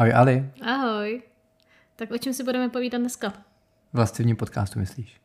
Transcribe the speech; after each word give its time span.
Ahoj 0.00 0.12
Ali. 0.14 0.50
Ahoj. 0.62 1.22
Tak 1.96 2.10
o 2.10 2.18
čem 2.18 2.32
si 2.34 2.44
budeme 2.44 2.68
povídat 2.68 3.00
dneska? 3.00 3.32
Vlastivní 3.92 4.34
podcastu 4.36 4.78
myslíš? 4.78 5.20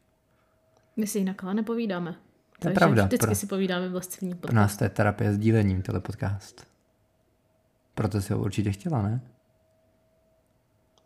My 0.98 1.07
si 1.07 1.17
jinak 1.17 1.43
ale 1.43 1.54
nepovídáme. 1.54 2.11
To 2.11 2.17
je 2.17 2.20
Takže 2.59 2.73
pravda, 2.75 3.05
Vždycky 3.05 3.25
pro- 3.25 3.35
si 3.35 3.48
povídáme 3.48 3.89
vlastivní 3.89 4.30
Pro 4.30 4.39
podcast. 4.41 4.55
nás 4.55 4.77
to 4.77 4.84
je 4.84 4.89
terapie 4.89 5.34
s 5.34 5.38
dílením, 5.38 5.81
tenhle 5.81 5.99
podcast. 6.02 6.67
Proto 7.93 8.21
si 8.21 8.34
ho 8.34 8.39
určitě 8.39 8.71
chtěla, 8.71 9.02
ne? 9.02 9.21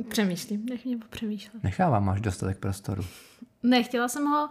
Přemýšlím, 0.10 0.66
nech 0.66 0.86
mě 0.86 0.98
popřemýšlet. 0.98 1.64
Nechávám, 1.64 2.06
máš 2.06 2.22
dostatek 2.22 2.58
prostoru. 2.60 3.04
Ne, 3.64 3.84
chtěla 3.84 4.08
jsem 4.08 4.26
ho 4.26 4.50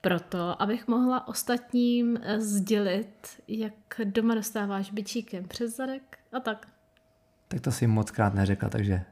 proto, 0.00 0.62
abych 0.62 0.88
mohla 0.88 1.28
ostatním 1.28 2.18
eh, 2.22 2.40
sdělit, 2.40 3.42
jak 3.48 3.74
doma 4.04 4.34
dostáváš 4.34 4.90
bičíkem 4.90 5.44
přes 5.48 5.76
zadek 5.76 6.18
a 6.32 6.40
tak. 6.40 6.66
Tak 7.50 7.60
to 7.60 7.72
si 7.72 7.86
moc 7.86 8.10
krát 8.10 8.34
neřekla, 8.34 8.68
takže 8.68 9.02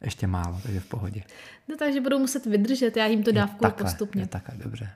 ještě 0.00 0.26
málo, 0.26 0.60
takže 0.62 0.80
v 0.80 0.86
pohodě. 0.86 1.22
No 1.68 1.76
takže 1.76 2.00
budou 2.00 2.18
muset 2.18 2.46
vydržet, 2.46 2.96
já 2.96 3.06
jim 3.06 3.22
to 3.22 3.32
dávkuju 3.32 3.60
takhle, 3.60 3.84
postupně. 3.84 4.22
je 4.22 4.26
takhle, 4.26 4.54
dobře. 4.64 4.90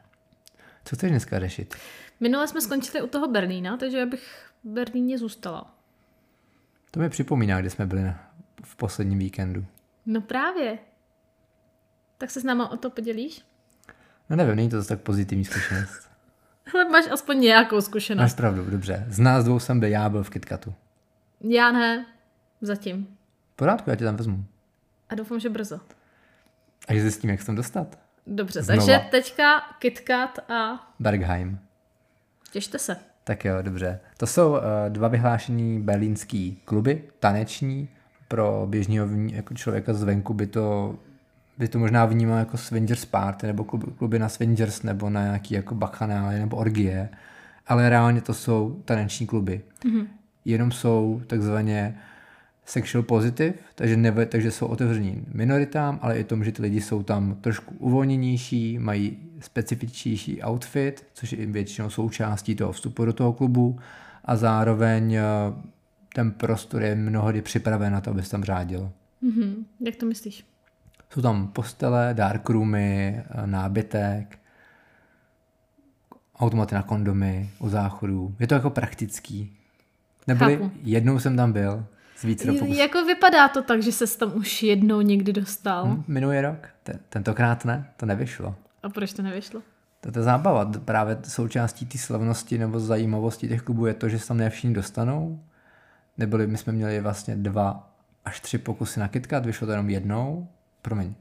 Co 0.85 0.97
chceš 0.97 1.11
dneska 1.11 1.39
řešit? 1.39 1.75
Minule 2.21 2.49
jsme 2.49 2.61
skončili 2.61 3.03
u 3.03 3.07
toho 3.07 3.29
Berlína, 3.29 3.77
takže 3.77 3.99
já 3.99 4.07
bych 4.07 4.51
v 4.65 4.69
Berlíně 4.69 5.19
zůstala. 5.19 5.75
To 6.91 7.01
mi 7.01 7.09
připomíná, 7.09 7.61
kde 7.61 7.71
jsme 7.71 7.87
byli 7.87 8.13
v 8.65 8.77
posledním 8.77 9.19
víkendu. 9.19 9.67
No 10.07 10.21
právě. 10.21 10.79
Tak 12.19 12.31
se 12.31 12.41
s 12.41 12.45
náma 12.45 12.71
o 12.73 12.77
to 12.77 12.91
podělíš? 12.91 13.45
No 14.31 14.37
nevím, 14.37 14.57
není 14.57 14.69
to 14.69 14.77
zase 14.77 14.89
tak 14.89 15.01
pozitivní 15.01 15.45
zkušenost. 15.45 16.09
Ale 16.75 16.89
máš 16.89 17.05
aspoň 17.11 17.41
nějakou 17.41 17.81
zkušenost. 17.81 18.23
Máš 18.23 18.35
pravdu, 18.35 18.71
dobře. 18.71 19.05
Z 19.09 19.19
nás 19.19 19.45
dvou 19.45 19.59
jsem 19.59 19.81
byl, 19.81 19.89
já 19.89 20.09
byl 20.09 20.23
v 20.23 20.31
KitKatu. 20.31 20.75
Já 21.41 21.73
ne, 21.73 22.07
zatím. 22.63 23.07
V 23.53 23.57
pořádku, 23.57 23.91
já 23.91 23.97
tě 23.97 24.05
tam 24.05 24.17
vezmu. 24.17 24.45
A 25.09 25.15
doufám, 25.15 25.41
že 25.41 25.49
brzo. 25.51 25.81
Až 26.89 27.01
zjistím, 27.01 27.31
jak 27.31 27.41
se 27.41 27.47
tam 27.47 27.55
dostat. 27.55 27.99
Dobře, 28.27 28.63
Znova. 28.63 28.81
takže 28.81 29.01
teďka 29.11 29.61
KitKat 29.79 30.51
a 30.51 30.91
Bergheim. 30.99 31.59
těšte 32.53 32.79
se. 32.79 32.97
Tak 33.25 33.45
jo, 33.45 33.55
dobře. 33.63 34.01
To 34.17 34.27
jsou 34.27 34.51
uh, 34.51 34.59
dva 34.89 35.09
vyhlášení 35.09 35.81
berlínský 35.81 36.61
kluby, 36.65 37.03
taneční. 37.21 37.89
Pro 38.29 38.67
běžného 38.71 39.09
jako 39.27 39.55
člověka 39.55 39.95
zvenku 39.95 40.35
by 40.35 40.47
to, 40.47 40.99
by 41.59 41.69
to 41.69 41.79
možná 41.79 42.05
vnímal 42.07 42.39
jako 42.39 42.57
swingers 42.57 43.05
party, 43.05 43.47
nebo 43.47 43.65
klub, 43.65 43.99
kluby 43.99 44.19
na 44.19 44.29
swingers, 44.29 44.83
nebo 44.83 45.11
na 45.11 45.23
nějaký 45.23 45.55
jako 45.55 45.75
bachanály, 45.75 46.39
nebo 46.39 46.57
orgie. 46.57 47.09
Ale 47.67 47.89
reálně 47.89 48.21
to 48.21 48.35
jsou 48.35 48.83
taneční 48.85 49.27
kluby. 49.27 49.63
Mm-hmm. 49.85 50.07
Jenom 50.45 50.73
jsou 50.73 51.23
takzvaně 51.27 51.99
sexual 52.73 53.03
positive, 53.03 53.55
takže, 53.75 53.97
neve, 53.97 54.27
takže 54.27 54.51
jsou 54.51 54.67
otevření 54.67 55.25
minoritám, 55.35 55.99
ale 56.03 56.19
i 56.19 56.25
tomu, 56.25 56.45
že 56.45 56.53
ty 56.53 56.63
lidi 56.63 56.81
jsou 56.81 57.03
tam 57.03 57.35
trošku 57.35 57.75
uvolněnější, 57.79 58.79
mají 58.79 59.19
specifičnější 59.41 60.43
outfit, 60.43 61.07
což 61.15 61.33
je 61.33 61.47
většinou 61.47 61.91
součástí 61.91 62.55
toho 62.55 62.73
vstupu 62.73 63.05
do 63.05 63.13
toho 63.13 63.33
klubu 63.33 63.79
a 64.25 64.37
zároveň 64.37 65.15
eh, 65.15 65.23
ten 66.15 66.31
prostor 66.31 66.83
je 66.83 66.95
mnohdy 66.95 67.43
připraven 67.43 67.93
na 67.93 68.01
to, 68.01 68.11
aby 68.11 68.23
se 68.23 68.31
tam 68.31 68.45
řádil. 68.45 68.93
Mhm. 69.23 69.65
Jak 69.81 69.97
to 69.97 70.07
myslíš? 70.07 70.45
Jsou 71.11 71.23
tam 71.23 71.49
postele, 71.49 72.15
darkroomy, 72.15 73.23
eh, 73.31 73.47
nábytek, 73.47 74.39
automaty 76.39 76.75
na 76.75 76.83
kondomy, 76.83 77.51
u 77.59 77.69
záchodů. 77.69 78.35
Je 78.41 78.47
to 78.47 78.55
jako 78.55 78.71
praktický. 78.71 79.53
Neboli 80.27 80.57
Chápu. 80.57 80.71
jednou 80.83 81.19
jsem 81.19 81.37
tam 81.37 81.53
byl 81.53 81.87
z. 82.23 82.77
Jako 82.77 83.05
vypadá 83.05 83.49
to 83.49 83.63
tak, 83.63 83.83
že 83.83 83.93
se 83.93 84.19
tam 84.19 84.37
už 84.37 84.63
jednou 84.63 85.01
někdy 85.01 85.33
dostal. 85.33 85.87
Hm, 85.87 86.05
Minulý 86.09 86.41
rok? 86.41 86.69
Te- 86.83 86.99
tentokrát 87.09 87.65
ne, 87.65 87.91
to 87.97 88.07
nevyšlo. 88.07 88.55
A 88.83 88.89
proč 88.89 89.13
to 89.13 89.23
nevyšlo? 89.23 89.63
To 90.01 90.09
je 90.09 90.13
ta 90.13 90.23
zábava. 90.23 90.73
Právě 90.85 91.19
součástí 91.29 91.87
té 91.87 91.99
slavnosti 91.99 92.59
nebo 92.59 92.81
zajímavosti 92.81 93.49
těch 93.49 93.63
klubů 93.63 93.87
je 93.87 93.95
to, 93.95 94.09
že 94.09 94.19
se 94.19 94.29
tam 94.29 94.37
ne 94.37 94.51
všichni 94.51 94.75
dostanou. 94.75 95.41
Neboli 96.19 96.47
my 96.47 96.59
jsme 96.59 96.73
měli 96.73 97.01
vlastně 97.01 97.37
dva 97.37 97.93
až 98.25 98.41
tři 98.41 98.59
pokusy 98.59 99.01
na 99.01 99.09
KitKat, 99.09 99.47
vyšlo 99.47 99.67
to 99.67 99.71
jenom 99.71 99.91
jednou. 99.91 100.49
Promiň, 100.83 101.15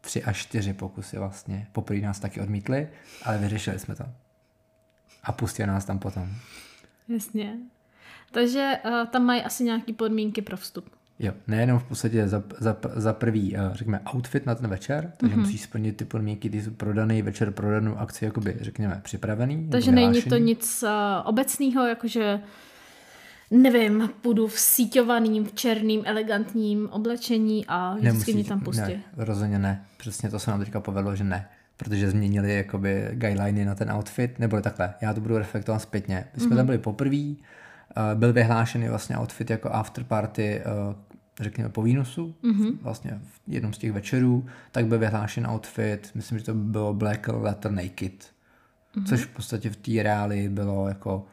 tři 0.00 0.24
až 0.24 0.38
čtyři 0.38 0.72
pokusy 0.72 1.18
vlastně. 1.18 1.66
Poprvé 1.72 2.00
nás 2.00 2.20
taky 2.20 2.40
odmítli, 2.40 2.88
ale 3.22 3.38
vyřešili 3.38 3.78
jsme 3.78 3.94
to. 3.94 4.04
A 5.24 5.32
pustili 5.32 5.66
nás 5.66 5.84
tam 5.84 5.98
potom. 5.98 6.28
Jasně. 7.08 7.58
Takže 8.32 8.78
uh, 8.84 9.06
tam 9.06 9.24
mají 9.24 9.42
asi 9.42 9.64
nějaké 9.64 9.92
podmínky 9.92 10.42
pro 10.42 10.56
vstup. 10.56 10.84
Jo, 11.18 11.32
nejenom 11.46 11.78
v 11.78 11.84
podstatě 11.84 12.28
za, 12.28 12.42
za, 12.58 12.76
za 12.94 13.12
prvý, 13.12 13.56
eh, 13.56 13.60
řekněme, 13.72 14.00
outfit 14.14 14.46
na 14.46 14.54
ten 14.54 14.70
večer, 14.70 15.12
takže 15.16 15.36
mm-hmm. 15.36 15.40
musíš 15.40 15.62
splnit 15.62 15.96
ty 15.96 16.04
podmínky, 16.04 16.50
ty 16.50 16.62
jsou 16.62 16.70
prodaný 16.70 17.22
večer, 17.22 17.50
prodanou 17.50 17.98
akci, 17.98 18.24
jakoby, 18.24 18.56
řekněme, 18.60 19.00
připravený. 19.04 19.68
Takže 19.70 19.92
není 19.92 20.22
to 20.22 20.36
nic 20.36 20.82
uh, 20.82 20.88
obecného, 21.24 21.86
jakože 21.86 22.40
nevím, 23.50 24.10
půjdu 24.20 24.46
v 24.46 24.58
síťovaným, 24.58 25.44
v 25.44 25.52
černým, 25.52 26.02
elegantním 26.04 26.88
oblečení 26.88 27.66
a 27.68 27.94
vždycky 27.94 28.34
mě 28.34 28.44
tam 28.44 28.60
pustí. 28.60 28.80
Ne, 28.80 29.02
rozhodně 29.16 29.58
ne. 29.58 29.84
Přesně 29.96 30.30
to 30.30 30.38
se 30.38 30.50
nám 30.50 30.60
teďka 30.60 30.80
povedlo, 30.80 31.16
že 31.16 31.24
ne. 31.24 31.48
Protože 31.76 32.10
změnili 32.10 32.56
jakoby 32.56 33.08
guideliny 33.12 33.64
na 33.64 33.74
ten 33.74 33.92
outfit, 33.92 34.38
nebo 34.38 34.60
takhle, 34.60 34.94
já 35.00 35.14
to 35.14 35.20
budu 35.20 35.38
reflektovat 35.38 35.82
zpětně. 35.82 36.24
My 36.34 36.40
jsme 36.40 36.50
mm-hmm. 36.50 36.56
tam 36.56 36.66
byli 36.66 36.78
poprvé, 36.78 37.34
byl 38.14 38.32
vyhlášený 38.32 38.88
vlastně 38.88 39.18
outfit 39.18 39.50
jako 39.50 39.68
after 39.68 40.04
party, 40.04 40.62
uh, 40.88 40.94
řekněme 41.40 41.68
po 41.68 41.82
Vínusu, 41.82 42.34
mm-hmm. 42.44 42.78
vlastně 42.82 43.20
v 43.22 43.40
jednom 43.46 43.72
z 43.72 43.78
těch 43.78 43.92
večerů, 43.92 44.46
tak 44.72 44.86
byl 44.86 44.98
vyhlášen 44.98 45.46
outfit, 45.46 46.10
myslím, 46.14 46.38
že 46.38 46.44
to 46.44 46.54
bylo 46.54 46.94
Black 46.94 47.28
Letter 47.28 47.72
Naked, 47.72 48.12
mm-hmm. 48.96 49.06
což 49.08 49.24
v 49.24 49.28
podstatě 49.28 49.70
v 49.70 49.76
té 49.76 50.02
reáli 50.02 50.48
bylo 50.48 50.88
jako 50.88 51.26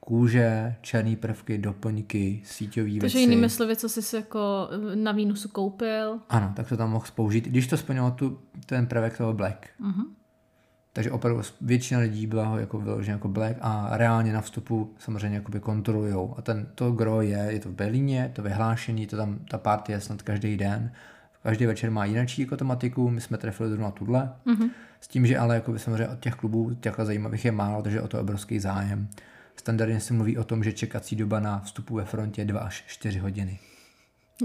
kůže, 0.00 0.74
černý 0.80 1.16
prvky, 1.16 1.58
doplňky, 1.58 2.42
síťový 2.44 2.98
Takže 2.98 3.18
věci. 3.18 3.30
jinými 3.30 3.50
slovy, 3.50 3.76
co 3.76 3.88
jsi 3.88 4.02
si 4.02 4.16
jako 4.16 4.68
na 4.94 5.12
Vínusu 5.12 5.48
koupil. 5.48 6.18
Ano, 6.28 6.52
tak 6.56 6.68
to 6.68 6.76
tam 6.76 6.90
mohl 6.90 7.06
použít, 7.14 7.44
když 7.44 7.66
to 7.66 7.76
splnilo 7.76 8.10
tu, 8.10 8.38
ten 8.66 8.86
prvek 8.86 9.16
toho 9.16 9.32
black. 9.32 9.66
Mhm. 9.78 10.02
Takže 10.92 11.10
opravdu 11.10 11.42
většina 11.60 12.00
lidí 12.00 12.26
byla 12.26 12.46
ho 12.46 12.58
jako 12.58 12.78
vyložena 12.80 13.16
jako 13.16 13.28
black 13.28 13.56
a 13.60 13.88
reálně 13.92 14.32
na 14.32 14.40
vstupu 14.40 14.94
samozřejmě 14.98 15.36
jakoby 15.36 15.60
kontrolujou. 15.60 16.34
A 16.38 16.42
ten, 16.42 16.66
to 16.74 16.92
gro 16.92 17.22
je, 17.22 17.46
je 17.48 17.60
to 17.60 17.68
v 17.68 17.72
Berlíně, 17.72 18.30
to 18.34 18.42
vyhlášení, 18.42 19.06
to 19.06 19.16
tam, 19.16 19.38
ta 19.50 19.58
party 19.58 19.92
je 19.92 20.00
snad 20.00 20.22
každý 20.22 20.56
den. 20.56 20.92
Každý 21.42 21.66
večer 21.66 21.90
má 21.90 22.04
jinačí 22.04 22.42
jako 22.42 22.56
tematiku, 22.56 23.10
my 23.10 23.20
jsme 23.20 23.38
trefili 23.38 23.68
zrovna 23.68 23.90
tuhle. 23.90 24.32
Mm-hmm. 24.46 24.70
S 25.00 25.08
tím, 25.08 25.26
že 25.26 25.38
ale 25.38 25.54
jakoby 25.54 25.78
samozřejmě 25.78 26.08
od 26.08 26.20
těch 26.20 26.34
klubů 26.34 26.74
těchto 26.74 27.04
zajímavých 27.04 27.44
je 27.44 27.52
málo, 27.52 27.82
takže 27.82 28.00
o 28.00 28.08
to 28.08 28.16
je 28.16 28.20
obrovský 28.20 28.58
zájem. 28.58 29.08
Standardně 29.56 30.00
se 30.00 30.14
mluví 30.14 30.38
o 30.38 30.44
tom, 30.44 30.64
že 30.64 30.72
čekací 30.72 31.16
doba 31.16 31.40
na 31.40 31.60
vstupu 31.60 31.94
ve 31.94 32.04
frontě 32.04 32.40
je 32.40 32.44
2 32.44 32.60
až 32.60 32.84
4 32.86 33.18
hodiny. 33.18 33.58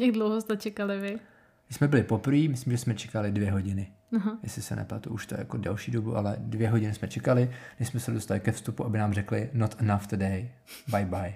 Jak 0.02 0.12
dlouho 0.12 0.42
jste 0.42 0.58
čekali 0.58 1.00
vy? 1.00 1.20
Když 1.68 1.78
jsme 1.78 1.88
byli 1.88 2.04
poprvé, 2.04 2.48
myslím, 2.48 2.74
že 2.74 2.78
jsme 2.78 2.94
čekali 2.94 3.32
dvě 3.32 3.52
hodiny. 3.52 3.88
Aha. 4.16 4.38
Jestli 4.44 4.62
se 4.62 4.76
nepletu, 4.76 5.10
už 5.10 5.26
to 5.26 5.36
je 5.36 5.40
jako 5.40 5.58
delší 5.58 5.92
dobu, 5.92 6.18
ale 6.18 6.36
dvě 6.40 6.70
hodiny 6.70 6.94
jsme 6.94 7.08
čekali, 7.08 7.52
než 7.80 7.88
jsme 7.88 8.00
se 8.00 8.12
dostali 8.12 8.40
ke 8.40 8.52
vstupu, 8.52 8.86
aby 8.86 8.98
nám 8.98 9.14
řekli 9.14 9.50
not 9.54 9.76
enough 9.80 10.08
today, 10.08 10.50
bye 10.88 11.06
bye. 11.06 11.36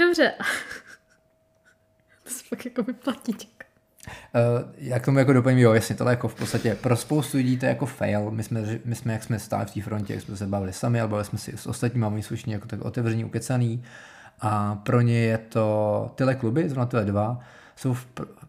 Dobře. 0.00 0.32
to 2.24 2.30
se 2.30 2.44
pak 2.50 2.64
jako 2.64 2.82
vyplatí 2.82 3.32
čekat. 3.32 3.66
Uh, 4.06 4.70
já 4.78 4.98
k 4.98 5.04
tomu 5.04 5.18
jako 5.18 5.32
doplním, 5.32 5.58
jo, 5.58 5.72
jasně, 5.72 5.94
tohle 5.94 6.12
jako 6.12 6.28
v 6.28 6.34
podstatě 6.34 6.74
pro 6.74 6.96
spoustu 6.96 7.36
lidí 7.36 7.58
to 7.58 7.64
je 7.64 7.68
jako 7.68 7.86
fail. 7.86 8.30
My 8.30 8.42
jsme, 8.42 8.78
my 8.84 8.94
jsme 8.94 9.12
jak 9.12 9.24
jsme 9.24 9.38
stáli 9.38 9.66
v 9.66 9.70
té 9.70 9.82
frontě, 9.82 10.14
jak 10.14 10.22
jsme 10.22 10.36
se 10.36 10.46
bavili 10.46 10.72
sami, 10.72 11.00
ale 11.00 11.08
bavili 11.08 11.24
jsme 11.24 11.38
si 11.38 11.56
s 11.56 11.66
ostatními, 11.66 12.06
oni 12.06 12.22
jsou 12.22 12.34
jako 12.46 12.68
tak 12.68 12.80
otevření, 12.82 13.24
ukecaný. 13.24 13.84
A 14.40 14.74
pro 14.74 15.00
ně 15.00 15.18
je 15.18 15.38
to, 15.38 16.10
tyhle 16.14 16.34
kluby, 16.34 16.68
zrovna 16.68 16.86
tyhle 16.86 17.04
dva, 17.04 17.40
jsou 17.76 17.94
v, 17.94 18.06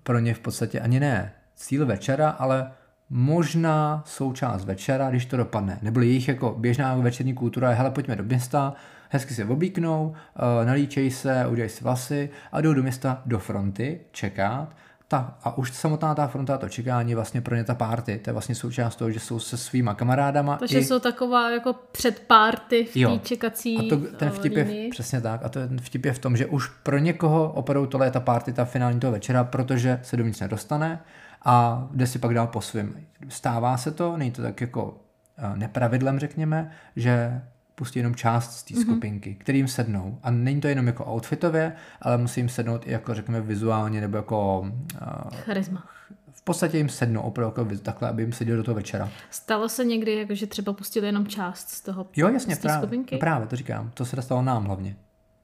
pro 0.08 0.20
ně 0.20 0.34
v 0.34 0.40
podstatě 0.40 0.80
ani 0.80 1.00
ne 1.00 1.34
cíl 1.56 1.86
večera, 1.86 2.30
ale 2.30 2.72
možná 3.10 4.04
součást 4.06 4.66
večera, 4.66 5.10
když 5.10 5.26
to 5.26 5.38
dopadne. 5.38 5.80
Nebo 5.82 6.00
jejich 6.00 6.28
jako 6.28 6.56
běžná 6.58 6.96
večerní 6.96 7.34
kultura 7.34 7.70
je, 7.70 7.76
hele, 7.76 7.92
pojďme 7.92 8.16
do 8.16 8.24
města, 8.24 8.74
hezky 9.10 9.34
se 9.34 9.46
oblíknou, 9.46 10.08
uh, 10.08 10.66
nalíčej 10.66 11.12
se, 11.12 11.48
udělají 11.48 11.70
si 11.70 11.84
vlasy 11.84 12.30
a 12.52 12.62
jdou 12.62 12.74
do 12.74 12.84
města 12.84 13.22
do 13.26 13.40
fronty 13.40 14.00
čekat. 14.12 14.76
Ta, 15.10 15.38
a 15.44 15.58
už 15.58 15.74
samotná 15.74 16.16
ta 16.16 16.28
fronta, 16.28 16.58
to 16.58 16.70
čekání 16.70 17.16
vlastně 17.16 17.42
pro 17.42 17.56
ně 17.56 17.64
ta 17.64 17.76
party. 17.76 18.20
To 18.24 18.30
je 18.30 18.34
vlastně 18.34 18.56
součást 18.56 18.96
toho, 18.96 19.12
že 19.12 19.20
jsou 19.20 19.40
se 19.40 19.58
svýma 19.58 19.94
kamarádama. 19.94 20.58
Takže 20.58 20.80
i- 20.80 20.86
jsou 20.86 21.00
taková 21.00 21.52
jako 21.52 21.74
předpárty 21.92 22.86
v 22.86 22.94
té 22.94 23.20
čekací 23.28 23.78
a 23.78 23.90
to, 23.90 23.98
ten 23.98 24.28
eh, 24.28 24.32
vtip 24.32 24.54
je 24.56 24.90
přesně 24.92 25.22
tak. 25.22 25.42
A 25.44 25.50
to 25.50 25.68
ten 25.68 25.82
vtip 25.82 26.06
je 26.06 26.14
v 26.14 26.20
tom, 26.20 26.38
že 26.38 26.46
už 26.46 26.68
pro 26.68 26.98
někoho 26.98 27.52
opravdu 27.52 27.88
tohle 27.88 28.08
je 28.08 28.12
ta 28.12 28.20
party, 28.20 28.54
ta 28.54 28.66
finální 28.66 29.00
toho 29.00 29.12
večera, 29.14 29.44
protože 29.44 30.00
se 30.04 30.18
dovnitř 30.18 30.40
nedostane 30.40 31.00
a 31.46 31.88
jde 31.92 32.08
si 32.08 32.20
pak 32.20 32.34
dál 32.34 32.48
po 32.48 32.62
svým. 32.62 33.08
Stává 33.30 33.78
se 33.78 33.92
to, 33.92 34.18
není 34.18 34.32
to 34.32 34.42
tak 34.42 34.62
jako 34.62 34.98
eh, 35.38 35.52
nepravidlem, 35.58 36.20
řekněme, 36.20 36.72
že 36.96 37.42
pustí 37.78 38.00
jenom 38.00 38.16
část 38.16 38.52
z 38.52 38.64
té 38.64 38.74
mm-hmm. 38.74 38.82
skupinky, 38.82 39.36
kterým 39.36 39.68
sednou. 39.68 40.20
A 40.24 40.32
není 40.32 40.62
to 40.62 40.68
jenom 40.68 40.88
jako 40.88 41.06
outfitově, 41.14 41.74
ale 42.02 42.18
musí 42.18 42.40
jim 42.40 42.50
sednout 42.50 42.88
i 42.88 42.92
jako 42.92 43.14
řekněme 43.14 43.42
vizuálně 43.42 44.02
nebo 44.02 44.18
jako... 44.18 44.60
Uh, 44.62 45.38
Charisma. 45.38 45.84
V 46.32 46.42
podstatě 46.42 46.78
jim 46.78 46.90
sednou 46.90 47.22
opravdu 47.22 47.62
jako 47.62 47.82
takhle, 47.84 48.10
aby 48.10 48.24
jim 48.24 48.34
seděl 48.34 48.58
do 48.58 48.64
toho 48.64 48.76
večera. 48.76 49.10
Stalo 49.30 49.70
se 49.70 49.86
někdy, 49.86 50.16
jako, 50.16 50.36
že 50.36 50.48
třeba 50.48 50.74
pustili 50.74 51.06
jenom 51.06 51.28
část 51.28 51.70
z 51.70 51.82
toho 51.82 52.08
Jo, 52.16 52.30
jasně, 52.30 52.56
z 52.56 52.60
právě, 52.60 52.82
skupinky? 52.82 53.16
no 53.16 53.20
právě, 53.20 53.48
to 53.48 53.56
říkám. 53.56 53.92
To 53.94 54.06
se 54.06 54.22
stalo 54.22 54.42
nám 54.42 54.66
hlavně. 54.66 54.96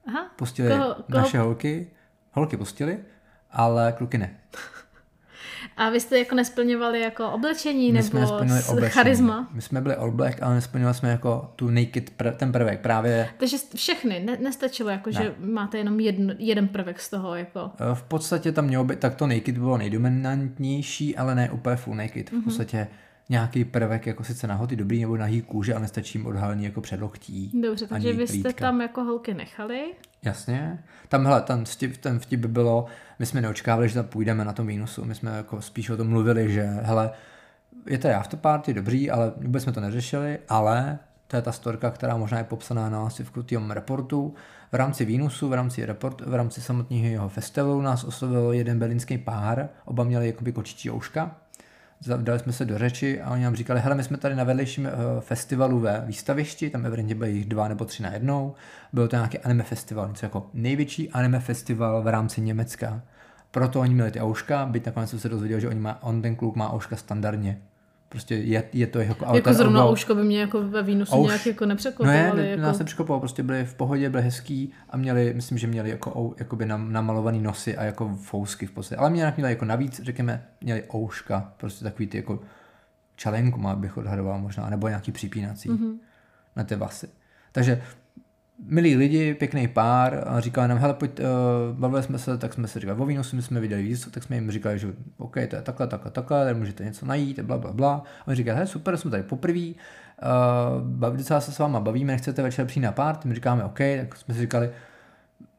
Aha. 0.08 0.30
Pustili 0.36 0.68
koho, 0.68 0.94
koho... 0.94 1.04
naše 1.08 1.38
holky, 1.38 1.90
holky 2.32 2.56
pustili, 2.56 2.98
ale 3.50 3.92
kluky 3.92 4.18
ne. 4.18 4.36
A 5.76 5.90
vy 5.90 6.00
jste 6.00 6.18
jako 6.18 6.34
nesplňovali 6.34 7.00
jako 7.00 7.30
oblečení 7.30 7.92
My 7.92 8.02
nebo 8.02 8.06
jsme 8.06 8.26
oblečení. 8.26 8.88
charisma? 8.88 9.48
My 9.52 9.62
jsme 9.62 9.80
byli 9.80 9.94
all 9.94 10.10
black, 10.10 10.42
ale 10.42 10.54
nesplňovali 10.54 10.94
jsme 10.94 11.08
jako 11.08 11.52
tu 11.56 11.70
naked, 11.70 12.10
pr- 12.18 12.32
ten 12.32 12.52
prvek 12.52 12.80
právě. 12.80 13.28
Takže 13.38 13.56
všechny, 13.74 14.20
ne, 14.20 14.38
nestačilo 14.42 14.90
jako, 14.90 15.10
ne. 15.10 15.22
že 15.22 15.34
máte 15.38 15.78
jenom 15.78 16.00
jedn, 16.00 16.30
jeden 16.38 16.68
prvek 16.68 17.00
z 17.00 17.10
toho 17.10 17.34
jako. 17.34 17.60
E, 17.60 17.94
v 17.94 18.02
podstatě 18.02 18.52
tam 18.52 18.64
mělo 18.64 18.84
být, 18.84 18.98
tak 18.98 19.14
to 19.14 19.26
naked 19.26 19.58
bylo 19.58 19.78
nejdominantnější, 19.78 21.16
ale 21.16 21.34
ne 21.34 21.50
úplně 21.50 21.76
full 21.76 21.96
naked. 21.96 22.30
V 22.30 22.32
mm-hmm. 22.32 22.86
Nějaký 23.28 23.64
prvek, 23.64 24.06
jako 24.06 24.24
sice 24.24 24.46
nahoty 24.46 24.76
dobrý 24.76 25.00
nebo 25.00 25.16
nahý 25.16 25.42
kůže, 25.42 25.74
ale 25.74 25.82
nestačí 25.82 26.18
jim 26.18 26.26
odhalení 26.26 26.64
jako 26.64 26.80
předloktí. 26.80 27.60
Dobře, 27.62 27.86
takže 27.86 28.12
vy 28.12 28.26
jste 28.26 28.42
plítka. 28.42 28.66
tam 28.66 28.80
jako 28.80 29.04
holky 29.04 29.34
nechali. 29.34 29.94
Jasně. 30.22 30.84
Tam, 31.08 31.26
hele, 31.26 31.42
ten 31.42 31.64
vtip, 31.64 31.96
ten 31.96 32.18
vtip 32.18 32.40
by 32.40 32.48
bylo, 32.48 32.86
my 33.18 33.26
jsme 33.26 33.40
neočekávali, 33.40 33.88
že 33.88 33.94
tam 33.94 34.04
půjdeme 34.04 34.44
na 34.44 34.52
tom 34.52 34.66
mínusu. 34.66 35.04
My 35.04 35.14
jsme 35.14 35.36
jako 35.36 35.62
spíš 35.62 35.90
o 35.90 35.96
tom 35.96 36.08
mluvili, 36.08 36.52
že 36.52 36.62
hele, 36.62 37.10
je 37.86 37.98
to 37.98 38.08
afterparty, 38.16 38.74
dobrý, 38.74 39.10
ale 39.10 39.32
vůbec 39.36 39.62
jsme 39.62 39.72
to 39.72 39.80
neřešili, 39.80 40.38
ale 40.48 40.98
to 41.26 41.36
je 41.36 41.42
ta 41.42 41.52
storka, 41.52 41.90
která 41.90 42.16
možná 42.16 42.38
je 42.38 42.44
popsaná 42.44 42.88
na 42.88 43.08
v 43.08 43.30
tom 43.30 43.70
reportu. 43.70 44.34
V 44.72 44.74
rámci 44.74 45.04
Vínusu, 45.04 45.48
v 45.48 45.52
rámci, 45.52 45.86
report, 45.86 46.20
v 46.20 46.34
rámci 46.34 46.60
samotného 46.60 47.06
jeho 47.06 47.28
festivalu 47.28 47.80
nás 47.80 48.04
oslovil 48.04 48.52
jeden 48.52 48.78
berlínský 48.78 49.18
pár, 49.18 49.68
oba 49.84 50.04
měli 50.04 50.26
jakoby 50.26 50.52
kočičí 50.52 50.90
ouška, 50.90 51.36
dali 52.16 52.38
jsme 52.38 52.52
se 52.52 52.64
do 52.64 52.78
řeči 52.78 53.20
a 53.20 53.30
oni 53.30 53.44
nám 53.44 53.56
říkali, 53.56 53.80
hele, 53.80 53.94
my 53.94 54.04
jsme 54.04 54.16
tady 54.16 54.34
na 54.34 54.44
vedlejším 54.44 54.86
eh, 54.86 54.90
festivalu 55.20 55.80
ve 55.80 56.04
výstavišti, 56.06 56.70
tam 56.70 56.86
evidentně 56.86 57.14
byly 57.14 57.32
jich 57.32 57.44
dva 57.44 57.68
nebo 57.68 57.84
tři 57.84 58.02
na 58.02 58.12
jednou, 58.12 58.54
byl 58.92 59.08
to 59.08 59.16
nějaký 59.16 59.38
anime 59.38 59.62
festival, 59.62 60.08
něco 60.08 60.26
jako 60.26 60.46
největší 60.54 61.10
anime 61.10 61.40
festival 61.40 62.02
v 62.02 62.08
rámci 62.08 62.40
Německa. 62.40 63.02
Proto 63.50 63.80
oni 63.80 63.94
měli 63.94 64.10
ty 64.10 64.22
ouška, 64.22 64.66
byť 64.66 64.86
nakonec 64.86 65.10
jsem 65.10 65.18
se 65.18 65.28
dozvěděl, 65.28 65.60
že 65.60 65.68
oni 65.68 65.80
má, 65.80 66.02
on 66.02 66.22
ten 66.22 66.36
kluk 66.36 66.56
má 66.56 66.74
ouška 66.74 66.96
standardně. 66.96 67.60
Prostě 68.14 68.34
je, 68.34 68.64
je 68.72 68.86
to 68.86 69.00
jako... 69.00 69.26
Jako 69.34 69.54
zrovna 69.54 69.86
ouško 69.86 70.14
by 70.14 70.24
mě 70.24 70.40
jako 70.40 70.68
ve 70.68 70.80
Ouš... 70.80 71.26
nějak 71.26 71.46
jako 71.46 71.66
nepřekvapovali. 71.66 72.30
No 72.36 72.42
je, 72.42 72.50
jako... 72.50 72.62
nás 72.62 72.76
se 72.76 72.84
překvapilo, 72.84 73.20
prostě 73.20 73.42
byli 73.42 73.64
v 73.64 73.74
pohodě, 73.74 74.10
byli 74.10 74.22
hezký 74.22 74.72
a 74.90 74.96
měli, 74.96 75.34
myslím, 75.34 75.58
že 75.58 75.66
měli 75.66 75.90
jako 75.90 76.34
jakoby 76.38 76.66
nam, 76.66 76.92
namalovaný 76.92 77.40
nosy 77.40 77.76
a 77.76 77.84
jako 77.84 78.18
fousky 78.22 78.66
v 78.66 78.70
podstatě. 78.70 78.96
Ale 78.96 79.10
měli, 79.10 79.32
měli 79.36 79.52
jako 79.52 79.64
navíc, 79.64 80.00
řekněme, 80.02 80.46
měli 80.60 80.84
ouška, 80.94 81.52
prostě 81.56 81.84
takový 81.84 82.06
ty 82.06 82.16
jako 82.16 82.40
čalenku 83.16 83.60
má 83.60 83.76
bych 83.76 83.96
odhadoval 83.96 84.38
možná, 84.38 84.70
nebo 84.70 84.88
nějaký 84.88 85.12
připínací 85.12 85.70
mm-hmm. 85.70 85.94
na 86.56 86.64
ty 86.64 86.76
vasy. 86.76 87.08
Takže 87.52 87.82
milí 88.66 88.96
lidi, 88.96 89.34
pěkný 89.34 89.68
pár 89.68 90.24
a 90.26 90.40
říkali 90.40 90.68
nám, 90.68 90.78
hele, 90.78 90.94
pojď, 90.94 91.20
uh, 91.20 91.26
bavili 91.78 92.02
jsme 92.02 92.18
se, 92.18 92.38
tak 92.38 92.54
jsme 92.54 92.68
se 92.68 92.80
říkali, 92.80 93.00
o 93.00 93.06
Vínusu, 93.06 93.36
my 93.36 93.42
jsme 93.42 93.60
viděli 93.60 93.82
víc, 93.82 94.06
tak 94.06 94.22
jsme 94.22 94.36
jim 94.36 94.50
říkali, 94.50 94.78
že 94.78 94.88
OK, 95.16 95.34
to 95.34 95.56
je 95.56 95.62
takhle, 95.62 95.86
takhle, 95.86 96.10
takhle, 96.10 96.44
tady 96.44 96.58
můžete 96.58 96.84
něco 96.84 97.06
najít, 97.06 97.40
bla, 97.40 97.58
bla, 97.58 97.72
bla. 97.72 98.02
A 98.20 98.26
oni 98.26 98.36
říkali, 98.36 98.56
hele, 98.56 98.66
super, 98.66 98.96
jsme 98.96 99.10
tady 99.10 99.22
poprvé, 99.22 99.60
uh, 99.68 99.74
baví, 100.82 101.18
docela 101.18 101.40
se 101.40 101.52
s 101.52 101.58
váma 101.58 101.80
bavíme, 101.80 102.12
nechcete 102.12 102.42
večer 102.42 102.66
přijít 102.66 102.82
na 102.82 102.92
pár, 102.92 103.18
my 103.24 103.34
říkáme 103.34 103.64
OK, 103.64 103.78
tak 103.78 104.16
jsme 104.16 104.34
si 104.34 104.40
říkali, 104.40 104.70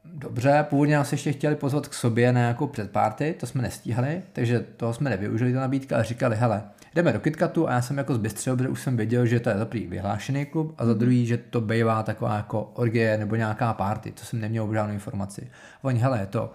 dobře, 0.05 0.65
původně 0.69 0.95
nás 0.95 1.11
ještě 1.11 1.31
chtěli 1.31 1.55
pozvat 1.55 1.87
k 1.87 1.93
sobě 1.93 2.33
na 2.33 2.39
nějakou 2.39 2.67
předpárty, 2.67 3.35
to 3.39 3.47
jsme 3.47 3.61
nestíhali, 3.61 4.21
takže 4.33 4.59
toho 4.59 4.93
jsme 4.93 5.09
nevyužili, 5.09 5.53
ta 5.53 5.59
nabídka, 5.59 5.95
ale 5.95 6.03
říkali, 6.03 6.35
hele, 6.35 6.63
jdeme 6.95 7.13
do 7.13 7.19
KitKatu 7.19 7.69
a 7.69 7.71
já 7.71 7.81
jsem 7.81 7.97
jako 7.97 8.13
zbystřel, 8.13 8.55
protože 8.55 8.69
už 8.69 8.81
jsem 8.81 8.97
věděl, 8.97 9.25
že 9.25 9.39
to 9.39 9.49
je 9.49 9.57
za 9.57 9.65
prvý 9.65 9.87
vyhlášený 9.87 10.45
klub 10.45 10.75
a 10.77 10.85
za 10.85 10.91
mhm. 10.91 10.99
druhý, 10.99 11.25
že 11.25 11.37
to 11.37 11.61
bývá 11.61 12.03
taková 12.03 12.35
jako 12.35 12.71
orgie 12.73 13.17
nebo 13.17 13.35
nějaká 13.35 13.73
party, 13.73 14.11
to 14.11 14.25
jsem 14.25 14.39
neměl 14.39 14.73
žádnou 14.73 14.93
informaci. 14.93 15.49
Oni, 15.81 15.99
hele, 15.99 16.19
je 16.19 16.25
to 16.25 16.51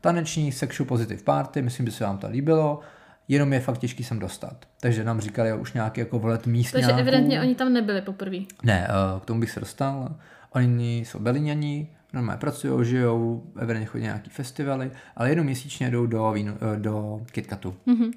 taneční 0.00 0.52
sexual 0.52 0.86
positive 0.86 1.22
party, 1.22 1.62
myslím, 1.62 1.86
že 1.86 1.92
se 1.92 2.04
vám 2.04 2.18
to 2.18 2.28
líbilo, 2.28 2.80
jenom 3.28 3.52
je 3.52 3.60
fakt 3.60 3.78
těžký 3.78 4.04
sem 4.04 4.18
dostat. 4.18 4.56
Takže 4.80 5.04
nám 5.04 5.20
říkali 5.20 5.52
už 5.52 5.72
nějaký 5.72 6.00
jako 6.00 6.18
volet 6.18 6.46
místní. 6.46 6.82
Takže 6.82 7.00
evidentně 7.00 7.40
oni 7.40 7.54
tam 7.54 7.72
nebyli 7.72 8.02
poprvé. 8.02 8.36
Ne, 8.62 8.88
eh, 8.88 9.20
k 9.20 9.24
tomu 9.24 9.40
bych 9.40 9.50
se 9.50 9.60
dostal. 9.60 10.14
Oni 10.50 10.98
jsou 10.98 11.18
Beliňani, 11.18 11.88
normálně 12.12 12.40
pracují, 12.40 12.84
žijou, 12.86 13.42
evidentně 13.58 13.86
chodí 13.86 14.04
nějaký 14.04 14.30
festivaly, 14.30 14.90
ale 15.16 15.30
jenom 15.30 15.46
měsíčně 15.46 15.90
jdou 15.90 16.06
do, 16.06 16.34
eh, 16.36 16.76
do 16.76 17.20
KitKatu. 17.32 17.74
Mm-hmm 17.86 18.12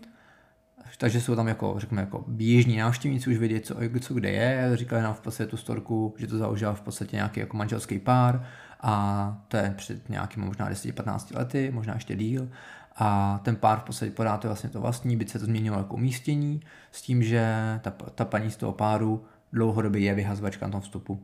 takže 0.97 1.21
jsou 1.21 1.35
tam 1.35 1.47
jako, 1.47 1.75
řekněme, 1.77 2.01
jako 2.01 2.23
běžní 2.27 2.77
návštěvníci, 2.77 3.29
už 3.29 3.37
vědí, 3.37 3.59
co, 3.59 3.75
co 4.01 4.13
kde 4.13 4.31
je, 4.31 4.71
říkali 4.73 5.01
nám 5.01 5.13
v 5.13 5.21
podstatě 5.21 5.49
tu 5.49 5.57
storku, 5.57 6.15
že 6.17 6.27
to 6.27 6.37
založil 6.37 6.73
v 6.73 6.81
podstatě 6.81 7.15
nějaký 7.15 7.39
jako 7.39 7.57
manželský 7.57 7.99
pár 7.99 8.45
a 8.81 9.45
to 9.47 9.57
je 9.57 9.73
před 9.77 10.09
nějakými 10.09 10.45
možná 10.45 10.69
10-15 10.69 11.37
lety, 11.37 11.71
možná 11.73 11.93
ještě 11.93 12.15
díl 12.15 12.49
a 12.95 13.39
ten 13.43 13.55
pár 13.55 13.79
v 13.79 13.83
podstatě 13.83 14.11
podá 14.11 14.37
to 14.37 14.47
vlastně 14.47 14.69
to 14.69 14.81
vlastní, 14.81 15.17
byť 15.17 15.29
se 15.29 15.39
to 15.39 15.45
změnilo 15.45 15.77
jako 15.77 15.95
umístění, 15.95 16.61
s 16.91 17.01
tím, 17.01 17.23
že 17.23 17.55
ta, 17.81 17.91
ta 17.91 18.25
paní 18.25 18.51
z 18.51 18.55
toho 18.57 18.71
páru 18.71 19.25
dlouhodobě 19.53 20.01
je 20.01 20.13
vyhazovačka 20.13 20.65
na 20.65 20.71
tom 20.71 20.81
vstupu. 20.81 21.23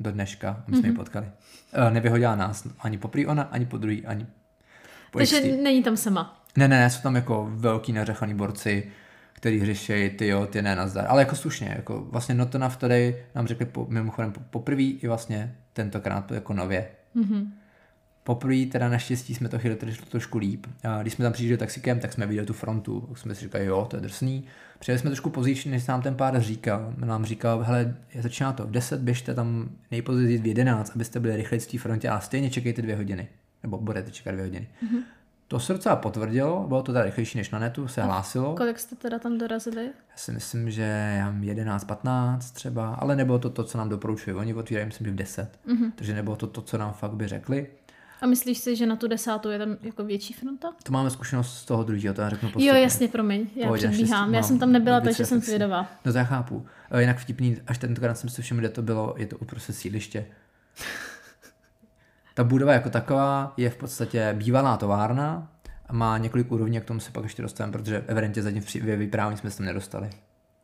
Do 0.00 0.12
dneška, 0.12 0.64
my 0.66 0.76
jsme 0.76 0.82
mm-hmm. 0.82 0.84
ji 0.84 0.90
mhm. 0.90 0.96
potkali. 0.96 1.26
E, 1.72 1.90
nevyhodila 1.90 2.36
nás 2.36 2.68
ani 2.78 2.98
po 2.98 3.10
ona, 3.26 3.42
ani 3.42 3.66
po 3.66 3.78
druhý, 3.78 4.06
ani 4.06 4.26
po 5.10 5.18
Takže 5.18 5.40
není 5.40 5.82
tam 5.82 5.96
sama. 5.96 6.45
Ne, 6.56 6.68
ne, 6.68 6.78
ne, 6.78 6.90
jsou 6.90 7.02
tam 7.02 7.16
jako 7.16 7.48
velký 7.50 7.92
nařechaný 7.92 8.34
borci, 8.34 8.84
který 9.32 9.66
řeší, 9.66 10.10
ty 10.10 10.26
jo, 10.26 10.46
ty 10.46 10.62
ne, 10.62 10.76
nazdar. 10.76 11.06
Ale 11.08 11.22
jako 11.22 11.36
slušně, 11.36 11.72
jako 11.76 12.06
vlastně 12.10 12.34
Not 12.34 12.54
Enough 12.54 12.76
tady 12.76 13.24
nám 13.34 13.46
řekli 13.46 13.66
po, 13.66 13.86
mimochodem 13.88 14.32
poprvé 14.50 14.82
i 14.82 15.08
vlastně 15.08 15.56
tentokrát 15.72 16.30
jako 16.30 16.52
nově. 16.52 16.88
Mm-hmm. 17.16 17.46
Poprvé 18.24 18.66
teda 18.66 18.88
naštěstí 18.88 19.34
jsme 19.34 19.48
to 19.48 19.58
chytli 19.58 19.92
trošku 20.08 20.38
líp. 20.38 20.66
A 20.84 21.02
když 21.02 21.12
jsme 21.14 21.22
tam 21.22 21.32
přišli 21.32 21.56
taxikem, 21.56 22.00
tak 22.00 22.12
jsme 22.12 22.26
viděli 22.26 22.46
tu 22.46 22.52
frontu, 22.52 23.08
jsme 23.14 23.34
si 23.34 23.40
říkali, 23.40 23.64
jo, 23.64 23.86
to 23.90 23.96
je 23.96 24.00
drsný. 24.00 24.44
Přijeli 24.78 24.98
jsme 24.98 25.10
trošku 25.10 25.30
později, 25.30 25.70
než 25.70 25.86
nám 25.86 26.02
ten 26.02 26.14
pár 26.14 26.40
říkal. 26.40 26.94
Nám 26.96 27.24
říkal, 27.24 27.62
hele, 27.62 27.96
začíná 28.20 28.52
to 28.52 28.66
v 28.66 28.70
10, 28.70 29.00
běžte 29.00 29.34
tam 29.34 29.68
nejpozději 29.90 30.38
v 30.38 30.46
11, 30.46 30.92
abyste 30.94 31.20
byli 31.20 31.36
rychleji 31.36 31.60
v 31.60 31.66
té 31.66 31.78
frontě 31.78 32.08
a 32.08 32.20
stejně 32.20 32.50
čekejte 32.50 32.82
dvě 32.82 32.96
hodiny. 32.96 33.28
Nebo 33.62 33.78
budete 33.78 34.10
čekat 34.10 34.30
dvě 34.30 34.44
hodiny. 34.44 34.68
Mm-hmm. 34.84 35.02
To 35.48 35.60
se 35.60 35.72
docela 35.72 35.96
potvrdilo, 35.96 36.64
bylo 36.68 36.82
to 36.82 36.92
teda 36.92 37.04
rychlejší 37.04 37.38
než 37.38 37.50
na 37.50 37.58
netu, 37.58 37.88
se 37.88 38.02
a 38.02 38.04
hlásilo. 38.04 38.56
Kolik 38.56 38.78
jste 38.78 38.96
teda 38.96 39.18
tam 39.18 39.38
dorazili? 39.38 39.84
Já 39.84 40.16
si 40.16 40.32
myslím, 40.32 40.70
že 40.70 40.82
já 41.18 41.32
11-15 41.32 42.38
třeba, 42.38 42.94
ale 42.94 43.16
nebylo 43.16 43.38
to 43.38 43.50
to, 43.50 43.64
co 43.64 43.78
nám 43.78 43.88
doporučují. 43.88 44.36
Oni 44.36 44.54
otvírají, 44.54 44.86
myslím, 44.86 45.04
že 45.06 45.10
v 45.10 45.16
10. 45.16 45.58
Mm-hmm. 45.68 45.92
Takže 45.94 46.14
nebylo 46.14 46.36
to 46.36 46.46
to, 46.46 46.62
co 46.62 46.78
nám 46.78 46.92
fakt 46.92 47.12
by 47.12 47.28
řekli. 47.28 47.66
A 48.20 48.26
myslíš 48.26 48.58
si, 48.58 48.76
že 48.76 48.86
na 48.86 48.96
tu 48.96 49.08
desátou 49.08 49.48
je 49.48 49.58
tam 49.58 49.76
jako 49.82 50.04
větší 50.04 50.34
fronta? 50.34 50.68
To 50.82 50.92
máme 50.92 51.10
zkušenost 51.10 51.58
z 51.58 51.64
toho 51.64 51.84
druhého, 51.84 52.14
to 52.14 52.20
já 52.20 52.28
řeknu 52.28 52.48
postupně. 52.48 52.68
Jo, 52.68 52.74
jasně, 52.74 53.08
promiň, 53.08 53.46
já 53.56 53.66
Pohodě, 53.66 53.88
předbíhám. 53.88 54.34
Já 54.34 54.42
jsem 54.42 54.58
tam 54.58 54.72
nebyla, 54.72 55.00
takže 55.00 55.26
jsem 55.26 55.40
zvědavá. 55.40 55.86
No 56.04 56.12
to 56.12 56.18
já 56.18 56.24
chápu. 56.24 56.66
E, 56.90 57.00
jinak 57.00 57.18
vtipný, 57.18 57.56
až 57.66 57.78
tentokrát 57.78 58.18
jsem 58.18 58.30
si 58.30 58.42
všiml, 58.42 58.60
kde 58.60 58.68
to 58.68 58.82
bylo, 58.82 59.14
je 59.16 59.26
to 59.26 59.38
uprostřed 59.38 59.72
sídliště. 59.72 60.26
Ta 62.36 62.44
budova 62.44 62.72
jako 62.72 62.90
taková 62.90 63.52
je 63.56 63.70
v 63.70 63.76
podstatě 63.76 64.34
bývalá 64.38 64.76
továrna, 64.76 65.48
a 65.86 65.92
má 65.92 66.18
několik 66.18 66.52
úrovní, 66.52 66.80
k 66.80 66.84
tomu 66.84 67.00
se 67.00 67.10
pak 67.10 67.24
ještě 67.24 67.42
dostaneme, 67.42 67.72
protože 67.72 68.04
evidentně 68.06 68.42
zatím 68.42 68.62
v 68.62 68.74
vyprávění 68.74 69.38
jsme 69.38 69.50
se 69.50 69.56
tam 69.56 69.66
nedostali. 69.66 70.10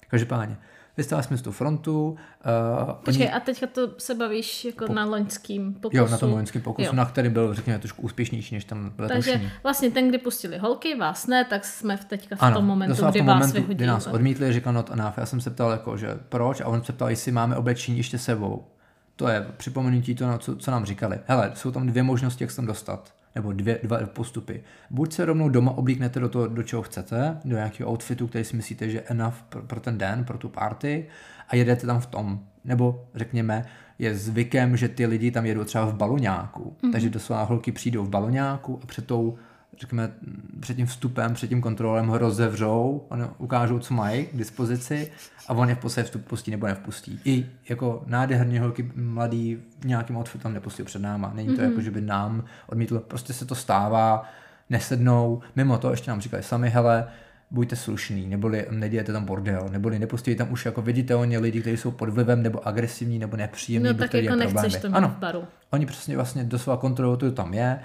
Každopádně, 0.09 0.57
vystali 0.97 1.23
jsme 1.23 1.37
z 1.37 1.43
tu 1.43 1.53
frontu. 1.53 2.11
Uh, 2.11 2.93
Počkej, 2.93 3.27
oni... 3.27 3.33
a 3.33 3.41
teďka 3.41 3.67
to 3.67 3.91
se 3.99 4.15
bavíš 4.15 4.65
jako 4.65 4.87
po... 4.87 4.93
na 4.93 5.05
loňským 5.05 5.75
pokusu? 5.75 5.97
Jo, 5.97 6.09
na 6.09 6.19
tom 6.19 6.33
loňském 6.33 6.63
pokusu, 6.63 6.87
jo. 6.87 6.93
na 6.93 7.05
který 7.05 7.29
byl, 7.29 7.55
řekněme, 7.55 7.79
trošku 7.79 8.03
úspěšnější 8.03 8.55
než 8.55 8.65
tam 8.65 8.93
letošní. 8.99 9.33
Takže 9.33 9.51
vlastně 9.63 9.91
ten, 9.91 10.09
kdy 10.09 10.19
pustili 10.19 10.59
holky, 10.59 10.95
vás 10.95 11.27
ne, 11.27 11.45
tak 11.45 11.65
jsme 11.65 11.97
v 11.97 12.05
teďka 12.05 12.37
v 12.37 12.43
ano, 12.43 12.57
tom 12.57 12.65
momentu, 12.65 12.95
kdy 12.95 13.11
v 13.11 13.19
tom 13.19 13.27
vás 13.27 13.35
momentu, 13.35 13.55
vyhodili. 13.55 13.75
kdy 13.75 13.87
nás 13.87 14.07
odmítli, 14.07 14.53
říkal 14.53 14.73
not 14.73 14.91
enough. 14.91 15.15
Já 15.17 15.27
jsem 15.27 15.41
se 15.41 15.51
ptal, 15.51 15.71
jako, 15.71 15.97
že 15.97 16.19
proč, 16.29 16.61
a 16.61 16.67
on 16.67 16.85
se 16.85 16.93
ptal, 16.93 17.11
jestli 17.11 17.33
máme 17.33 17.57
oblečení 17.57 17.97
ještě 17.97 18.19
sebou. 18.19 18.67
To 19.17 19.29
je 19.29 19.47
připomenutí 19.57 20.15
to, 20.15 20.39
co, 20.39 20.57
co 20.57 20.71
nám 20.71 20.85
říkali. 20.85 21.19
Hele, 21.27 21.53
jsou 21.55 21.71
tam 21.71 21.87
dvě 21.87 22.03
možnosti, 22.03 22.45
jak 22.45 22.51
se 22.51 22.57
tam 22.57 22.67
dostat 22.67 23.15
nebo 23.35 23.53
dvě, 23.53 23.81
dva 23.83 23.99
postupy. 24.07 24.63
Buď 24.91 25.13
se 25.13 25.25
rovnou 25.25 25.49
doma 25.49 25.71
oblíknete 25.71 26.21
do 26.21 26.29
toho, 26.29 26.47
do 26.47 26.63
čeho 26.63 26.83
chcete, 26.83 27.37
do 27.45 27.57
nějakého 27.57 27.91
outfitu, 27.91 28.27
který 28.27 28.45
si 28.45 28.57
myslíte, 28.57 28.91
že 28.91 28.99
je 28.99 29.03
enough 29.03 29.35
pro, 29.49 29.63
pro 29.63 29.81
ten 29.81 29.99
den, 29.99 30.25
pro 30.25 30.39
tu 30.39 30.49
party 30.49 31.07
a 31.49 31.57
jedete 31.57 31.87
tam 31.87 32.01
v 32.01 32.07
tom. 32.07 32.41
Nebo 32.65 33.05
řekněme, 33.15 33.65
je 33.99 34.17
zvykem, 34.17 34.77
že 34.77 34.89
ty 34.89 35.07
lidi 35.07 35.31
tam 35.31 35.47
jedou 35.47 35.65
třeba 35.65 35.85
v 35.85 35.95
baloňáku. 35.95 36.77
Mm-hmm. 36.83 36.93
Takže 36.93 37.11
doslova 37.11 37.43
holky 37.43 37.73
přijdou 37.73 38.05
v 38.05 38.09
baloňáku 38.09 38.81
a 38.83 38.87
před 38.87 39.07
tou 39.07 39.39
řekněme, 39.81 40.13
před 40.61 40.75
tím 40.77 40.87
vstupem, 40.87 41.35
před 41.35 41.49
tím 41.49 41.61
kontrolem 41.61 42.07
ho 42.07 42.19
rozevřou, 42.19 43.07
on 43.09 43.31
ukážou, 43.39 43.79
co 43.79 43.95
mají 43.95 44.27
k 44.27 44.37
dispozici 44.37 45.13
a 45.49 45.53
on 45.53 45.69
je 45.69 45.75
v 45.75 45.79
podstatě 45.79 46.05
vstup 46.05 46.25
pustí 46.25 46.51
nebo 46.51 46.67
nevpustí. 46.67 47.21
I 47.25 47.47
jako 47.69 48.03
nádherně 48.07 48.61
holky 48.61 48.93
mladý 48.95 49.59
nějakým 49.85 50.17
outfitem 50.17 50.53
nepustí 50.53 50.83
před 50.83 51.03
náma. 51.03 51.33
Není 51.35 51.49
to 51.49 51.55
mm-hmm. 51.55 51.65
jako, 51.65 51.81
že 51.81 51.91
by 51.91 52.01
nám 52.01 52.45
odmítl, 52.67 52.99
prostě 52.99 53.33
se 53.33 53.45
to 53.45 53.55
stává, 53.55 54.25
nesednou. 54.71 55.41
Mimo 55.57 55.79
to 55.79 55.91
ještě 55.91 56.11
nám 56.11 56.21
říkali 56.21 56.43
sami, 56.43 56.71
hele, 56.71 57.09
buďte 57.51 57.77
slušný, 57.77 58.27
neboli 58.27 58.67
nedějete 58.71 59.13
tam 59.13 59.25
bordel, 59.25 59.69
neboli 59.71 59.99
nepustí 59.99 60.35
tam 60.35 60.53
už 60.53 60.65
jako 60.65 60.83
viditelně 60.83 61.39
lidi, 61.39 61.61
kteří 61.61 61.77
jsou 61.77 61.91
pod 61.91 62.09
vlivem 62.09 62.43
nebo 62.43 62.69
agresivní 62.69 63.19
nebo 63.19 63.37
nepříjemní, 63.37 63.89
no, 63.89 63.95
tak 63.95 64.15
jako 64.15 64.37
nechceš 64.37 64.77
to 64.77 64.89
ano, 64.93 65.09
v 65.09 65.21
baru. 65.21 65.45
Oni 65.71 65.87
přesně 65.87 66.17
vlastně 66.17 66.45
doslova 66.45 66.77
kontrolují, 66.77 67.19
to 67.19 67.33
tam 67.33 67.55
je, 67.55 67.79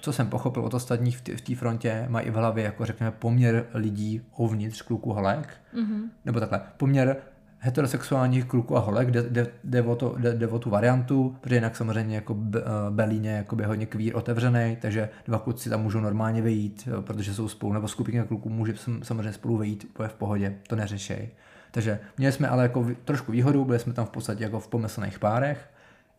co 0.00 0.12
jsem 0.12 0.26
pochopil 0.26 0.64
od 0.64 0.74
ostatních 0.74 1.18
v 1.18 1.40
té 1.40 1.54
frontě, 1.56 2.06
mají 2.08 2.26
i 2.26 2.30
v 2.30 2.34
hlavě, 2.34 2.64
jako 2.64 2.86
řekněme, 2.86 3.10
poměr 3.10 3.66
lidí 3.74 4.22
uvnitř 4.36 4.82
kluků 4.82 5.12
holek, 5.12 5.48
mm-hmm. 5.74 6.02
nebo 6.24 6.40
takhle, 6.40 6.60
poměr 6.76 7.16
heterosexuálních 7.58 8.44
kluků 8.44 8.76
a 8.76 8.80
holek, 8.80 9.10
jde, 9.10 9.22
jde, 9.22 9.46
jde, 9.64 9.82
o 9.82 9.96
to, 9.96 10.14
jde, 10.18 10.34
jde 10.34 10.48
o 10.48 10.58
tu 10.58 10.70
variantu, 10.70 11.36
protože 11.40 11.54
jinak 11.54 11.76
samozřejmě 11.76 12.14
jako 12.14 12.36
eh, 12.56 12.60
Berlíně 12.90 13.30
jako 13.30 13.56
by 13.56 13.64
hodně 13.64 13.86
kvír 13.86 14.16
otevřený, 14.16 14.76
takže 14.80 15.08
dva 15.24 15.38
kluci 15.38 15.70
tam 15.70 15.82
můžou 15.82 16.00
normálně 16.00 16.42
vyjít, 16.42 16.88
eh, 16.98 17.02
protože 17.02 17.34
jsou 17.34 17.48
spolu, 17.48 17.72
nebo 17.72 17.88
skupina 17.88 18.24
kluků 18.24 18.48
může 18.48 18.74
samozřejmě 19.02 19.32
spolu 19.32 19.56
vyjít 19.56 19.84
úplně 19.90 20.08
v 20.08 20.14
pohodě, 20.14 20.56
to 20.68 20.76
neřešej. 20.76 21.28
Takže 21.70 21.98
měli 22.18 22.32
jsme 22.32 22.48
ale 22.48 22.62
jako 22.62 22.86
trošku 23.04 23.32
výhodu, 23.32 23.64
byli 23.64 23.78
jsme 23.78 23.92
tam 23.92 24.06
v 24.06 24.10
podstatě 24.10 24.44
jako 24.44 24.60
v 24.60 24.68
pomyslných 24.68 25.18
párech, 25.18 25.68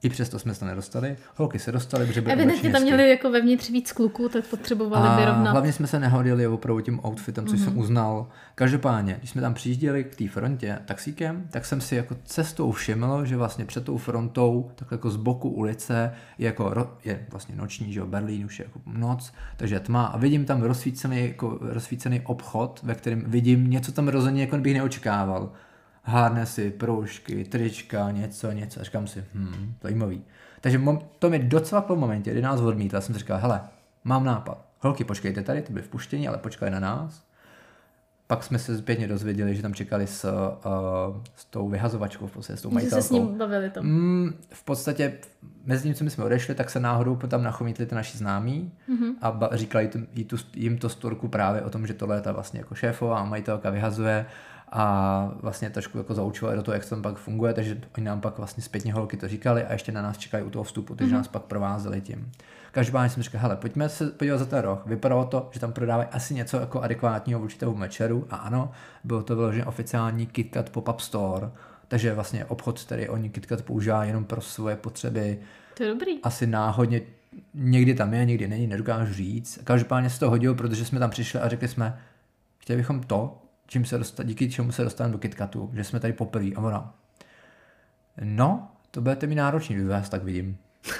i 0.03 0.09
přesto 0.09 0.39
jsme 0.39 0.53
se 0.53 0.59
to 0.59 0.65
nedostali. 0.65 1.17
Holky 1.35 1.59
se 1.59 1.71
dostaly, 1.71 2.05
protože 2.05 2.21
byly 2.21 2.33
Evidentně 2.33 2.71
tam 2.71 2.81
měli 2.81 3.09
jako 3.09 3.31
vevnitř 3.31 3.69
víc 3.69 3.91
kluků, 3.91 4.29
tak 4.29 4.45
potřebovali 4.45 5.07
a 5.07 5.15
vyrovnat. 5.15 5.51
hlavně 5.51 5.73
jsme 5.73 5.87
se 5.87 5.99
nehodili 5.99 6.47
opravdu 6.47 6.81
tím 6.81 6.99
outfitem, 7.05 7.45
což 7.45 7.59
mm-hmm. 7.59 7.63
jsem 7.63 7.73
mhm. 7.73 7.81
uznal. 7.81 8.27
Každopádně, 8.55 9.15
když 9.17 9.29
jsme 9.29 9.41
tam 9.41 9.53
přijížděli 9.53 10.03
k 10.03 10.15
té 10.15 10.27
frontě 10.27 10.79
taxíkem, 10.85 11.47
tak 11.51 11.65
jsem 11.65 11.81
si 11.81 11.95
jako 11.95 12.15
cestou 12.23 12.71
všiml, 12.71 13.25
že 13.25 13.37
vlastně 13.37 13.65
před 13.65 13.85
tou 13.85 13.97
frontou, 13.97 14.71
tak 14.75 14.91
jako 14.91 15.09
z 15.09 15.15
boku 15.15 15.49
ulice, 15.49 16.11
je 16.37 16.45
jako 16.45 16.87
je 17.05 17.25
vlastně 17.31 17.55
noční, 17.55 17.93
že 17.93 17.99
jo, 17.99 18.05
Berlín 18.05 18.45
už 18.45 18.59
je 18.59 18.65
jako 18.65 18.81
noc, 18.85 19.33
takže 19.57 19.79
tma 19.79 20.05
a 20.05 20.17
vidím 20.17 20.45
tam 20.45 20.61
rozsvícený, 20.61 21.27
jako 21.27 21.57
rozsvícený 21.61 22.21
obchod, 22.21 22.79
ve 22.83 22.95
kterém 22.95 23.23
vidím 23.27 23.69
něco 23.69 23.91
tam 23.91 24.07
rozhodně, 24.07 24.41
jako 24.41 24.57
bych 24.57 24.73
neočekával 24.73 25.51
si 26.45 26.71
proužky, 26.71 27.43
trička, 27.43 28.11
něco, 28.11 28.51
něco. 28.51 28.79
A 28.79 28.83
říkám 28.83 29.07
si, 29.07 29.23
hm, 29.33 29.73
zajímavý. 29.81 30.23
Takže 30.61 30.81
to 31.19 31.29
mi 31.29 31.39
docela 31.39 31.81
po 31.81 31.95
momentě, 31.95 32.31
kdy 32.31 32.41
nás 32.41 32.61
odmítl, 32.61 32.95
já 32.95 33.01
jsem 33.01 33.15
si 33.15 33.19
říkal, 33.19 33.39
hele, 33.39 33.61
mám 34.03 34.23
nápad. 34.23 34.65
Holky, 34.79 35.03
počkejte 35.03 35.41
tady, 35.41 35.61
ty 35.61 35.73
byly 35.73 35.85
vpuštění, 35.85 36.27
ale 36.27 36.37
počkali 36.37 36.71
na 36.71 36.79
nás. 36.79 37.23
Pak 38.27 38.43
jsme 38.43 38.59
se 38.59 38.77
zpětně 38.77 39.07
dozvěděli, 39.07 39.55
že 39.55 39.61
tam 39.61 39.73
čekali 39.73 40.07
s, 40.07 40.31
uh, 40.31 41.21
s 41.35 41.45
tou 41.45 41.69
vyhazovačkou, 41.69 42.27
v 42.27 42.31
podstatě 42.31 42.57
s 42.57 42.61
tou 42.61 42.71
majitelkou. 42.71 43.01
se 43.01 43.07
s 43.07 43.11
ním 43.11 43.37
bavili 43.37 43.69
tam. 43.69 43.85
Mm, 43.85 44.33
v 44.49 44.63
podstatě 44.63 45.13
mezi 45.65 45.83
tím, 45.83 45.93
co 45.93 46.03
my 46.03 46.09
jsme 46.09 46.23
odešli, 46.23 46.55
tak 46.55 46.69
se 46.69 46.79
náhodou 46.79 47.15
tam 47.15 47.43
nachomítli 47.43 47.85
ty 47.85 47.95
naši 47.95 48.17
známí 48.17 48.71
mm-hmm. 48.89 49.13
a 49.21 49.31
ba- 49.31 49.49
říkali 49.51 49.89
jim, 50.13 50.25
tu, 50.27 50.37
jim 50.53 50.77
to 50.77 50.89
storku 50.89 51.27
právě 51.27 51.61
o 51.61 51.69
tom, 51.69 51.87
že 51.87 51.93
tohle 51.93 52.17
je 52.17 52.21
ta 52.21 52.31
vlastně 52.31 52.59
jako 52.59 52.75
šéfová 52.75 53.19
a 53.19 53.25
majitelka 53.25 53.69
vyhazuje 53.69 54.25
a 54.71 55.31
vlastně 55.41 55.69
trošku 55.69 55.97
jako 55.97 56.13
zaučovali 56.13 56.57
do 56.57 56.63
toho, 56.63 56.73
jak 56.73 56.83
to 56.83 56.89
tam 56.89 57.01
pak 57.01 57.17
funguje, 57.17 57.53
takže 57.53 57.81
oni 57.97 58.05
nám 58.05 58.21
pak 58.21 58.37
vlastně 58.37 58.63
zpětně 58.63 58.93
holky 58.93 59.17
to 59.17 59.27
říkali 59.27 59.63
a 59.63 59.73
ještě 59.73 59.91
na 59.91 60.01
nás 60.01 60.17
čekají 60.17 60.43
u 60.43 60.49
toho 60.49 60.63
vstupu, 60.63 60.95
takže 60.95 61.13
mm-hmm. 61.13 61.17
nás 61.17 61.27
pak 61.27 61.41
provázeli 61.41 62.01
tím. 62.01 62.31
Každopádně 62.71 63.09
jsem 63.09 63.23
říkal, 63.23 63.41
hele, 63.41 63.55
pojďme 63.55 63.89
se 63.89 64.07
podívat 64.07 64.37
za 64.37 64.45
ten 64.45 64.59
roh. 64.59 64.85
Vypadalo 64.85 65.25
to, 65.25 65.49
že 65.51 65.59
tam 65.59 65.73
prodávají 65.73 66.09
asi 66.11 66.33
něco 66.33 66.57
jako 66.57 66.81
adekvátního 66.81 67.39
vůči 67.39 67.57
tomu 67.57 67.75
mečeru 67.75 68.27
a 68.29 68.35
ano, 68.35 68.71
bylo 69.03 69.23
to 69.23 69.35
vyloženě 69.35 69.65
oficiální 69.65 70.25
KitKat 70.27 70.69
pop-up 70.69 70.99
store, 70.99 71.51
takže 71.87 72.13
vlastně 72.13 72.45
obchod, 72.45 72.81
který 72.81 73.09
oni 73.09 73.29
KitKat 73.29 73.61
používá 73.61 74.03
jenom 74.03 74.25
pro 74.25 74.41
svoje 74.41 74.75
potřeby. 74.75 75.39
To 75.77 75.83
je 75.83 75.89
dobrý. 75.89 76.21
Asi 76.23 76.47
náhodně 76.47 77.01
někdy 77.53 77.93
tam 77.93 78.13
je, 78.13 78.25
někdy 78.25 78.47
není, 78.47 78.67
nedokážu 78.67 79.13
říct. 79.13 79.59
Každopádně 79.63 80.09
se 80.09 80.19
to 80.19 80.29
hodilo, 80.29 80.55
protože 80.55 80.85
jsme 80.85 80.99
tam 80.99 81.09
přišli 81.09 81.39
a 81.39 81.49
řekli 81.49 81.67
jsme, 81.67 81.99
chtěli 82.57 82.77
bychom 82.77 83.03
to, 83.03 83.41
čím 83.69 83.85
se 83.85 83.97
dostat, 83.97 84.23
díky 84.23 84.51
čemu 84.51 84.71
se 84.71 84.83
dostaneme 84.83 85.11
do 85.11 85.19
KitKatu, 85.19 85.71
že 85.73 85.83
jsme 85.83 85.99
tady 85.99 86.13
poprvé 86.13 86.49
a 86.55 86.61
ona. 86.61 86.95
No, 88.21 88.71
to 88.91 89.01
budete 89.01 89.27
mi 89.27 89.35
náročný 89.35 89.75
vyvést, 89.75 90.11
tak 90.11 90.23
vidím. 90.23 90.57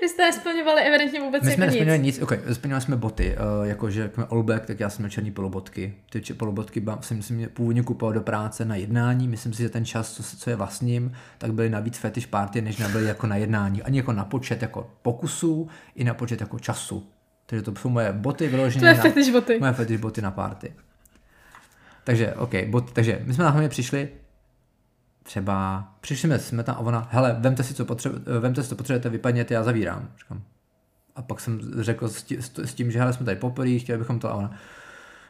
Vy 0.00 0.08
jste 0.08 0.22
nesplňovali 0.22 0.82
evidentně 0.82 1.20
vůbec 1.20 1.42
My 1.42 1.50
jsme 1.50 1.64
jako 1.64 1.74
nesplňovali 1.74 2.02
nic, 2.02 2.22
ok, 2.22 2.32
splňovali 2.52 2.82
jsme 2.82 2.96
boty, 2.96 3.36
uh, 3.36 3.66
jakože 3.66 4.00
jak 4.00 4.32
Olbek, 4.32 4.66
tak 4.66 4.80
já 4.80 4.90
jsem 4.90 5.02
měl 5.02 5.10
černý 5.10 5.30
polobotky. 5.30 5.94
Ty 6.10 6.34
polobotky 6.34 6.84
jsem 7.00 7.22
si 7.22 7.46
původně 7.46 7.82
kupoval 7.82 8.12
do 8.12 8.20
práce 8.20 8.64
na 8.64 8.76
jednání, 8.76 9.28
myslím 9.28 9.52
si, 9.52 9.62
že 9.62 9.68
ten 9.68 9.84
čas, 9.84 10.12
co, 10.12 10.22
co 10.22 10.50
je 10.50 10.56
vlastním, 10.56 11.12
tak 11.38 11.52
byly 11.52 11.70
navíc 11.70 11.98
fetish 11.98 12.26
party, 12.26 12.62
než 12.62 12.76
nebyly 12.76 13.04
jako 13.04 13.26
na 13.26 13.36
jednání. 13.36 13.82
Ani 13.82 13.96
jako 13.96 14.12
na 14.12 14.24
počet 14.24 14.62
jako 14.62 14.90
pokusů, 15.02 15.68
i 15.94 16.04
na 16.04 16.14
počet 16.14 16.40
jako 16.40 16.58
času. 16.58 17.06
Takže 17.46 17.62
to 17.62 17.74
jsou 17.76 17.88
moje 17.88 18.12
boty 18.12 18.48
vyložené 18.48 18.94
na, 18.94 19.02
fetish 19.02 19.30
boty. 19.30 19.58
Moje 19.60 19.72
fetish 19.72 20.00
boty 20.00 20.22
na 20.22 20.30
party. 20.30 20.72
Takže, 22.06 22.34
OK, 22.34 22.54
bod, 22.66 22.92
takže 22.92 23.20
my 23.24 23.34
jsme 23.34 23.44
na 23.44 23.50
hlavně 23.50 23.68
přišli, 23.68 24.08
třeba, 25.22 25.88
přišli 26.00 26.28
jsme, 26.28 26.38
jsme 26.38 26.62
tam 26.62 26.74
a 26.74 26.78
ona, 26.78 27.08
hele, 27.10 27.36
vemte 27.38 27.62
si, 27.62 27.74
co 27.74 27.84
potřebujete, 27.84 28.38
vemte 28.38 28.62
si, 28.62 28.68
co 28.68 28.76
potřebujete, 28.76 29.08
vypadněte, 29.08 29.54
já 29.54 29.62
zavírám. 29.62 30.08
Říkám. 30.18 30.42
A 31.16 31.22
pak 31.22 31.40
jsem 31.40 31.60
řekl 31.82 32.08
s, 32.08 32.22
tí, 32.22 32.36
s 32.40 32.74
tím, 32.74 32.90
že 32.90 32.98
hele, 32.98 33.12
jsme 33.12 33.24
tady 33.24 33.36
poprvé, 33.36 33.78
chtěli 33.78 33.98
bychom 33.98 34.18
to 34.18 34.30
a 34.30 34.34
ona, 34.34 34.50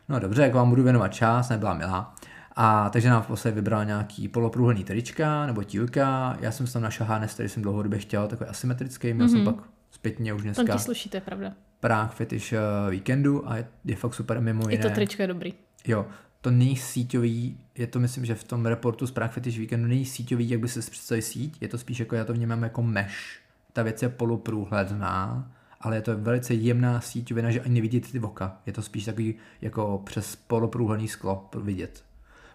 no 0.09 0.19
dobře, 0.19 0.43
jak 0.43 0.55
vám 0.55 0.71
budu 0.71 0.83
věnovat 0.83 1.09
čas, 1.09 1.49
nebyla 1.49 1.75
milá. 1.75 2.15
A 2.57 2.91
takže 2.91 3.11
nám 3.11 3.23
v 3.23 3.27
podstatě 3.27 3.55
vybrala 3.55 3.85
nějaký 3.85 4.29
poloprůhlný 4.29 4.85
trička 4.85 5.47
nebo 5.47 5.63
tílka. 5.63 6.37
Já 6.41 6.51
jsem 6.51 6.67
tam 6.67 6.83
našel 6.83 7.07
harness, 7.07 7.35
který 7.35 7.49
jsem 7.49 7.63
dlouhodobě 7.63 7.99
chtěl, 7.99 8.29
takový 8.29 8.51
asymetrický. 8.51 9.15
Měl 9.15 9.27
mm-hmm. 9.27 9.31
jsem 9.31 9.41
mhm. 9.41 9.55
pak 9.55 9.65
zpětně 9.91 10.35
už 10.35 10.43
dneska. 10.43 10.65
Tam 10.65 10.77
ti 10.77 10.83
sluší, 10.83 11.09
to 11.09 11.17
je 11.17 11.21
pravda. 11.21 11.53
Prague 11.81 12.15
Fetish 12.15 12.53
uh, 12.53 12.91
víkendu 12.91 13.51
a 13.51 13.57
je, 13.57 13.67
je 13.85 13.97
fakt 13.97 14.15
super 14.15 14.41
mimo 14.41 14.69
jiné. 14.69 14.75
I 14.75 14.89
to 14.89 14.95
tričko 14.95 15.23
je 15.23 15.29
dobrý. 15.29 15.55
Jo, 15.87 16.07
to 16.47 16.51
není 16.51 16.77
síťový, 16.77 17.59
je 17.75 17.87
to 17.87 18.01
myslím, 18.01 18.25
že 18.25 18.35
v 18.35 18.45
tom 18.45 18.67
reportu 18.67 19.07
z 19.07 19.11
Prague 19.11 19.35
Fetish 19.35 19.59
Weekendu 19.59 19.89
není 19.89 20.05
síťový, 20.05 20.51
jak 20.51 20.61
by 20.61 20.69
se 20.69 20.81
představil 20.81 21.23
síť, 21.23 21.57
je 21.61 21.69
to 21.69 21.79
spíš 21.79 22.01
jako 22.01 22.15
já 22.15 22.25
to 22.25 22.33
vnímám 22.33 22.63
jako 22.63 22.83
mesh. 22.83 23.39
Ta 23.73 23.83
věc 23.83 24.03
je 24.03 24.09
poloprůhledná, 24.09 25.51
ale 25.81 25.97
je 25.97 26.03
to 26.03 26.19
velice 26.19 26.55
jemná 26.55 27.01
síťovina, 27.01 27.51
že 27.51 27.61
ani 27.61 27.75
nevidíte 27.75 28.09
ty 28.13 28.19
voka. 28.19 28.61
Je 28.67 28.73
to 28.73 28.83
spíš 28.83 29.05
takový 29.05 29.35
jako 29.61 30.03
přes 30.05 30.37
poloprůhledný 30.37 31.09
sklo 31.09 31.51
vidět. 31.63 32.06